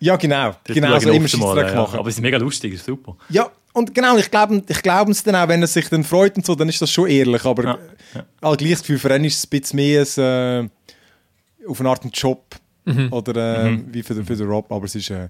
[0.00, 0.16] ja.
[0.16, 0.54] genau.
[0.64, 1.98] genau, so immer Scheißdreck machen.
[1.98, 3.16] Aber es ist mega lustig, ist super.
[3.28, 6.36] Ja, und genau, ich glaube ich glaub es dann auch, wenn er sich dann freut
[6.36, 7.78] und so, dann ist das schon ehrlich, aber ja.
[8.14, 8.24] ja.
[8.40, 10.68] All gleich Gefühl, für ihn ist es ein bisschen mehr ein,
[11.64, 12.56] äh, auf eine Art ein Job.
[12.86, 13.12] Mhm.
[13.12, 13.86] Oder äh, mhm.
[13.92, 15.10] wie für, für den Rob, aber es ist...
[15.10, 15.28] Äh,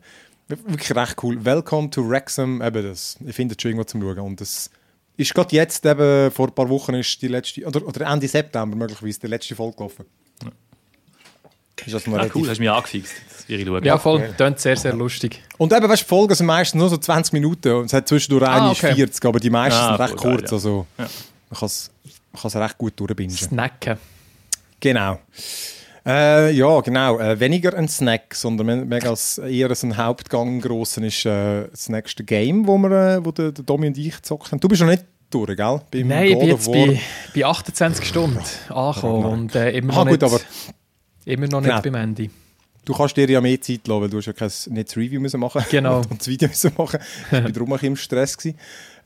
[0.48, 1.42] Wirklich recht cool.
[1.44, 2.60] Welcome to Wrexham.
[2.62, 3.16] Eben das.
[3.24, 4.18] Ich finde es schon irgendwo zum Schauen.
[4.18, 4.70] Und das
[5.16, 8.76] ist gerade jetzt, eben, vor ein paar Wochen, ist die letzte, oder, oder Ende September
[8.76, 10.04] möglicherweise, die letzte Folge gelaufen.
[10.42, 10.50] Ja.
[11.86, 13.14] Ist das noch ah, cool, hast du mich angefixt.
[13.48, 14.20] Ja, voll.
[14.20, 14.28] Ja.
[14.28, 15.42] Klingt sehr, sehr lustig.
[15.58, 17.72] Und eben, weißt du, Folgen sind meistens nur so 20 Minuten.
[17.72, 18.94] Und es hat zwischendurch ah, okay.
[18.94, 20.42] 40, aber die meisten ah, sind recht kurz.
[20.42, 20.52] Geil, ja.
[20.52, 21.04] Also, ja.
[21.50, 21.66] man kann
[22.48, 23.36] es recht gut durchbinden.
[23.36, 23.98] Snacken.
[24.80, 25.18] Genau.
[26.06, 27.18] Äh, ja, genau.
[27.18, 32.24] Äh, weniger ein Snack, sondern mehr als eher ein Hauptgang grossen ist äh, das nächste
[32.24, 34.60] Game, wo, wir, äh, wo der, der Domi und ich gezockt haben.
[34.60, 35.80] Du bist noch nicht durch, gell?
[35.90, 37.00] Beim Nein, ich bin jetzt bei,
[37.34, 38.38] bei 28 Stunden
[38.68, 40.46] angekommen und äh, immer, ah, noch gut, nicht,
[41.24, 41.82] immer noch nicht genau.
[41.82, 42.28] beim Ende.
[42.84, 45.20] Du kannst dir ja mehr Zeit lassen, weil du hast ja kein nicht das Review
[45.20, 45.98] müssen machen genau.
[46.10, 47.00] und das Video müssen machen.
[47.26, 48.36] Ich war darum ein im Stress.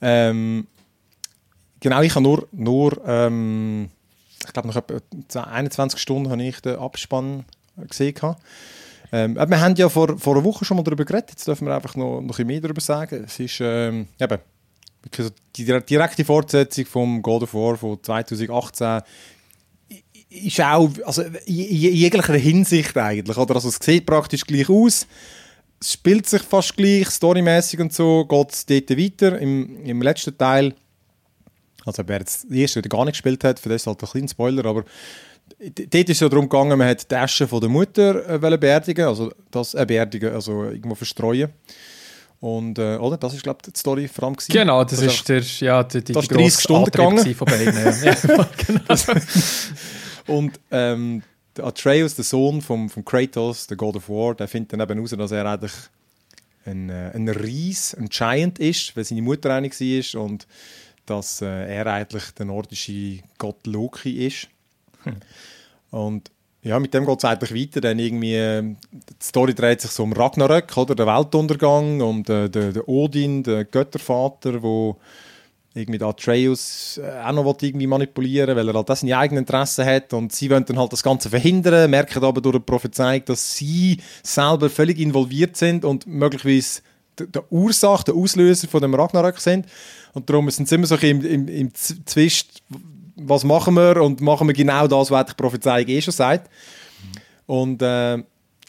[0.01, 0.67] Ähm,
[1.81, 3.89] genau, ich habe nur, nur ähm,
[4.49, 7.45] ich glaube, nach etwa 21 Stunden habe ich den Abspann
[7.77, 8.15] gesehen.
[9.11, 11.75] Ähm, wir haben ja vor, vor einer Woche schon mal darüber geredet, jetzt dürfen wir
[11.75, 13.25] einfach noch, noch ein mehr darüber sagen.
[13.25, 14.39] Es ist ähm, eben,
[15.57, 19.03] die direkte Fortsetzung vom God of War von 2018
[20.31, 23.55] ist auch, also in jeglicher Hinsicht eigentlich, oder?
[23.55, 25.07] Also es sieht praktisch gleich aus,
[25.81, 29.39] es spielt sich fast gleich, storymäßig und so, geht es dort weiter.
[29.39, 30.75] Im, Im letzten Teil,
[31.89, 34.29] also wer jetzt die erste gar nicht gespielt hat, für das ist halt ein kleiner
[34.29, 34.85] Spoiler, aber
[35.59, 39.07] dort ist es ja darum gegangen, man hat die Asche von der Mutter äh, beerdigen,
[39.07, 41.51] also das äh, beerdigen, also irgendwo verstreuen.
[42.41, 43.17] Und, äh, oder?
[43.17, 44.53] Das ist, glaube ich, die Story vor allem gewesen.
[44.53, 47.35] Genau, das, das ist der, ja, die, die, das die 30 Stunden gegangen.
[47.35, 47.75] von beiden.
[47.75, 47.91] ja.
[48.05, 49.21] ja, genau.
[50.29, 51.23] Und ähm,
[51.57, 54.95] der Atreus, der Sohn von vom Kratos, der God of War, der findet dann eben
[54.95, 55.73] heraus, dass er eigentlich
[56.65, 60.47] ein, äh, ein Ries, ein Giant ist, weil seine Mutter eine war und
[61.11, 64.49] dass äh, er eigentlich der nordische Gott Loki ist.
[65.05, 65.17] Hm.
[65.91, 66.31] Und
[66.63, 67.81] ja, mit dem geht es eigentlich weiter.
[67.81, 70.95] Dann irgendwie, die Story dreht sich so um Ragnarök, oder?
[70.95, 74.99] Der Weltuntergang, um den, den, den Odin, den Göttervater, wo
[75.75, 80.13] irgendwie Atreus äh, auch noch irgendwie manipulieren weil er halt das seine eigenen Interessen hat
[80.13, 83.99] und sie wollen dann halt das Ganze verhindern, merken aber durch die Prophezeiung, dass sie
[84.23, 86.81] selber völlig involviert sind und möglicherweise
[87.27, 89.67] der Ursache, der Auslöser von dem Ragnarök sind
[90.13, 92.63] und darum sind sie immer so im, im, im Zwist,
[93.17, 96.49] was machen wir und machen wir genau das, was die Prophezeiung eh schon sagt.
[97.47, 98.19] Und äh,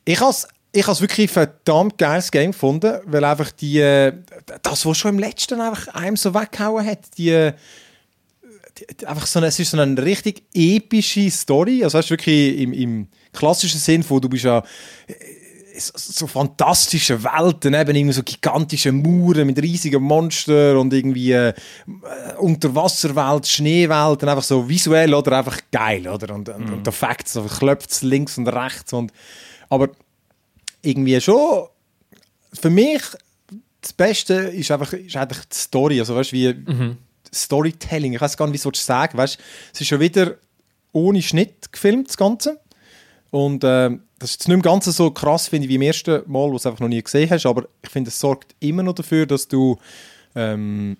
[0.05, 0.35] ich habe
[0.71, 4.13] ich habe es wirklich verdammt geiles Game gefunden, weil einfach die, äh,
[4.61, 7.51] das, was schon im letzten einfach einem so weggehauen hat, die,
[8.77, 12.73] die, einfach so eine, es ist so eine richtig epische Story, also hast wirklich im,
[12.73, 14.59] im klassischen Sinn von, du bist ja
[15.07, 15.13] äh,
[15.79, 21.53] so fantastische Welten, eben irgendwie so gigantische Mauern mit riesigen Monstern und irgendwie äh,
[22.37, 26.33] Unterwasserwelt, Schneewelt und einfach so visuell oder einfach geil, oder?
[26.33, 26.73] Und, und, mhm.
[26.73, 29.11] und der Facts, so klopft links und rechts und
[29.69, 29.89] aber
[30.81, 31.67] irgendwie schon
[32.53, 33.01] für mich
[33.81, 36.97] das Beste ist einfach ist eigentlich die Story, also weißt wie mhm.
[37.33, 39.39] Storytelling, ich weiß gar nicht, wie soll ich sagen, weißt
[39.73, 40.35] es ist schon wieder
[40.91, 42.59] ohne Schnitt gefilmt, das Ganze
[43.31, 46.21] und äh, das ist jetzt nicht mehr ganz so krass, finde ich, wie im ersten
[46.27, 48.83] Mal, wo du es einfach noch nie gesehen hast, aber ich finde, es sorgt immer
[48.83, 49.77] noch dafür, dass du
[50.35, 50.97] ähm,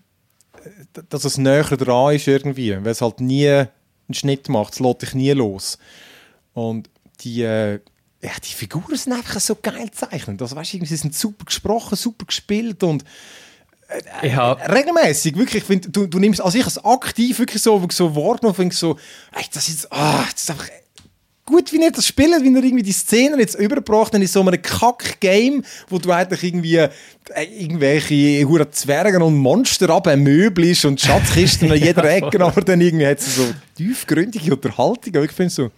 [1.10, 3.70] dass es näher dran ist irgendwie, weil es halt nie einen
[4.14, 5.78] Schnitt macht, es lässt dich nie los.
[6.54, 6.90] Und
[7.22, 7.80] die, äh,
[8.22, 10.42] ja, die Figuren sind einfach so geil gezeichnet.
[10.42, 13.04] Also, weißt, sie sind super gesprochen, super gespielt und
[14.22, 14.54] äh, ja.
[14.54, 18.56] regelmäßig, wirklich, ich find, du, du nimmst, also ich als aktiv wirklich so, so wahrgenommen,
[18.56, 18.98] finde so,
[19.32, 20.70] ey, das ist, ah, das ist einfach
[21.50, 24.62] gut, wie er das spielt, wie er irgendwie die Szenen jetzt überbracht in so einem
[24.62, 26.90] Kack-Game, wo du eigentlich irgendwie äh,
[27.58, 33.20] irgendwelche hure Zwerge und Monster abmöbelst und Schatzkisten an jeder Ecke, aber dann irgendwie hat
[33.20, 35.24] es so tiefgründige Unterhaltung.
[35.24, 35.72] Ich finde so,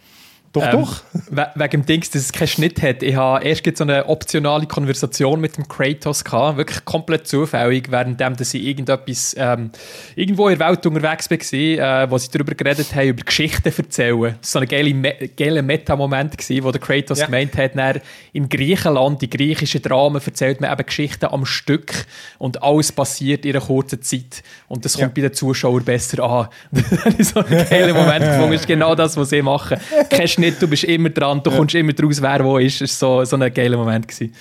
[0.53, 1.03] doch, ähm, doch.
[1.55, 3.03] wegen dem Dings, dass es keinen Schnitt hat.
[3.03, 8.35] Ich habe erst so eine optionale Konversation mit dem Kratos gehabt, wirklich komplett zufällig, währenddem
[8.35, 9.71] dass ich irgendetwas, ähm,
[10.15, 14.21] irgendwo in der Welt unterwegs war, äh, wo sie darüber geredet haben, über Geschichten erzählen.
[14.21, 17.25] Das war so ein geiler, Me geiler Meta-Moment, wo der Kratos ja.
[17.27, 18.01] gemeint hat, er
[18.33, 22.05] in Griechenland, die griechischen Dramen, erzählt man eben Geschichten am Stück
[22.39, 24.43] und alles passiert in einer kurzen Zeit.
[24.67, 25.23] Und das kommt ja.
[25.23, 26.47] bei den Zuschauern besser an.
[26.71, 28.51] das ich so einen geilen Moment gefunden.
[28.51, 29.77] Das ist genau das, was sie machen.
[30.09, 31.57] Kein nicht, du bist immer dran, du ja.
[31.57, 32.81] kommst immer draus, wer wo ist.
[32.81, 34.07] Das war so, so ein geiler Moment.
[34.07, 34.33] Gewesen.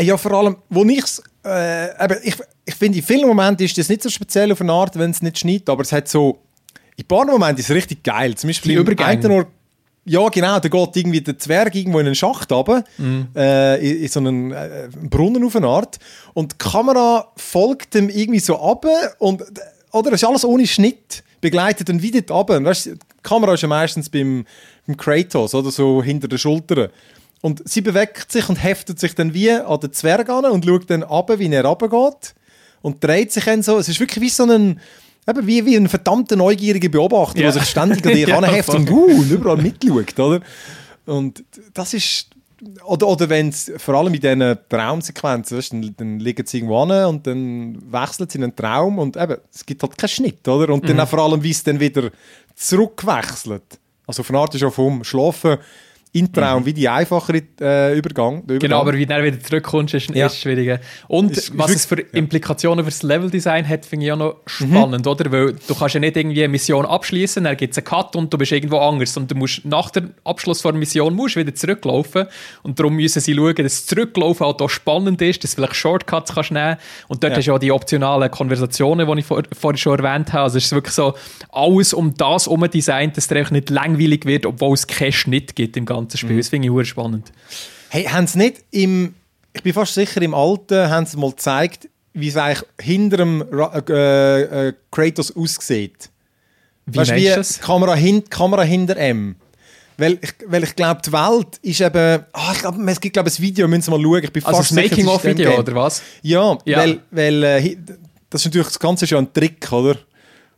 [0.00, 4.02] Ja, vor allem, wo ich's, äh, ich, ich finde, in vielen Momenten ist das nicht
[4.02, 6.38] so speziell auf eine Art, wenn es nicht schneit, aber es hat so,
[6.96, 8.34] in ein paar Momenten ist es richtig geil.
[8.34, 9.46] Zum Beispiel im Übergang.
[10.08, 13.26] Ja, genau, da geht irgendwie der Zwerg irgendwo in einen Schacht runter, mhm.
[13.34, 15.98] äh, in, in, so einen äh, Brunnen auf eine Art.
[16.32, 18.86] Und die Kamera folgt dem irgendwie so ab
[19.18, 19.42] und,
[19.90, 22.62] oder, es ist alles ohne Schnitt, begleitet dann wieder runter.
[22.62, 24.46] Weißt, die Kamera ist ja meistens beim,
[24.86, 26.88] beim Kratos, oder so hinter den Schultern.
[27.42, 30.90] Und sie bewegt sich und heftet sich dann wie an den Zwerg an und schaut
[30.90, 32.34] dann ab, wie er runtergeht.
[32.82, 33.78] Und dreht sich dann so.
[33.78, 34.80] Es ist wirklich wie so ein,
[35.28, 37.50] eben wie, wie ein verdammter neugieriger Beobachter, ja.
[37.50, 40.40] der sich ständig an dich ja, anheftet und, uh, und überall mitschaut, oder?
[41.04, 42.30] Und das ist,
[42.84, 46.82] oder, oder wenn es vor allem in diesen Traumsequenzen, weißt, dann, dann liegen sie irgendwo
[46.82, 50.46] an und dann wechselt sie in einen Traum und eben, es gibt halt keinen Schnitt,
[50.48, 50.72] oder?
[50.72, 50.88] Und mhm.
[50.88, 52.10] dann auch vor allem, wie es dann wieder
[52.54, 53.78] zurückwechselt.
[54.06, 55.58] Also von Art ist auch vom Schlafen
[56.16, 56.66] in Traum mhm.
[56.66, 60.26] wie die einfachere äh, Übergang, Übergang, Genau, aber wie du wieder zurückkommst, ist, ja.
[60.26, 60.80] ist schwieriger.
[61.08, 62.06] Und ist, was ist es für ja.
[62.12, 65.10] Implikationen für das Leveldesign hat, finde ich auch noch spannend, mhm.
[65.10, 65.30] oder?
[65.30, 68.32] Weil du kannst ja nicht irgendwie eine Mission abschließen, dann gibt es einen Cut und
[68.32, 69.14] du bist irgendwo anders.
[69.18, 72.26] Und du musst nach dem Abschluss der Mission musst wieder zurücklaufen.
[72.62, 75.76] Und darum müssen sie schauen, dass das Zurücklaufen halt auch spannend ist, dass du vielleicht
[75.76, 76.76] Shortcuts kannst nehmen
[77.08, 77.38] Und dort ja.
[77.38, 80.44] hast du ja die optionalen Konversationen, die ich vor, vorhin schon erwähnt habe.
[80.44, 81.14] Also es ist wirklich so
[81.52, 85.76] alles um das herum designt, dass es nicht langweilig wird, obwohl es keinen Schnitt gibt
[85.76, 86.32] im Ganzen ganze Spiel.
[86.32, 86.38] Mhm.
[86.38, 87.32] Das finde ich spannend.
[87.88, 89.14] Hey, haben sie nicht im,
[89.52, 93.44] ich bin fast sicher, im Alten haben sie mal gezeigt, wie es eigentlich hinter dem
[93.88, 96.10] äh, äh, Kratos aussieht.
[96.86, 97.60] Wie weißt wie das?
[97.60, 99.36] Kamera, hin, Kamera hinter M.
[99.98, 102.24] Weil ich, weil ich glaube, die Welt ist eben.
[102.32, 104.24] Ah, ich glaube, es gibt glaube ein Video, müssen wir mal schauen.
[104.24, 106.02] Ich bin also fast das Making-of-Video, oder was?
[106.22, 106.78] Ja, ja.
[106.78, 107.76] weil, weil äh,
[108.28, 109.96] das ist natürlich das Ganze schon ein Trick, oder?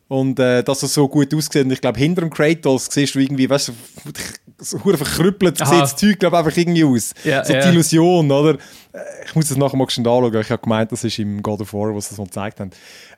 [0.08, 1.64] Und äh, dass er so gut aussieht.
[1.64, 3.72] Und ich glaube, hinter dem Kratos siehst du irgendwie, weißt du,
[4.58, 7.12] so verkrüppelt sieht das Zeug, glaube einfach irgendwie aus.
[7.24, 7.60] Ja, so ja.
[7.60, 8.54] die Illusion, oder?
[8.92, 10.40] Äh, ich muss das nachher mal schnell anschauen.
[10.40, 12.70] Ich habe gemeint, das ist im God of War, was sie das mal gezeigt haben.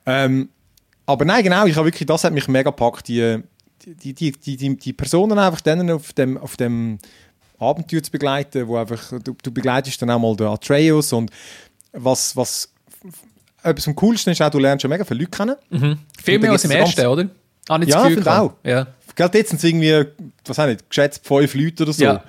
[0.05, 0.49] Ähm,
[1.05, 3.41] aber nein, genau, ich habe wirklich, das hat mich mega gepackt, die,
[3.85, 6.99] die, die, die, die, die Personen einfach dann auf dem, auf dem
[7.57, 11.31] Abenteuer zu begleiten, wo einfach, du, du begleitest dann auch mal den Atreus und
[11.93, 12.73] was, was
[13.63, 15.55] etwas am coolsten ist auch, du lernst schon mega viele Leute kennen.
[15.69, 15.97] Mhm.
[16.21, 17.29] Viel mehr als im ersten, oder?
[17.67, 18.53] Ah, ja, finde auch.
[18.63, 18.87] Ja.
[19.15, 20.05] Geld jetzt sind es irgendwie,
[20.45, 22.03] was auch nicht, geschätzt fünf Leute oder so.
[22.03, 22.23] Ja.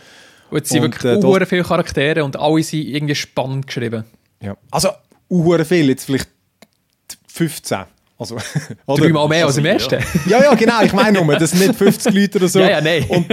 [0.50, 4.04] Und es sind und, wirklich äh, viele Charaktere und alle sind irgendwie spannend geschrieben.
[4.40, 4.56] Ja.
[4.70, 4.90] Also,
[5.28, 6.28] uhr viel, jetzt vielleicht
[7.28, 7.84] 15.
[8.22, 8.36] Also,
[8.86, 9.98] oder, Dreimal mehr also, als im ersten.
[10.28, 10.82] Ja, ja, genau.
[10.82, 12.60] Ich meine nur, das sind nicht 50 Leute oder so.
[12.60, 13.04] ja, ja, nein.
[13.08, 13.30] Und,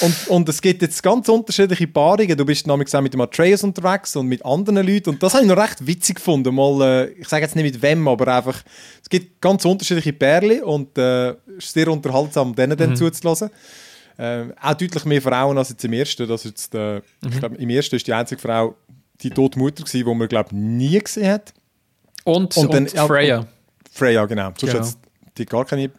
[0.00, 2.36] und, und es gibt jetzt ganz unterschiedliche Paarungen.
[2.36, 5.10] Du bist nämlich mit dem Atreus unterwegs und mit anderen Leuten.
[5.10, 6.54] Und das habe ich noch recht witzig gefunden.
[6.54, 8.62] Mal, äh, ich sage jetzt nicht mit wem, aber einfach,
[9.02, 12.76] es gibt ganz unterschiedliche Pärchen und äh, es ist sehr unterhaltsam, denen mhm.
[12.76, 13.50] dann zuzulassen.
[14.18, 16.26] Äh, auch deutlich mehr Frauen als jetzt im ersten.
[16.28, 17.02] Das jetzt, äh, mhm.
[17.30, 18.74] Ich glaube, im ersten ist die einzige Frau
[19.22, 21.52] die tote Mutter gewesen, die man, glaube nie gesehen hat.
[22.24, 23.46] Und, und, dann, und Freya.
[23.96, 24.52] Freya, genau.
[24.58, 24.88] Sonst genau.
[25.38, 25.90] die gar keine.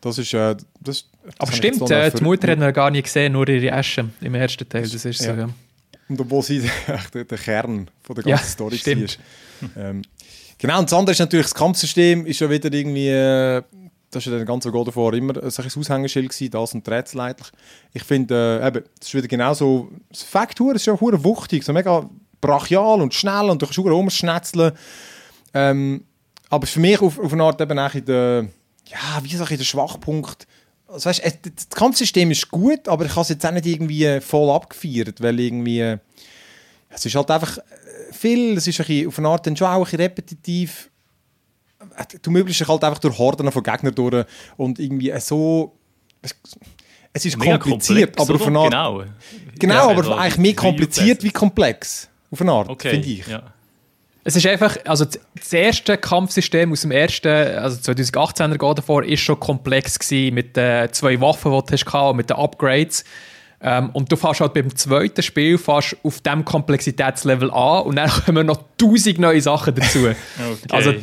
[0.00, 0.34] Das ist.
[0.34, 1.08] Äh, das,
[1.38, 4.68] Aber stimmt, äh, die Mutter hat noch gar nicht gesehen, nur ihre Asche im ersten
[4.68, 4.82] Teil.
[4.82, 5.34] Das ist ja.
[5.34, 5.48] so, ja.
[6.08, 6.68] Und obwohl sie
[7.14, 9.18] der, der Kern von der ganzen ja, Story stimmt.
[9.74, 9.84] war.
[9.84, 10.02] Ähm,
[10.58, 13.08] genau, und das andere ist natürlich, das Kampfsystem ist ja wieder irgendwie.
[13.08, 13.62] Äh,
[14.10, 17.48] das war ja den ganzen God davor immer ein Aushängeschild gewesen, das und rätselleitlich.
[17.92, 19.90] Ich finde, äh, eben, das ist wieder genauso.
[20.10, 22.08] Das Faktur ist ja hure wuchtig, so mega
[22.40, 24.72] brachial und schnell und du kannst rumschnetzeln.
[25.54, 26.04] Ähm,
[26.48, 28.48] aber für mich auf, auf eine Art eben auch in der,
[28.86, 30.46] ja, wie sage ich, der Schwachpunkt.
[30.88, 34.50] Also weißt, das Kampfsystem ist gut, aber ich habe es jetzt auch nicht irgendwie voll
[34.50, 35.96] abgefeiert, weil irgendwie,
[36.90, 37.58] es ist halt einfach
[38.12, 40.90] viel, es ist ein bisschen, auf eine Art dann schon auch ein bisschen repetitiv.
[42.22, 44.24] Du möglichst dich halt einfach durch Horden von Gegnern durch
[44.56, 45.76] und irgendwie so,
[47.12, 49.04] es ist Mega kompliziert, komplex, aber auf eine Art, genau,
[49.58, 53.26] genau ja, aber eigentlich mehr kompliziert wie komplex, auf eine Art, okay, finde ich.
[53.26, 53.52] Ja.
[54.26, 59.20] Es ist einfach, also das erste Kampfsystem aus dem ersten, also 2018er God davor, ist
[59.20, 63.04] schon komplex gewesen mit den zwei Waffen, die du hast und mit den Upgrades.
[63.60, 68.10] Ähm, und du fährst halt beim zweiten Spiel fährst auf diesem Komplexitätslevel an und dann
[68.26, 70.08] kommen noch tausend neue Sachen dazu.
[70.08, 70.16] okay.
[70.70, 70.94] Also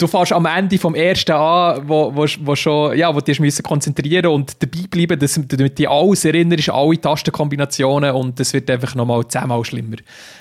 [0.00, 3.62] du fährst am Ende vom ersten an, wo, wo, wo schon, ja, wo du dich
[3.62, 8.94] konzentrieren und dabei bleiben, dass du dich alles erinnerst, alle Tastenkombinationen und es wird einfach
[8.94, 9.96] nochmal zehnmal schlimmer.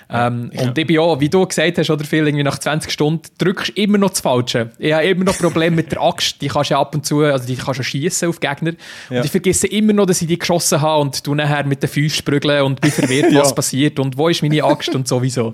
[0.10, 0.64] Ähm, ja.
[0.64, 3.70] Und ich bin auch, wie du gesagt hast, oder viel, irgendwie nach 20 Stunden drückst
[3.70, 4.72] du immer noch das Falsche.
[4.80, 7.20] Ich habe immer noch Probleme mit der Axt, die kannst du ja ab und zu,
[7.22, 8.74] also die kannst du schießen auf Gegner.
[9.10, 9.20] Ja.
[9.20, 11.90] Und ich vergesse immer noch, dass ich die geschossen habe und du nachher mit den
[11.90, 15.54] Füßen sprügeln und bin verwirrt, was passiert und wo ist meine Axt und sowieso.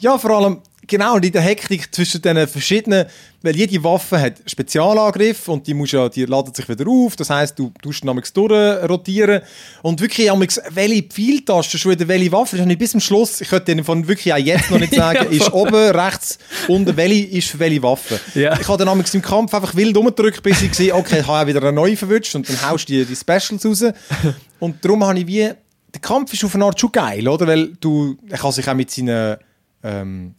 [0.00, 3.06] Ja, vor allem, genau, und in der Hektik zwischen den verschiedenen,
[3.42, 7.30] weil jede Waffe hat Spezialangriff und die, musst ja, die laden sich wieder auf, das
[7.30, 9.42] heisst, du tust namens rotieren
[9.82, 13.48] und wirklich amix, welche Pfeiltaste schon wieder welche Waffe, das ist bis zum Schluss, ich
[13.48, 16.38] könnte dir von wirklich auch jetzt noch nicht sagen, ist oben, rechts,
[16.68, 18.18] unten, welche ist für welche Waffe.
[18.34, 18.58] Ja.
[18.58, 21.42] Ich habe dann amix im Kampf einfach wild umgedrückt, bis ich gesehen okay, ich habe
[21.42, 23.84] auch wieder eine neue verwünscht und dann haust du die, die Specials raus.
[24.58, 25.50] Und darum habe ich wie,
[25.96, 28.74] der Kampf ist auf eine Art schon geil, oder, weil du, er kann sich auch
[28.74, 29.36] mit seinen
[29.82, 30.34] ähm,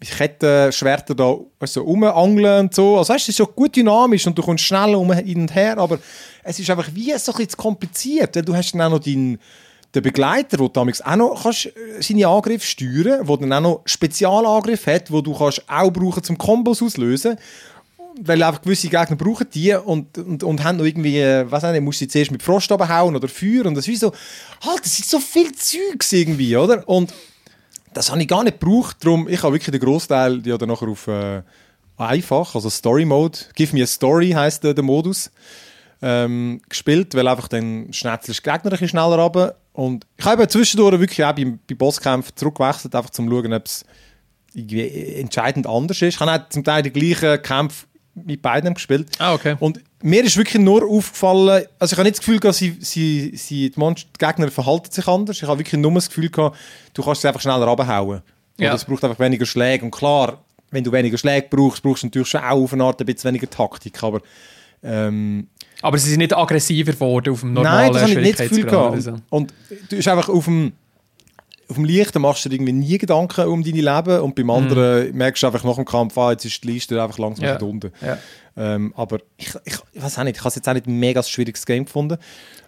[0.00, 2.98] Kettenschwerter da so rumangeln und so.
[2.98, 5.78] Also weißt, es ist schon gut dynamisch und du kommst schnell um hin und her,
[5.78, 5.98] aber
[6.42, 9.38] es ist einfach wie so ein bisschen kompliziert, du hast dann auch noch deinen
[9.94, 13.60] den Begleiter, wo du auch noch kannst, äh, seine Angriffe steuern kannst, der dann auch
[13.60, 17.36] noch Spezialangriff hat, wo du kannst auch brauchen zum Kombos auslösen
[18.20, 21.82] weil einfach gewisse Gegner brauchen die und, und, und haben noch irgendwie, äh, was nicht,
[21.82, 24.12] musst du zuerst mit Frost hauen oder Feuer und das ist so,
[24.64, 26.88] halt, das ist so viel Zeugs irgendwie, oder?
[26.88, 27.12] Und
[27.94, 28.98] das habe ich gar nicht gebraucht.
[29.00, 31.42] Darum, ich habe wirklich den Großteil ja dann nachher auf äh,
[31.96, 33.38] einfach, also Story Mode.
[33.54, 35.30] Give me a Story heisst äh, der Modus.
[36.02, 39.54] Ähm, gespielt, weil einfach dann schnetzelst Gegner ein bisschen schneller runter.
[39.72, 43.84] Und ich habe zwischendurch wirklich auch bei, bei Bosskämpfen zurückgewechselt, einfach zum schauen, ob es
[44.54, 46.14] entscheidend anders ist.
[46.14, 49.08] Ich habe auch zum Teil den gleichen Kampf mit beiden gespielt.
[49.18, 49.56] Ah, okay.
[49.58, 53.34] Und mir ist wirklich nur aufgefallen, also ich habe nicht das Gefühl gehabt, sie, sie,
[53.36, 55.40] sie, die, Monster, die Gegner verhalten sich anders.
[55.40, 56.58] Ich habe wirklich nur das Gefühl gehabt,
[56.92, 58.20] du kannst sie einfach schneller abhauen.
[58.58, 58.74] Ja.
[58.74, 59.82] es braucht einfach weniger Schläge.
[59.82, 63.00] Und klar, wenn du weniger Schläge brauchst, brauchst du natürlich schon auch auf eine Art
[63.00, 64.02] ein bisschen weniger Taktik.
[64.02, 64.20] Aber,
[64.82, 65.48] ähm,
[65.80, 68.48] aber sie sind nicht aggressiver geworden auf dem normalen Nein, das habe ich nicht das
[68.50, 69.06] Gefühl gehabt.
[69.06, 69.54] Und, und
[69.88, 70.72] du bist einfach auf dem
[71.68, 75.12] auf dem Leichten machst du dir irgendwie nie Gedanken um deine Leben und beim anderen
[75.12, 75.16] mm.
[75.16, 77.58] merkst du einfach nach dem Kampf, ah, jetzt ist die Liste einfach langsam ja.
[77.58, 77.90] unten.
[78.00, 78.18] Ja.
[78.56, 80.98] Ähm, aber ich, ich, ich weiß auch nicht, ich habe es jetzt auch nicht ein
[80.98, 82.18] mega schwieriges Game gefunden.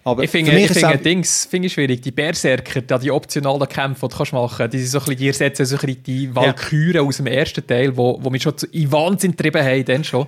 [0.03, 2.01] Aber ich finde, ich finde Dings finde ich schwierig.
[2.01, 5.19] Die Berserker, die, die optionalen Kämpfe, die du kannst machen die sind so ein bisschen,
[5.19, 7.03] die ersetzen so ein bisschen die Valkyren ja.
[7.03, 10.27] aus dem ersten Teil, wo, wo mich schon in Wahnsinn getrieben haben, dann schon.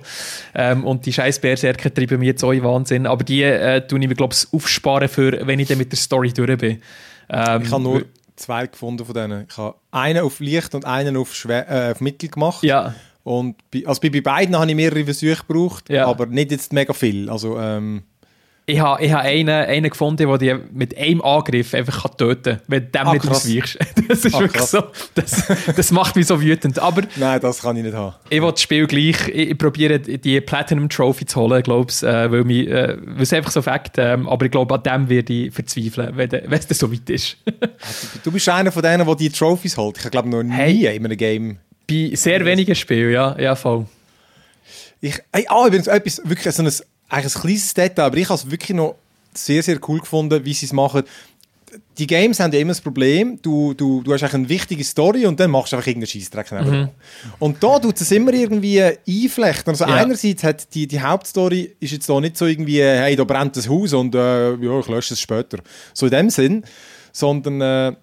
[0.53, 3.07] Ähm, und die scheiß Berserker treiben mich jetzt auch in Wahnsinn.
[3.07, 5.97] Aber die äh, tue ich mir, glaube ich, aufsparen, für, wenn ich dann mit der
[5.97, 6.81] Story durch bin.
[7.29, 8.03] Ähm, ich habe nur
[8.39, 9.45] zwei gefunden von denen.
[9.49, 12.63] Ich habe einen auf Licht und einen auf, Schwer äh, auf Mittel gemacht.
[12.63, 12.95] Ja.
[13.23, 16.07] Und bei, also bei, beiden habe ich mehrere Versuche gebraucht, ja.
[16.07, 17.29] aber nicht jetzt mega viel.
[17.29, 18.03] Also, ähm,
[18.69, 22.61] ich habe ich ha einen, einen gefunden, der dich mit einem Angriff einfach töten kann,
[22.67, 23.79] wenn du dem ah, nicht ausweichst.
[24.07, 24.83] Das ist ah, wirklich so.
[25.15, 25.43] Das,
[25.75, 26.79] das macht mich so wütend.
[26.79, 28.15] Aber Nein, das kann ich nicht haben.
[28.29, 29.27] Ich will das Spiel gleich.
[29.27, 33.33] Ich, ich probiere die Platinum Trophy zu holen, glaube ich, äh, weil, mich, äh, es
[33.33, 33.97] einfach so fakt.
[33.97, 37.37] Ähm, aber ich glaube, an dem werde ich verzweifeln, wenn, es so weit ist.
[38.23, 39.97] Du bist einer von denen, der die Trophies holt.
[40.03, 41.57] Ich glaube noch nie hey, in einem Game.
[41.87, 43.85] Bei sehr wenigen Spielen, ja, ja voll.
[45.01, 46.71] Ich, ey, ah, übrigens etwas, wirklich so ein
[47.09, 48.95] eigentlich ein kleines Detail, aber ich habe es wirklich noch
[49.33, 51.03] sehr, sehr cool gefunden, wie sie es machen.
[51.99, 55.39] Die Games haben ja immer das Problem, du, du, du hast eine wichtige Story und
[55.39, 56.51] dann machst du einfach irgendeinen Scheissdreck.
[56.51, 56.89] Mhm.
[57.37, 59.71] Und da tut es immer irgendwie einflechten.
[59.71, 59.93] Also ja.
[59.93, 63.69] einerseits hat die, die Hauptstory ist jetzt da nicht so irgendwie, hey, da brennt das
[63.69, 65.59] Haus und äh, ja, ich lösche es später.
[65.93, 66.63] So in dem Sinn.
[67.11, 67.95] Sondern äh,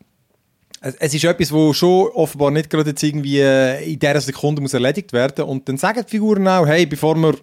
[0.81, 4.75] es ist etwas, wo schon offenbar nicht gerade jetzt irgendwie äh, in dieser Sekunde muss
[4.75, 7.35] erledigt werden und dann sagen die Figuren auch, hey, bevor wir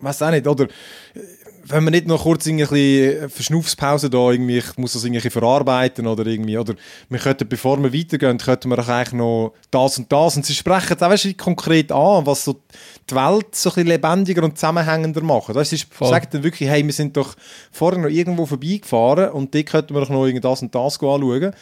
[0.00, 0.66] weiß auch nicht, oder
[1.70, 6.26] wenn wir nicht noch kurz eine Verschnaufspause da irgendwie, ich muss das irgendwie verarbeiten oder
[6.26, 6.74] irgendwie, oder
[7.08, 10.54] wir könnten, bevor wir weitergehen, könnten wir doch eigentlich noch das und das und sie
[10.54, 12.60] sprechen jetzt auch weißt, konkret an, was so
[13.10, 15.54] die Welt so ein bisschen lebendiger und zusammenhängender macht.
[15.54, 17.34] Weißt, sie sagen dann wirklich, hey, wir sind doch
[17.70, 21.52] vorher noch irgendwo vorbeigefahren und dort könnten wir doch noch das und das anschauen.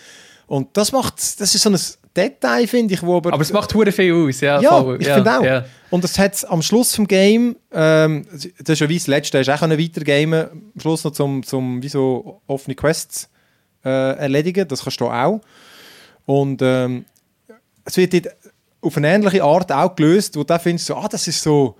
[0.46, 1.78] Und das macht, das ist so ein
[2.16, 3.32] Detail, finde ich, wo aber...
[3.32, 4.60] Aber es macht hure viel aus, ja.
[4.60, 4.98] Ja, voll.
[5.00, 5.44] ich ja, finde auch.
[5.44, 5.64] Ja.
[5.90, 9.48] Und das hat am Schluss vom Game, ähm, das ist ja wie das Letzte, hast
[9.48, 13.28] auch weitergamen am Schluss noch zum, zum wie so offene Quests
[13.84, 15.40] äh, erledigen, das kannst du auch.
[16.24, 17.04] Und ähm,
[17.84, 18.34] es wird dort
[18.80, 21.76] auf eine ähnliche Art auch gelöst, wo du findest, so, ah, das ist so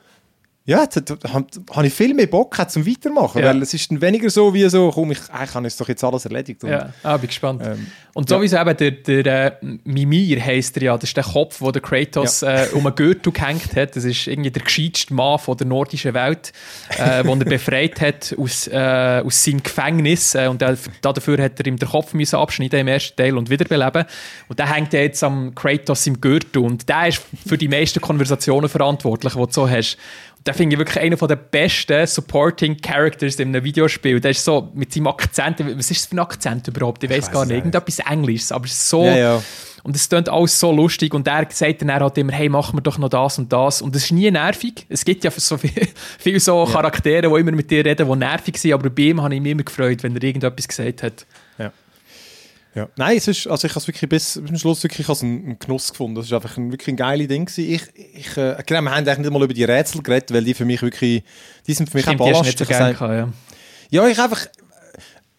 [0.67, 3.47] ja, da, da habe ich viel mehr Bock zum Weitermachen, ja.
[3.47, 6.03] weil es ist dann weniger so wie so, komm, ich, eigentlich habe ich doch jetzt
[6.03, 6.65] alles erledigt.
[6.65, 7.63] Und, ja, ah, bin gespannt.
[7.65, 8.63] Ähm, und sowieso ja.
[8.69, 12.41] eben der, der äh, Mimir heisst er ja, das ist der Kopf, wo der Kratos
[12.41, 12.65] ja.
[12.65, 13.95] äh, um einen Gürtel gehängt hat.
[13.95, 16.53] Das ist irgendwie der gescheiteste Mann von der nordischen Welt,
[16.99, 21.61] äh, den er befreit hat aus, äh, aus seinem Gefängnis äh, und der, dafür hat
[21.61, 24.05] er ihm den Kopf müssen abschneiden im ersten Teil und wiederbeleben.
[24.49, 28.69] Und der hängt jetzt am Kratos im Gürtel und der ist für die meisten Konversationen
[28.69, 29.97] verantwortlich, die du so hast
[30.47, 34.21] der finde ich wirklich einer der besten Supporting Characters in einem Videospiel.
[34.21, 37.03] Der ist so mit seinem Akzent, was ist das für ein Akzent überhaupt?
[37.03, 39.05] Ich weiß gar nicht, irgendetwas Englisches, aber so.
[39.05, 39.43] Ja, ja.
[39.83, 42.81] Und es klingt alles so lustig und er sagt dann halt immer, hey, machen wir
[42.81, 43.83] doch noch das und das.
[43.83, 44.85] Und es ist nie nervig.
[44.89, 45.87] Es gibt ja so viele
[46.19, 46.65] viel so.
[46.65, 49.53] Charaktere, die immer mit dir reden, die nervig sind, aber bei ihm habe ich mich
[49.53, 51.27] immer gefreut, wenn er irgendetwas gesagt hat.
[52.77, 52.91] Ja.
[52.97, 55.91] Nein, es ist, also ich habe es wirklich bis, zum Schluss wirklich als einen Genuss
[55.91, 56.17] gefunden.
[56.17, 57.47] Das war einfach ein, wirklich ein geiles Ding.
[57.47, 57.73] Gewesen.
[57.73, 57.83] Ich,
[58.15, 60.67] ich, äh, genau, wir haben eigentlich nicht mal über die Rätsel geredet, weil die für
[60.67, 61.25] mich wirklich,
[61.67, 63.33] die sind für mich Stimmt, auch nicht so gerne ja.
[63.89, 64.47] ja, ich einfach,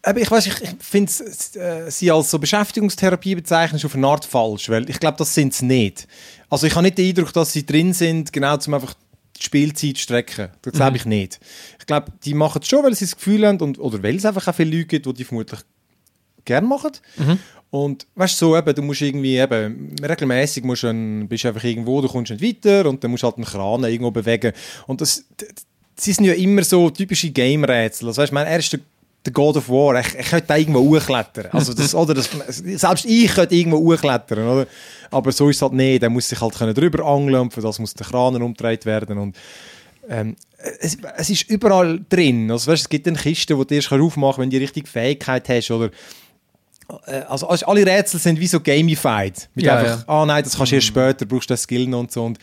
[0.02, 4.08] aber ich weiß, ich, ich finde äh, sie als so Beschäftigungstherapie bezeichnen ist auf eine
[4.08, 6.08] Art falsch, weil ich glaube, das sind sie nicht.
[6.50, 8.96] Also ich habe nicht den Eindruck, dass sie drin sind, genau um einfach
[9.38, 10.50] die Spielzeit zu strecken.
[10.64, 10.96] Das glaube mhm.
[10.96, 11.40] ich nicht.
[11.80, 14.26] Ich glaube, die machen es schon, weil sie das Gefühl haben und, oder weil es
[14.26, 15.60] einfach auch viele Leute gibt, die die vermutlich
[16.48, 16.92] gerne machen.
[17.18, 17.40] Mhm.
[17.70, 21.50] Und weißt du, so, eben, du musst irgendwie eben, regelmäßig musst du dann, bist du
[21.50, 24.54] einfach irgendwo, du kommst nicht weiter und dann musst du halt einen Kran irgendwo bewegen.
[24.88, 25.26] Und das,
[25.96, 28.08] sie sind ja immer so typische Game-Rätsel.
[28.08, 28.80] Also, weißt, mein erster
[29.26, 31.48] der God of War, ich, ich könnte da irgendwo hochklettern.
[31.52, 34.68] Also das, oder das, selbst ich könnte irgendwo hochklettern, oder?
[35.12, 36.02] Aber so ist es halt nicht.
[36.02, 39.18] Der muss sich halt drüber angeln und für das muss der Kran umgedreht werden.
[39.18, 39.36] Und,
[40.08, 40.36] ähm,
[40.80, 42.50] es, es, ist überall drin.
[42.50, 44.88] Also, weißt, es gibt eine Kiste, die du erst aufmachen kannst, wenn du die richtige
[44.88, 45.72] Fähigkeit hast.
[45.72, 45.92] Oder
[46.88, 49.50] also, also alle Rätsel sind wie so gamified.
[49.54, 50.22] Mit ja, einfach, ah ja.
[50.22, 52.26] oh nein, das kannst du erst später, brauchst du das Skill und so.
[52.26, 52.40] Und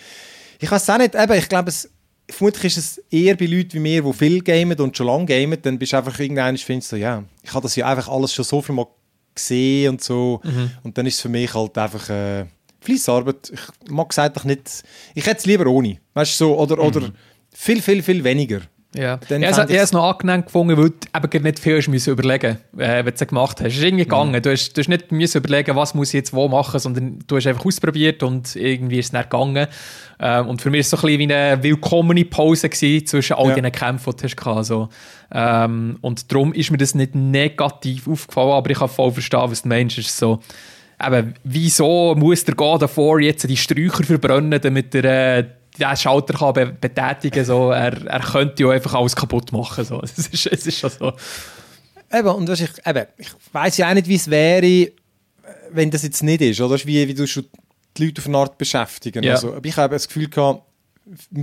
[0.60, 1.90] ich weiß auch nicht, eben, ich glaube, es,
[2.28, 5.60] vermutlich ist es eher bei Leuten wie mir, die viel gamen und schon lange gamen,
[5.60, 8.44] dann bist du einfach irgendwann, findest du, ja, ich habe das ja einfach alles schon
[8.44, 8.86] so viel mal
[9.34, 10.40] gesehen und so.
[10.44, 10.70] Mhm.
[10.82, 12.44] Und dann ist es für mich halt einfach äh,
[12.80, 13.52] Fleißarbeit.
[13.52, 14.82] Ich mag es eigentlich nicht,
[15.14, 15.98] ich hätte es lieber ohne.
[16.12, 16.82] Weißt du, so, oder, mhm.
[16.82, 17.12] oder
[17.52, 18.60] viel, viel, viel weniger.
[18.94, 22.12] Ja, dann ja, also, ich es noch angenehm gefunden, weil du eben nicht viel müssen
[22.12, 23.66] überlegen äh, wenn du es gemacht hast.
[23.66, 24.32] Es ist irgendwie gegangen.
[24.32, 24.42] Mhm.
[24.42, 27.36] Du, hast, du hast nicht müssen überlegen, was muss ich jetzt wo machen, sondern du
[27.36, 29.66] hast einfach ausprobiert und irgendwie ist es dann gegangen.
[30.20, 33.34] Ähm, und für mich war es so ein bisschen wie eine willkommene Pause gewesen zwischen
[33.34, 33.54] all ja.
[33.56, 34.46] diesen Kämpfen, die du hast.
[34.46, 34.88] Also,
[35.32, 39.62] ähm, und darum ist mir das nicht negativ aufgefallen, aber ich kann voll verstehen, was
[39.62, 39.98] du meinst.
[39.98, 40.38] Es ist so,
[41.04, 45.44] eben, wieso muss der God of War jetzt die Sträucher verbrennen, damit er äh,
[45.78, 49.84] den Schalter kann be betätigen so er, er könnte ja einfach alles kaputt machen.
[49.84, 50.00] So.
[50.02, 51.12] Es, ist, es ist schon so.
[52.12, 54.92] Eben, und ich, eben, ich weiss ja auch nicht, wie es wäre,
[55.70, 56.60] wenn das jetzt nicht ist.
[56.60, 57.46] Oder wie, wie du schon
[57.96, 59.22] die Leute auf eine Art beschäftigen.
[59.24, 59.34] Ja.
[59.34, 60.62] Also, ich habe das Gefühl gehabt,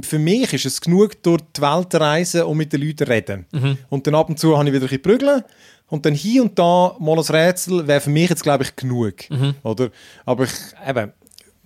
[0.01, 3.45] für mich ist es genug, durch die Welt reisen und mit den Leuten reden.
[3.51, 3.77] Mhm.
[3.89, 5.43] Und dann ab und zu habe ich wieder ein bisschen prügeln.
[5.87, 9.29] Und dann hier und da mal ein Rätsel wäre für mich jetzt, glaube ich, genug.
[9.29, 9.55] Mhm.
[9.63, 9.89] Oder?
[10.25, 10.51] Aber ich,
[10.87, 11.11] eben,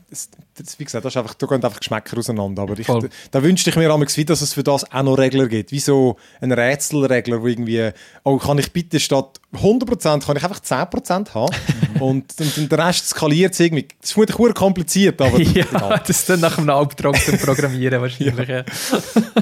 [0.10, 2.62] das, das, wie gesagt, das ist einfach, da gehen einfach Geschmäcker auseinander.
[2.62, 3.00] Aber ich, da,
[3.32, 5.72] da wünschte ich mir damals dass es für das auch noch Regler gibt.
[5.72, 7.92] Wie so ein Rätselregler, wo irgendwie,
[8.24, 11.56] oh, kann ich bitte statt 100% kann ich einfach 10% haben.
[12.00, 13.88] und, und, und, der Rest skaliert es irgendwie.
[14.00, 15.40] Das ist vermutlich kompliziert, aber...
[15.42, 18.48] ja, ja, das ist dann nach einem Albtraum zum Programmieren wahrscheinlich.
[18.48, 18.64] ja.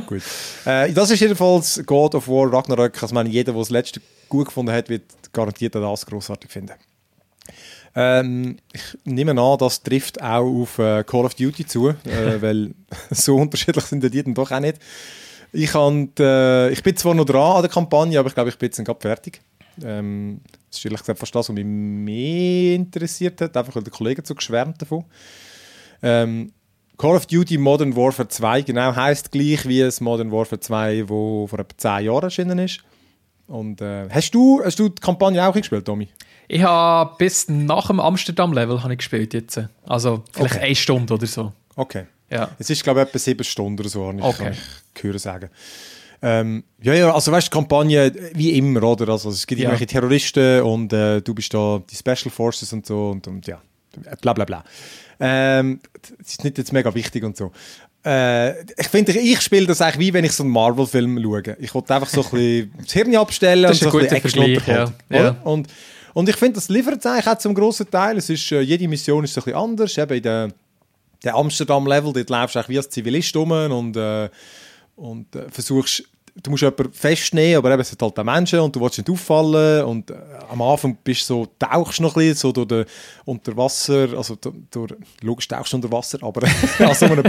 [0.06, 0.22] Gut.
[0.66, 2.96] Äh, das ist jedenfalls God of War Ragnarök.
[2.96, 5.04] Also, ich meine, jeder, der das letzte gut gefunden hat, wird
[5.34, 6.74] garantiert das großartig finden.
[7.96, 11.96] Ähm, ich nehme an, das trifft auch auf äh, Call of Duty zu, äh,
[12.42, 12.74] weil
[13.12, 14.80] so unterschiedlich sind die dann doch auch nicht.
[15.52, 18.58] Ich, hab, äh, ich bin zwar noch dran an der Kampagne, aber ich glaube, ich
[18.58, 19.42] bin jetzt gerade fertig.
[19.84, 23.94] Ähm, das ist ehrlich gesagt fast das, was mich mehr interessiert hat, einfach weil der
[23.94, 25.06] Kollege so geschwärmt davon.
[26.02, 26.52] Ähm,
[26.98, 31.48] Call of Duty Modern Warfare 2 genau heißt gleich wie es Modern Warfare 2, wo
[31.48, 32.80] vor etwa 10 Jahren erschienen ist.
[33.48, 36.10] Und äh, hast, du, hast du die Kampagne auch gespielt, Tommy?
[36.48, 39.60] Ich habe bis nach dem Amsterdam-Level gespielt jetzt.
[39.86, 40.66] Also vielleicht okay.
[40.66, 41.54] eine Stunde oder so.
[41.76, 42.06] Okay.
[42.30, 42.50] Ja.
[42.58, 44.52] Es ist, glaube ich, etwa sieben Stunden oder so, habe ich, okay.
[44.96, 45.50] ich hören sagen.
[46.22, 49.10] Ähm, ja, ja, also weißt du, die Kampagne, wie immer, oder?
[49.10, 49.66] Also es gibt ja.
[49.66, 53.62] irgendwelche Terroristen und äh, du bist da die Special Forces und so und, und ja,
[54.22, 54.64] bla bla bla.
[55.20, 57.52] Ähm, das ist nicht jetzt mega wichtig und so.
[58.06, 61.58] Äh, ich finde, ich spiele das eigentlich wie wenn ich so einen Marvel-Film schaue.
[61.60, 64.94] Ich wollte einfach so ein bisschen das Hirn abstellen und so ein bisschen Vergleich, ja.
[65.10, 65.36] ja.
[65.44, 65.68] Und,
[66.14, 68.18] und ich finde, das liefert es eigentlich auch zum grossen Teil.
[68.18, 69.98] Es ist, äh, jede Mission ist ein bisschen anders.
[69.98, 70.50] Eben in der,
[71.24, 74.30] der Amsterdam-Level, dort läufst du wie als Zivilist rum und, äh,
[74.96, 76.04] und äh, versuchst
[76.42, 79.10] du musst jemanden festnehmen, aber eben, es sind halt auch Menschen und du willst nicht
[79.10, 80.16] auffallen und äh,
[80.50, 82.86] am Anfang bist du so, tauchst noch ein bisschen so durch den
[83.26, 84.36] Unterwasser, also
[84.72, 86.48] durch, logisch tauchst du unter Wasser, aber
[86.80, 87.24] an so einem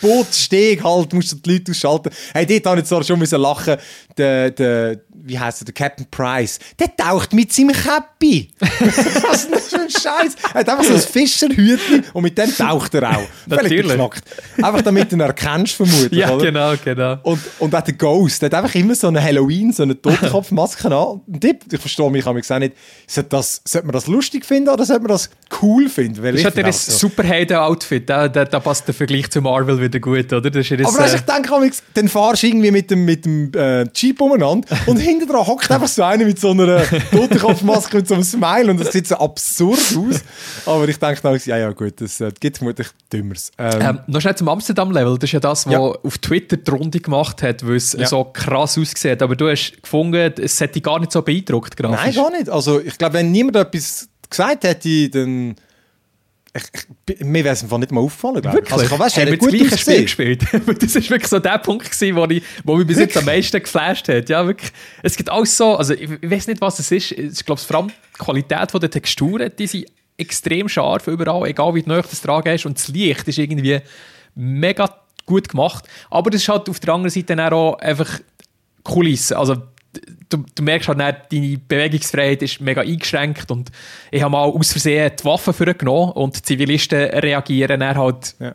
[0.00, 2.10] Bootsteg halt musst du die Leute ausschalten.
[2.32, 3.76] Hey, dort habe ich zwar schon müssen lachen,
[4.16, 8.50] der, der, wie heisst er, der Captain Price, der taucht mit seinem Käppi.
[8.60, 10.36] Was ist das für ein Scheiß?
[10.54, 13.28] Er hat einfach so ein Fischerhütchen und mit dem taucht er auch.
[13.46, 13.90] Natürlich.
[13.90, 16.12] Einfach damit du ihn erkennst, vermutlich.
[16.12, 16.44] Ja, oder?
[16.44, 17.18] genau, genau.
[17.22, 20.86] Und, und auch der Ghost, der hat einfach immer so eine Halloween, so eine Totenkopfmaske
[20.88, 21.20] an.
[21.26, 22.46] Und ich, ich verstehe mich auch nicht,
[23.06, 25.30] sollte, das, sollte man das lustig finden oder sollte man das
[25.62, 26.22] cool finden?
[26.22, 27.08] Weil das ist ja ein so.
[27.08, 30.50] Superhelden-Outfit, da, da, da, passt der Vergleich zu Marvel wieder gut, oder?
[30.50, 31.14] Das ist Aber äh...
[31.14, 35.28] ich denke, dann fahrst du irgendwie mit dem, mit dem äh, Jeep umeinander und hinten
[35.28, 38.92] dran hockt einfach so einer mit so einer Totenkopfmaske mit so einem Smile und das
[38.92, 40.20] sieht so absurd aus.
[40.66, 43.52] Aber ich denke dann, ja, ja, gut, das äh, gibt vermutlich Dümmeres.
[43.58, 45.78] Ähm, ähm, noch schnell zum Amsterdam-Level, das ist ja das, was ja.
[45.78, 48.06] auf Twitter die Runde gemacht hat, weil es ja.
[48.06, 49.22] so krass aussieht.
[49.22, 51.98] Aber du hast gefunden, es hätte dich gar nicht so beeindruckt, grafisch.
[52.04, 52.48] Nein, gar nicht.
[52.48, 55.56] Also ich glaube, wenn niemand etwas gesagt hätte, dann
[56.54, 56.64] ich,
[57.10, 58.72] ich, mir wäre es einfach nicht mal aufgefallen, glaube ich.
[58.72, 60.42] Also, ich weißt, haben wir das gleiche Spiel gespielt?
[60.52, 63.60] das war wirklich so der Punkt, gewesen, wo, ich, wo mich bis jetzt am meisten
[63.62, 64.28] geflasht hat.
[64.28, 64.72] Ja, wirklich.
[65.02, 67.12] Es gibt alles so, also ich, ich weiß nicht, was es ist.
[67.12, 69.86] Ich glaube, vor allem die Qualität der Texturen, die sind
[70.16, 72.66] extrem scharf überall, egal wie du das Tragen hast.
[72.66, 73.80] Und das Licht ist irgendwie
[74.34, 74.88] mega
[75.28, 75.86] gut gemacht.
[76.10, 78.20] Aber das ist halt auf der anderen Seite auch einfach
[78.82, 79.38] Kulisse.
[79.38, 79.56] Also
[80.28, 83.70] du, du merkst halt, nicht, deine Bewegungsfreiheit ist mega eingeschränkt und
[84.10, 88.54] ich habe mal aus Versehen die Waffen vorgenommen und die Zivilisten reagieren dann halt ja.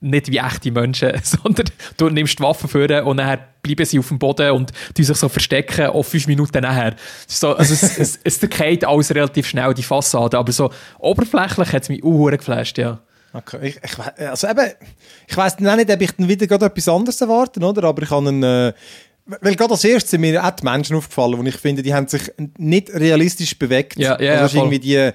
[0.00, 1.66] nicht wie echte Menschen, sondern
[1.96, 5.16] du nimmst die Waffen vor und dann bleiben sie auf dem Boden und die sich
[5.16, 6.94] so verstecken auf fünf Minuten nachher.
[7.26, 11.82] So, also es, es, es geht alles relativ schnell, die Fassade, aber so oberflächlich hat
[11.82, 13.00] es mich auch geflasht, ja.
[13.32, 13.58] Okay.
[13.68, 14.72] Ich, ich, also eben,
[15.26, 17.84] ich weiss nicht, ob ich dann wieder gerade etwas anderes erwarte, oder?
[17.84, 18.72] aber ich habe einen, äh,
[19.26, 22.08] weil gerade als erstes sind mir auch die Menschen aufgefallen, die ich finde, die haben
[22.08, 23.98] sich nicht realistisch bewegt.
[23.98, 25.12] Ja, ja, also ja, irgendwie die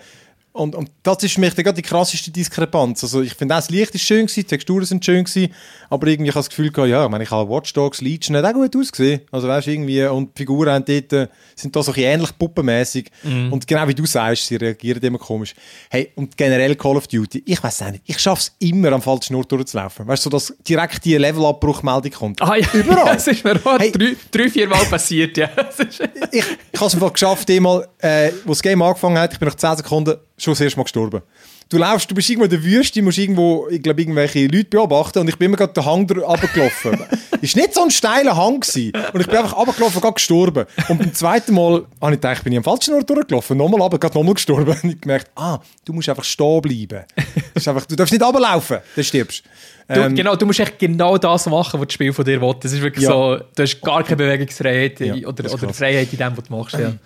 [0.53, 3.03] und, und das ist für mich die krasseste Diskrepanz.
[3.03, 5.51] Also ich finde auch, das Licht ist schön gewesen, die Texturen sind schön gewesen,
[5.89, 8.37] aber irgendwie habe ich das Gefühl gehabt, ja, ich meine, ich habe Watch Dogs, Legion,
[8.37, 9.21] hat auch gut ausgesehen.
[9.31, 13.09] Also weißt irgendwie, und die Figuren dort, äh, sind da so ein ähnlich puppenmäßig.
[13.23, 13.51] Mm.
[13.51, 15.55] Und genau wie du sagst, sie reagieren immer komisch.
[15.89, 19.01] Hey, und generell Call of Duty, ich weiß auch nicht, ich schaffe es immer, am
[19.01, 20.07] falschen Schnur durchzulaufen.
[20.07, 22.41] Weißt du, so, dass direkt die Levelabbruchmeldung kommt.
[22.43, 23.03] Ah ja, überall.
[23.03, 23.91] Ja, das ist mir auch hey.
[23.91, 25.49] drei, drei, vier Mal passiert, ja.
[26.31, 29.47] ich ich habe es einfach geschafft, einmal, äh, wo das Game angefangen hat, ich bin
[29.47, 31.21] nach 10 Sekunden schon das erste Mal gestorben.
[31.69, 35.19] du laufst, du bist irgendwo in der Wüste, musst irgendwo, ich glaube, irgendwelche Leute beobachten
[35.19, 36.99] und ich bin immer gerade den Hang runtergelaufen.
[37.41, 38.93] ist nicht so ein steiler Hang gewesen.
[39.13, 40.65] Und ich bin einfach runtergelaufen und gerade gestorben.
[40.87, 43.99] Und beim zweiten Mal habe ich gedacht, bin ich am falschen Ort durchgelaufen, nochmal runter,
[43.99, 44.77] gerade nochmal gestorben.
[44.83, 47.05] Und ich gemerkt, ah, du musst einfach stehen bleiben.
[47.53, 49.43] Das ist einfach, du darfst nicht runterlaufen, dann stirbst
[49.87, 49.93] du.
[49.93, 52.55] Ähm, genau, du musst echt genau das machen, was das Spiel von dir will.
[52.59, 53.11] Das ist wirklich ja.
[53.11, 56.77] so, du hast gar keine Bewegungsfreiheit ja, oder, oder Freiheit in dem, was du machst.
[56.79, 56.93] Ja.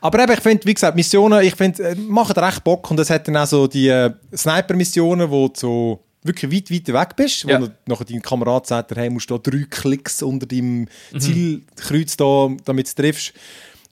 [0.00, 3.10] Aber eben, ich finde, wie gesagt, Missionen, ich finde, äh, machen recht Bock und es
[3.10, 7.44] hat dann auch so die äh, Sniper-Missionen, wo du so wirklich weit, weit weg bist,
[7.44, 7.60] ja.
[7.60, 11.20] wo nachher dein Kamerad sagt, hey, musst du da drei Klicks unter deinem mhm.
[11.20, 13.32] Zielkreuz da, damit du triffst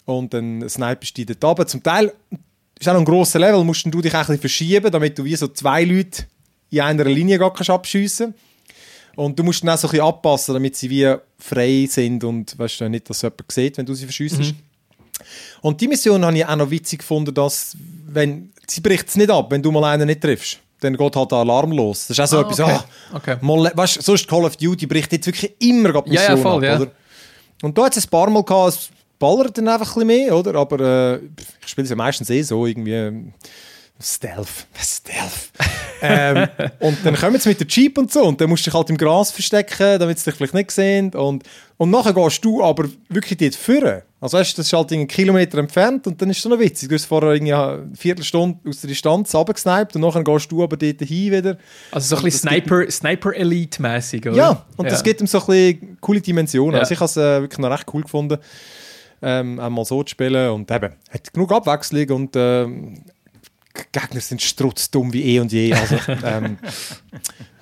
[0.04, 1.66] und dann snipest du dort runter.
[1.66, 2.12] Zum Teil
[2.78, 5.24] ist auch noch ein grosser Level, musst du dich auch ein bisschen verschieben, damit du
[5.24, 6.24] wie so zwei Leute
[6.70, 8.34] in einer Linie gar kannst abschiessen
[9.16, 12.58] und du musst dann auch so ein bisschen abpassen, damit sie wie frei sind und
[12.58, 14.52] weißt du nicht, dass jemand sieht, wenn du sie verschiessest.
[14.52, 14.65] Mhm.
[15.60, 17.76] Und die Mission habe ich auch noch witzig gefunden, dass,
[18.06, 20.58] wenn, sie bricht es nicht ab, wenn du mal einen nicht triffst.
[20.80, 22.06] Dann geht halt der Alarm los.
[22.06, 22.72] Das ist auch so ah, etwas, okay.
[22.72, 23.36] ah, okay.
[23.40, 26.56] mal, weißt, sonst Call of Duty bricht jetzt wirklich immer die Mission ja, ja, voll,
[26.56, 26.76] ab, ja.
[26.76, 26.90] oder?
[27.62, 30.36] Und da hat es ein paar Mal gehabt, es ballert dann einfach ein bisschen mehr,
[30.36, 30.54] oder?
[30.56, 30.80] Aber
[31.16, 31.20] äh,
[31.62, 33.32] ich spiele es ja meistens eh so, irgendwie
[34.00, 34.66] Stealth.
[34.78, 35.50] Stealth.
[36.02, 36.48] ähm,
[36.80, 38.90] und dann kommen sie mit der Jeep und so und dann musst du dich halt
[38.90, 41.14] im Gras verstecken, damit sie dich vielleicht nicht sehen.
[41.14, 41.44] Und,
[41.78, 44.02] und nachher gehst du aber wirklich dort führen.
[44.20, 46.90] Also weißt, das ist halt einen Kilometer entfernt und dann ist es noch witzig.
[46.90, 50.76] Du hast vorher irgendwie eine Viertelstunde aus der Distanz runtergesniped und nachher gehst du aber
[50.76, 51.56] dort hin wieder.
[51.90, 54.36] Also so ein bisschen Sniper, Sniper Elite-mäßig, oder?
[54.36, 54.90] Ja, und ja.
[54.90, 56.74] das gibt ihm so ein bisschen coole Dimensionen.
[56.74, 56.80] Ja.
[56.80, 58.38] Also ich habe es äh, wirklich noch recht cool gefunden,
[59.22, 62.94] ähm, einmal so zu spielen und eben, hat genug Abwechslung und ähm,
[63.92, 65.72] Gegner sind strutzdumm wie eh und je.
[65.72, 66.58] Also, ähm,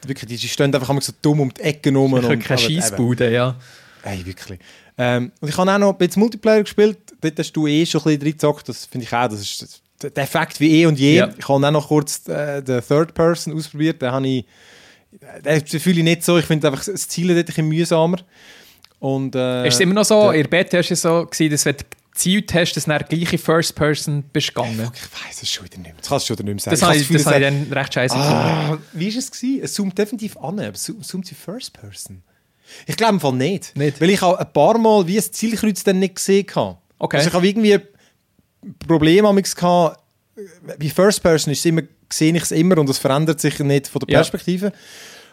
[0.07, 2.25] wirklich, die, stehen einfach so dumm um die Ecke genommen.
[2.25, 3.57] Und, keine Scheissbude, ja.
[4.03, 4.59] Ey, wirklich.
[4.97, 6.99] Ähm, und ich habe auch noch ein bisschen Multiplayer gespielt.
[7.21, 8.69] Dort hast du eh schon ein bisschen reingezockt.
[8.69, 11.17] Das finde ich auch, das ist der Effekt wie eh und je.
[11.17, 11.31] Ja.
[11.37, 14.03] Ich habe auch noch kurz äh, den Third Person ausprobiert.
[14.03, 14.45] Den habe ich,
[15.45, 16.39] den fühle ich nicht so.
[16.39, 18.19] Ich finde einfach das Ziel dort ein bisschen mühsamer.
[19.01, 21.65] Und, äh, ist es immer noch so, in der Beta war es so, gewesen, dass
[21.67, 21.77] wenn
[22.15, 24.91] gezielt hast, dass du dann gleiche First Person bist gegangen.
[24.95, 25.95] Ich weiß es schon wieder nicht mehr.
[25.99, 26.81] Das kannst du schon wieder nicht mehr sagen.
[26.81, 29.31] Das, habe ich, das habe ich dann recht scheiße ah, Wie war es?
[29.31, 29.61] Gewesen?
[29.63, 32.23] Es zoomt definitiv an, aber zoomt sie First Person?
[32.87, 33.77] Ich glaube im Fall nicht.
[33.77, 34.01] nicht.
[34.01, 36.79] Weil ich auch ein paar Mal wie ein Zielkreuz dann nicht gesehen habe.
[36.99, 37.17] Okay.
[37.19, 37.79] Also ich habe irgendwie
[38.87, 40.01] Probleme gehabt,
[40.79, 44.01] bei First Person ist immer, sehe ich es immer und es verändert sich nicht von
[44.01, 44.67] der Perspektive.
[44.67, 44.73] Ja.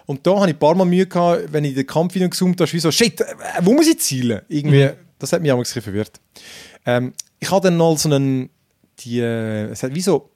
[0.05, 2.59] Und da habe ich ein paar Mal Mühe gehabt, wenn ich den Kampf wieder gezoomt
[2.59, 3.23] habe, wie so, shit,
[3.61, 4.41] wo muss ich zielen?
[4.49, 4.93] Irgendwie, mhm.
[5.19, 6.19] das hat mich auch ein bisschen verwirrt.
[6.85, 8.49] Ähm, ich habe dann noch so einen,
[8.99, 10.31] die, äh, es hat wie so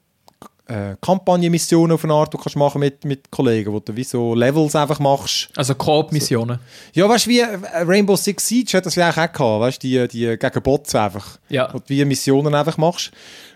[0.68, 4.34] äh, Kampagnenmissionen auf eine Art, die kannst machen mit, mit Kollegen, wo du wie so
[4.34, 5.50] Levels einfach machst.
[5.56, 6.60] Also Coop-Missionen?
[6.94, 7.02] So.
[7.02, 9.88] Ja, weißt du, wie äh, Rainbow Six Siege hat das ja auch gehabt, weißt du,
[9.88, 11.40] die, die gegen Bots einfach.
[11.50, 11.68] Ja.
[11.68, 13.12] Du wie Missionen einfach machst.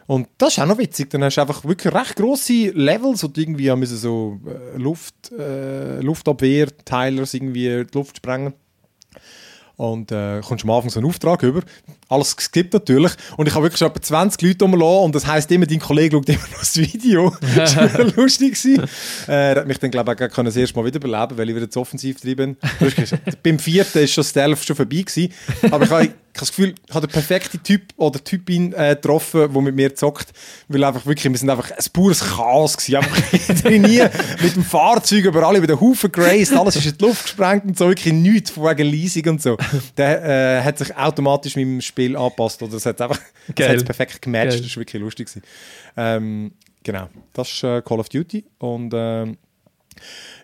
[0.05, 3.29] Und das ist auch noch witzig, dann hast du einfach wirklich recht grosse Levels, du
[3.35, 8.53] irgendwie müssen so äh, Luft, äh, Luftabwehr-Teilers irgendwie die Luft sprengen
[9.79, 11.61] und äh, kommst am Anfang so einen Auftrag über.
[12.09, 13.13] Alles gibt natürlich.
[13.37, 16.17] Und ich habe wirklich schon etwa 20 Leute rumgelassen und das heisst immer, dein Kollege
[16.17, 17.33] schaut immer noch das Video.
[17.55, 18.61] das war lustig.
[18.61, 18.83] Gewesen.
[19.29, 21.55] Äh, er hat mich dann, glaube ich, auch das erste Mal wieder beleben, weil ich
[21.55, 22.57] wieder zu offensiv drin bin.
[23.41, 24.97] Beim vierten war schon das Stealth schon vorbei.
[24.97, 25.31] Gewesen.
[25.71, 29.51] Aber ich habe habe das Gefühl, ich habe den perfekten Typ oder Typin äh, getroffen,
[29.51, 30.27] der mit mir zockt.
[30.67, 32.95] Weil einfach wirklich, wir sind einfach ein pures Chaos gewesen.
[32.95, 37.05] Einfach trainiert, mit dem Fahrzeug über alle, über den Haufen geraced, alles ist in die
[37.05, 39.57] Luft gesprengt und so, wirklich nichts von wegen Leasing und so.
[39.97, 43.19] Der äh, hat sich automatisch mit dem Spiel angepasst oder es hat einfach
[43.55, 44.51] das perfekt gematcht.
[44.51, 44.61] Geil.
[44.61, 45.27] Das war wirklich lustig.
[45.97, 46.51] Ähm,
[46.83, 49.37] genau, das ist äh, Call of Duty und ähm,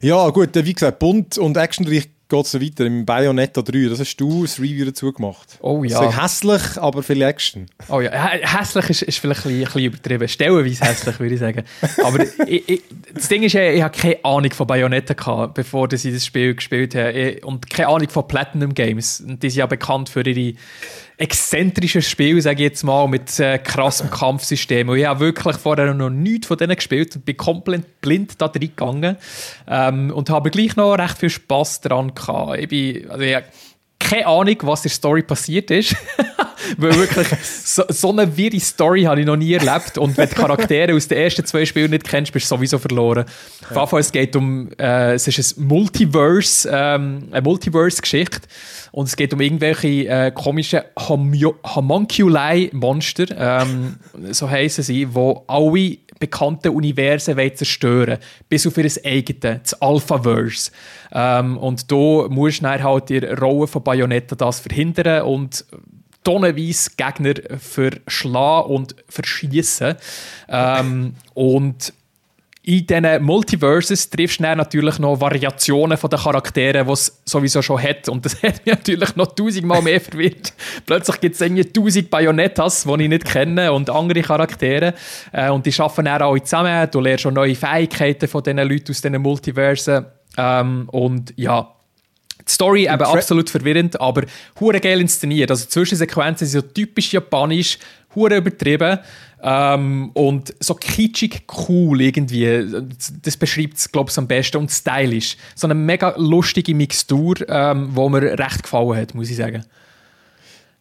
[0.01, 2.85] ja, gut, wie gesagt, bunt und actionreich geht es weiter.
[2.85, 5.57] Im Bayonetta 3, das hast du das Review dazu gemacht.
[5.61, 5.99] Oh ja.
[5.99, 7.67] Also hässlich, aber viel Action.
[7.89, 10.27] Oh ja, hässlich ist, ist vielleicht ein bisschen, ein bisschen übertrieben.
[10.27, 11.63] Stellenweise hässlich, würde ich sagen.
[12.03, 12.83] Aber ich, ich,
[13.13, 16.55] das Ding ist, ich, ich habe keine Ahnung von Bayonetta gehabt, bevor ich das Spiel
[16.55, 17.39] gespielt habe.
[17.43, 19.21] Und keine Ahnung von Platinum Games.
[19.21, 20.55] Und die sind ja bekannt für ihre
[21.17, 24.89] exzentrisches Spiel, sage ich jetzt mal, mit äh, krassem Kampfsystem.
[24.89, 28.47] Und ich habe wirklich vorher noch nichts von denen gespielt und bin komplett blind da
[28.47, 29.17] drin gegangen
[29.67, 32.59] ähm, und habe gleich noch recht viel Spass daran gehabt.
[32.59, 33.37] Ich bin, also ich
[33.97, 35.95] keine Ahnung, was in der Story passiert ist.
[36.77, 37.27] Weil wirklich,
[37.63, 39.97] so, so, eine wirre Story habe ich noch nie erlebt.
[39.97, 43.25] Und wenn du Charaktere aus den ersten zwei Spielen nicht kennst, bist du sowieso verloren.
[43.71, 43.77] Ja.
[43.77, 48.47] Auf es geht um, äh, es ist ein Multiverse, ähm, eine Multiverse-Geschichte.
[48.91, 53.97] Und es geht um irgendwelche äh, komischen Homunculi-Monster, ähm,
[54.31, 60.71] so heißen sie, wo alle bekannten Universen zerstören bis auf ihr eigenes, das Alphaverse.
[61.11, 65.65] Ähm, und da musst du dann halt die Rolle von Bayonetta das verhindern und
[66.25, 69.95] tonnenweise Gegner verschlagen und verschießen.
[70.49, 71.93] Ähm, und
[72.67, 77.81] in diesen Multiverses triffst du natürlich noch Variationen von den Charakteren, die es sowieso schon
[77.81, 78.09] hat.
[78.09, 80.51] Und das hat mich natürlich noch tausendmal mehr verwirrt.
[80.83, 84.95] Plötzlich gibt es irgendwie tausend Bayonettas, die ich nicht kenne und andere Charaktere.
[85.31, 86.89] Äh, und die arbeiten dann alle zusammen.
[86.89, 90.05] Du lernst schon neue Fähigkeiten von diesen Leuten aus diesen Multiversen.
[90.35, 91.71] Ähm, und ja,
[92.47, 94.23] die Story eben absolut verwirrend, aber
[94.59, 95.49] hure geil inszeniert.
[95.49, 97.79] Also Zwischensequenzen sind so typisch japanisch,
[98.13, 98.99] hure übertrieben.
[99.41, 102.65] Ähm, und so kitschig cool irgendwie.
[103.21, 104.57] Das beschreibt es, glaube ich, am besten.
[104.57, 105.37] Und stylisch.
[105.53, 109.63] So eine mega lustige Mixtur, ähm, wo mir recht gefallen hat, muss ich sagen.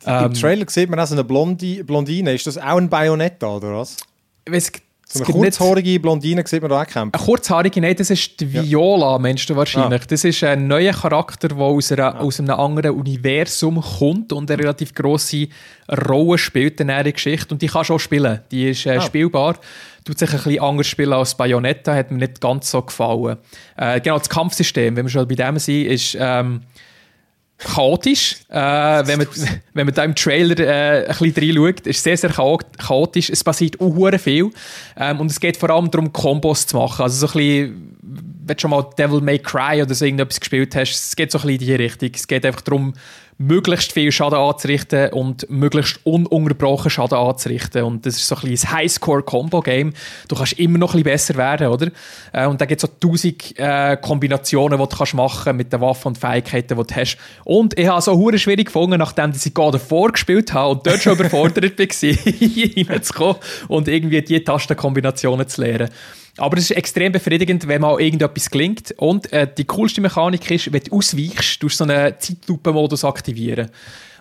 [0.06, 2.34] Im ähm, Trailer sieht man auch so eine Blondi Blondine.
[2.34, 3.96] Ist das auch ein Bayonetta, oder was?
[4.44, 4.70] Es,
[5.18, 7.14] so eine kurzhaarige Blondine sieht man da auch kämpfen.
[7.14, 9.18] Eine kurzhaarige, nein, das ist die Viola, ja.
[9.18, 10.02] meinst du wahrscheinlich.
[10.02, 10.06] Ah.
[10.08, 12.18] Das ist ein neuer Charakter, der aus, einer, ah.
[12.18, 15.48] aus einem anderen Universum kommt und eine relativ grosse
[16.08, 17.54] Rolle spielt in dieser Geschichte.
[17.54, 18.40] Und die kann schon spielen.
[18.50, 19.00] Die ist äh, ah.
[19.00, 19.56] spielbar.
[20.04, 23.38] Tut sich ein bisschen anders spielen als Bayonetta, hat mir nicht ganz so gefallen.
[23.76, 26.16] Äh, genau, das Kampfsystem, wenn wir schon bei dem sind, ist...
[26.18, 26.62] Ähm,
[27.64, 28.36] chaotisch.
[28.48, 29.26] Äh, wenn, man,
[29.74, 33.30] wenn man da im Trailer äh, ein bisschen reinschaut, ist sehr, sehr chaotisch.
[33.30, 34.50] Es passiert auch viel.
[34.96, 37.02] Ähm, und es geht vor allem darum, Kombos zu machen.
[37.02, 37.96] Also so ein bisschen,
[38.46, 41.38] wenn du schon mal Devil May Cry oder so irgendetwas gespielt hast, es geht so
[41.38, 42.10] ein bisschen in die Richtung.
[42.14, 42.94] Es geht einfach darum,
[43.39, 47.82] möglichst viel Schaden anzurichten und möglichst ununterbrochen Schaden anzurichten.
[47.82, 49.93] Und das ist so ein bisschen ein Highscore-Combo-Game.
[50.28, 51.90] Du kannst immer noch ein bisschen besser werden, oder?
[52.32, 55.81] Äh, und da gibt es so tausend äh, Kombinationen, die du kannst machen mit den
[55.81, 57.19] Waffen und Fähigkeiten, die du hast.
[57.44, 61.15] Und ich habe so hure schwierig gefunden, nachdem ich gerade vorgespielt habe und dort schon
[61.15, 63.36] überfordert war, hier reinzukommen
[63.69, 65.90] und irgendwie die Tastenkombinationen zu lernen.
[66.36, 68.93] Aber es ist extrem befriedigend, wenn mal irgendetwas gelingt.
[68.97, 73.70] Und äh, die coolste Mechanik ist, wenn du ausweichst, du so einen Zeitlupenmodus aktivieren.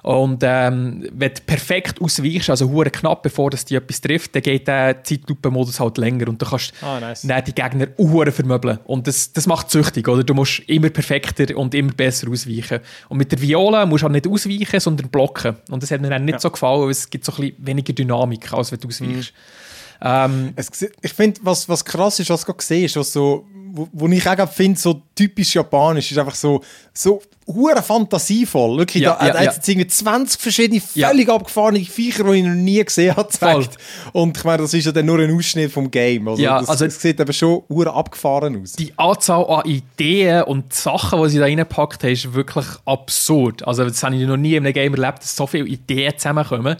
[0.03, 4.41] Und ähm, wenn du perfekt ausweichst, also hure knapp, bevor das dir etwas trifft, dann
[4.41, 7.21] geht der Zeitlupenmodus halt länger und du kannst oh, nice.
[7.21, 8.79] dann die Gegner hure vermöbeln.
[8.83, 10.25] Und das, das macht süchtig, oder?
[10.25, 12.79] Du musst immer perfekter und immer besser ausweichen.
[13.07, 15.55] Und mit der Viola musst du auch nicht ausweichen, sondern blocken.
[15.71, 16.39] Und das hat mir dann nicht ja.
[16.39, 19.31] so gefallen, weil es gibt so ein bisschen weniger Dynamik, als wenn du ausweichst.
[19.31, 19.62] Mhm.
[20.01, 20.69] Ähm, es,
[21.01, 23.45] ich finde, was, was krass ist, was du gerade siehst, was so,
[23.75, 26.61] wo, wo ich auch finde, so typisch japanisch, ist einfach so,
[26.93, 28.77] so hure fantasievoll.
[28.77, 29.51] Wirklich, ja, da, ja, hat ja.
[29.51, 31.35] jetzt irgendwie 20 verschiedene, völlig ja.
[31.35, 33.67] abgefahrene Viecher, die ich noch nie gesehen habe.
[34.13, 36.27] Und ich meine, das ist ja dann nur ein Ausschnitt vom Game.
[36.27, 38.73] Also, ja, das, also das sieht aber schon hure abgefahren aus.
[38.73, 43.67] Die Anzahl an Ideen und Sachen, die sie da reingepackt haben, ist wirklich absurd.
[43.67, 46.77] Also das habe ich noch nie in einem Game erlebt, dass so viele Ideen zusammenkommen.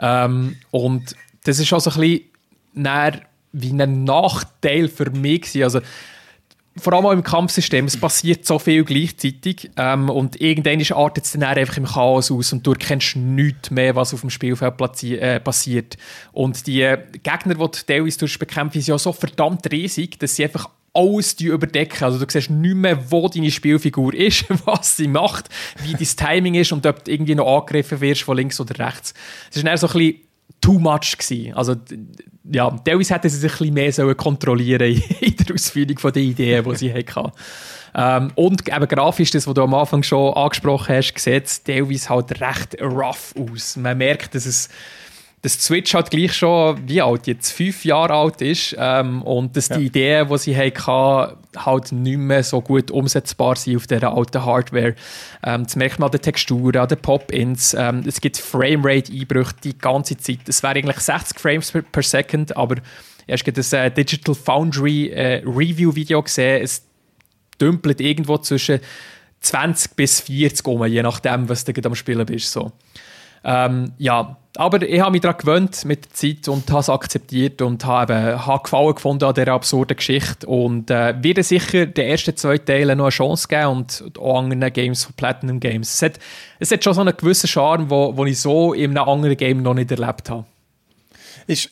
[0.00, 1.14] Ähm, und
[1.44, 2.33] das ist auch so ein bisschen
[2.74, 5.62] wie ein Nachteil für mich gewesen.
[5.62, 5.80] Also,
[6.76, 11.32] vor allem auch im Kampfsystem, es passiert so viel gleichzeitig ähm, und irgendwann artet es
[11.32, 14.74] dann einfach im Chaos aus und du erkennst nichts mehr, was auf dem Spielfeld
[15.04, 15.96] äh, passiert.
[16.32, 16.80] Und die
[17.22, 22.04] Gegner, die du teilweise bekämpfen, sind ja so verdammt riesig, dass sie einfach alles überdecken.
[22.04, 25.48] Also du siehst nicht mehr, wo deine Spielfigur ist, was sie macht,
[25.84, 29.14] wie dein Timing ist und ob du irgendwie noch angegriffen wirst von links oder rechts.
[29.50, 30.20] Es ist dann so ein bisschen
[30.60, 31.54] too much gewesen.
[31.54, 31.76] Also
[32.50, 36.64] ja, teilweise hätten sie sich ein bisschen mehr sollen kontrollieren in der Ausführung der Ideen,
[36.64, 37.32] die sie hatten.
[37.94, 42.40] Ähm, und eben grafisch, das, was du am Anfang schon angesprochen hast, sieht es halt
[42.40, 43.76] recht rough aus.
[43.76, 44.68] Man merkt, dass es
[45.44, 49.68] dass Switch halt gleich schon, wie alt, jetzt fünf Jahre alt ist ähm, und dass
[49.68, 49.76] ja.
[49.76, 54.42] die Ideen, die sie hatten, halt nicht mehr so gut umsetzbar sind auf dieser alten
[54.42, 54.94] Hardware.
[55.42, 57.74] Ähm, das merkt man an den Texturen, an den Pop-Ins.
[57.74, 60.48] Ähm, es gibt Framerate-Einbrüche die ganze Zeit.
[60.48, 62.76] Es wäre eigentlich 60 Frames per, per Second, aber
[63.26, 66.62] erst gerade das äh, Digital Foundry äh, Review-Video gesehen.
[66.62, 66.86] Es
[67.60, 68.80] dümpelt irgendwo zwischen
[69.40, 72.50] 20 bis 40 um, je nachdem, was du am Spielen bist.
[72.50, 72.72] So.
[73.44, 77.60] Ähm, ja, aber ich habe mich daran gewöhnt mit der Zeit und habe es akzeptiert
[77.60, 82.36] und habe, habe Gefallen gefunden an dieser absurden Geschichte und äh, werde sicher den ersten
[82.36, 85.94] zwei Teilen noch eine Chance geben und auch anderen Games von Platinum Games.
[85.94, 86.20] Es hat,
[86.60, 89.74] es hat schon so einen gewissen Charme, wo ich so in einem anderen Game noch
[89.74, 90.44] nicht erlebt habe.
[91.46, 91.68] Ist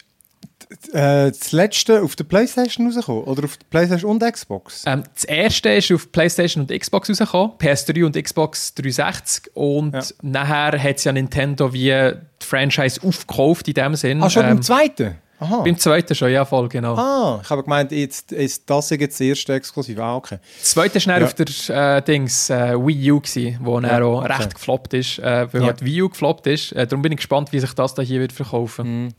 [0.93, 3.25] äh, das letzte auf der Playstation rausgekommen?
[3.25, 4.85] Oder auf der Playstation und Xbox?
[4.87, 9.55] Ähm, das erste ist auf Playstation und Xbox rausgekommen, PS3 und Xbox 360.
[9.55, 10.03] Und ja.
[10.23, 14.23] nachher hat ja Nintendo wie die Franchise aufgekauft in dem Sinn.
[14.23, 15.17] Ah, schon ähm, beim zweiten?
[15.43, 15.63] Aha.
[15.63, 16.95] Beim zweiten schon, ja, voll, genau.
[16.95, 19.99] Ah, ich habe gemeint, jetzt ist das jetzt das erste exklusiv.
[19.99, 20.39] Ah, okay.
[20.61, 21.25] Das zweite war ja.
[21.25, 24.35] auf der äh, Dings, äh, Wii U, gewesen, wo ja, er auch okay.
[24.35, 25.67] recht gefloppt ist, äh, weil ja.
[25.67, 26.71] halt Wii U gefloppt ist.
[26.73, 29.05] Äh, darum bin ich gespannt, wie sich das da hier wird verkaufen.
[29.07, 29.15] Mhm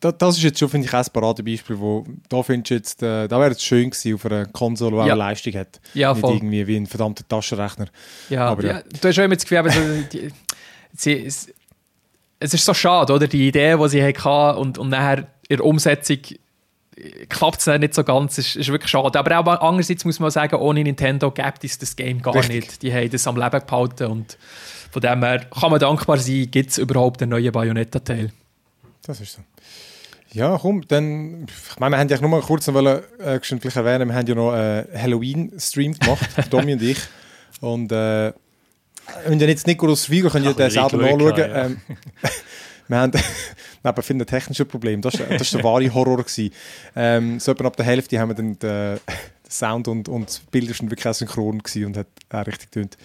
[0.00, 3.52] das ist jetzt schon, finde ich, ein Paradebeispiel, wo da findest jetzt, äh, da wäre
[3.52, 5.14] es schön gewesen auf einer Konsole, die ja.
[5.14, 5.80] auch Leistung hat.
[5.94, 6.34] Ja, Nicht voll.
[6.34, 7.86] irgendwie wie ein verdammter Taschenrechner.
[8.30, 8.72] Ja, aber ja.
[8.74, 8.82] ja.
[8.82, 9.80] du hast schon immer das Gefühl, also,
[10.12, 10.30] die,
[10.94, 11.48] sie, es,
[12.38, 13.26] es ist so schade, oder?
[13.26, 16.18] Die Idee, die sie hatten und, und nachher der Umsetzung
[17.28, 18.38] klappt es nicht so ganz.
[18.38, 19.18] Ist, ist wirklich schade.
[19.18, 22.54] Aber auch andererseits muss man sagen, ohne Nintendo gibt es das Game gar Richtig.
[22.54, 22.82] nicht.
[22.82, 24.38] Die haben das am Leben gehalten und
[24.90, 28.32] von dem her kann man dankbar sein, gibt es überhaupt einen neuen Bayonetta-Teil.
[29.02, 29.42] Das ist so.
[30.32, 33.40] Ja, komm, dann, ich meine, wir haben ja nur mal kurz noch wollen, äh,
[33.74, 36.98] erwähnen, wir haben ja noch einen äh, Halloween-Stream gemacht, Domi und ich.
[37.60, 38.32] Und äh,
[39.26, 41.36] wenn ihr jetzt Nicolas Vigo könnt ihr den selber nachschauen.
[41.36, 41.64] Ja.
[41.64, 41.80] Ähm,
[42.88, 43.12] wir haben
[43.84, 46.18] neben vielen technischen Problemen, das war das der wahre Horror.
[46.18, 46.50] Gewesen.
[46.94, 49.00] Ähm, so etwa ab der Hälfte haben wir dann den,
[49.50, 52.98] Sound und, und das Bild waren wirklich auch synchron und hat auch richtig getönt.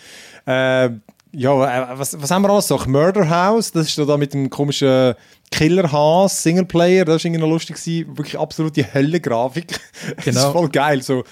[0.45, 0.89] Äh,
[1.33, 2.79] ja, äh, was, was haben wir alles so?
[2.85, 5.15] Murder House, das ist da mit dem komischen
[5.51, 8.17] Killer Haas Singleplayer, das war irgendwie noch lustig gewesen.
[8.17, 9.67] Wirklich absolute Hölle-Grafik.
[9.67, 9.79] Genau.
[10.15, 10.51] Das ist genau.
[10.51, 11.23] voll geil, so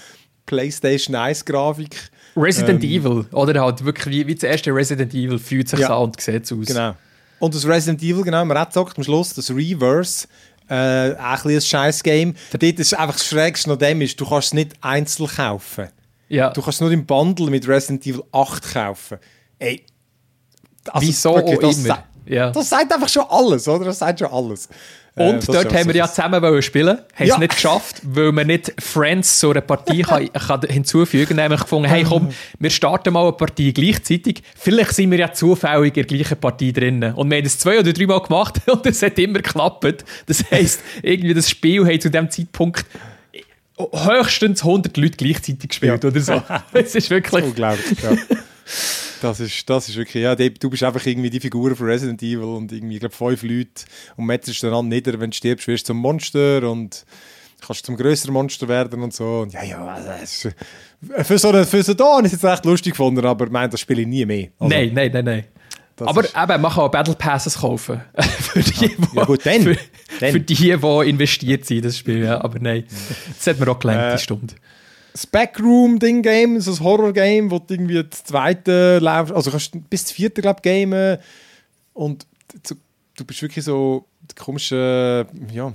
[0.46, 2.10] PlayStation 1 Grafik.
[2.36, 5.88] Resident ähm, Evil, oder halt wirklich wie, wie das erste Resident Evil fühlt sich ja,
[5.88, 6.66] an und sieht aus.
[6.66, 6.94] Genau.
[7.38, 10.26] Und das Resident Evil, genau, man hat gesagt am Schluss, das Reverse,
[10.68, 12.34] äh, auch ein, ein scheiß Game.
[12.52, 15.88] Dort ist einfach das Schrägste noch dem ist, du kannst es nicht einzeln kaufen.
[16.28, 16.50] Ja.
[16.50, 19.18] Du kannst es nur im Bundle mit Resident Evil 8 kaufen.
[19.58, 19.84] Ey,
[20.90, 21.72] also Wieso wirklich, auch immer.
[21.72, 22.50] Sagt, ja.
[22.50, 23.86] Das sagt einfach schon alles, oder?
[23.86, 24.68] Das sagt schon alles.
[25.14, 27.34] Und äh, dort haben wir ja zusammen spielen, haben ja.
[27.34, 31.36] es nicht geschafft, weil man nicht Friends so eine Partie kann, kann hinzufügen kann.
[31.36, 34.42] Nämlich gefunden, hey komm, wir starten mal eine Partie gleichzeitig.
[34.56, 37.12] Vielleicht sind wir ja zufällig in der gleichen Partie drinnen.
[37.14, 40.04] Und wir haben das zwei oder drei Mal gemacht und es hat immer geklappt.
[40.26, 42.86] Das heisst, irgendwie das Spiel hat zu dem Zeitpunkt
[43.78, 46.10] höchstens 100 Leute gleichzeitig gespielt ja.
[46.10, 46.42] oder so.
[46.72, 47.44] Es ist wirklich...
[47.44, 48.16] Unglaublich, ja.
[49.20, 52.42] Das ist, das ist wirklich, ja, du bist einfach irgendwie die Figur von Resident Evil
[52.42, 53.84] und irgendwie, ich glaube, fünf Leute
[54.16, 57.04] und metterst dann nieder, wenn du stirbst, wirst du zum Monster und
[57.64, 59.40] kannst zum größeren Monster werden und so.
[59.40, 60.50] Und ja, ja, also,
[61.22, 63.80] für so einen für so da ist es echt lustig gefunden, aber ich meine, das
[63.80, 64.48] spiele ich nie mehr.
[64.58, 65.44] Also, nein, nein, nein, nein.
[66.00, 68.00] Aber eben, man kann auch Battle Passes kaufen.
[68.18, 69.62] für die, ja, ja gut, dann.
[69.62, 69.76] Für,
[70.20, 70.32] dann.
[70.32, 72.24] für die, die investiert sind in das Spiel.
[72.24, 72.42] Ja.
[72.42, 72.84] Aber nein,
[73.36, 74.54] das hat mir auch gelernt, äh, die Stunde.
[75.12, 80.12] Das Backroom-Ding-Game, so ein Horror-Game, wo du irgendwie das zweite laufst, also kannst bis das
[80.12, 81.18] vierte, glaube ich, gamen
[81.92, 82.26] und
[82.66, 82.74] du,
[83.16, 84.06] du bist wirklich so
[84.36, 85.72] komische, ja,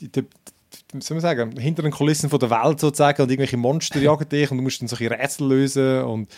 [0.00, 0.24] die, die,
[0.92, 4.28] wie soll man sagen, hinter den Kulissen von der Welt sozusagen und irgendwelche Monster jagen
[4.28, 6.28] dich und du musst dann solche Rätsel lösen und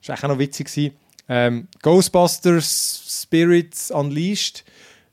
[0.00, 0.92] das war auch noch witzig.
[1.28, 4.64] Ähm, Ghostbusters Spirits Unleashed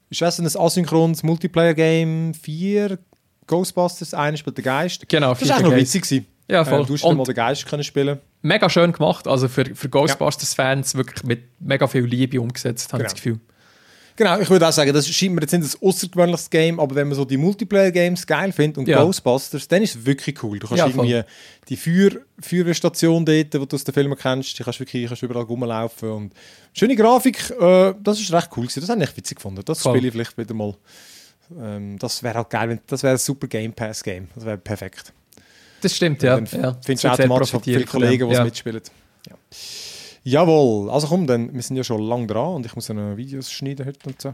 [0.09, 2.99] ist auch so ein asynchrones Multiplayer-Game, vier
[3.47, 5.07] Ghostbusters, einer spielt der Geist.
[5.07, 6.25] Genau, das war auch noch witzig.
[6.47, 6.81] Ja, voll.
[6.81, 9.27] Äh, du hast mal den Geist können spielen Mega schön gemacht.
[9.27, 13.07] Also für, für Ghostbusters-Fans wirklich mit mega viel Liebe umgesetzt, habe genau.
[13.07, 13.39] ich das Gefühl.
[14.17, 17.09] Genau, ich würde auch sagen, das scheint mir jetzt nicht ein außergewöhnliches Game, aber wenn
[17.09, 19.03] man so die Multiplayer-Games geil findet und ja.
[19.03, 20.57] Ghostbusters, dann ist es wirklich cool.
[20.57, 21.21] Du kannst ja, irgendwie
[21.67, 25.43] die Feuer, Feuerwehrstation dort, die du aus den Filmen kennst, die kannst wirklich kannst überall
[25.43, 26.33] rumlaufen und
[26.73, 28.79] schöne Grafik, äh, das ist recht cool gewesen.
[28.79, 29.61] Das habe ich witzig gefunden.
[29.65, 29.95] Das voll.
[29.95, 30.75] spiele ich vielleicht wieder mal.
[31.59, 34.29] Ähm, das wäre halt geil, das wäre ein super Game Pass-Game.
[34.33, 35.11] Das wäre perfekt.
[35.85, 36.37] Das stimmt, ja.
[36.39, 36.75] Dann ja.
[36.83, 38.43] findest du automatisch viele Kollegen, die ja.
[38.43, 38.81] mitspielen.
[39.29, 39.35] Ja.
[40.23, 43.15] Jawohl, also komm, dann, wir sind ja schon lange dran und ich muss ja noch
[43.15, 44.33] Videos schneiden heute und so.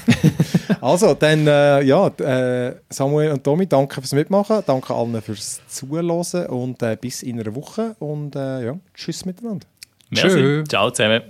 [0.80, 6.46] also, dann, äh, ja, äh, Samuel und Tommy, danke fürs Mitmachen, danke allen fürs Zuhören
[6.48, 9.68] und äh, bis in einer Woche und äh, ja, tschüss miteinander.
[10.10, 10.64] Merci.
[10.66, 11.22] Ciao zusammen.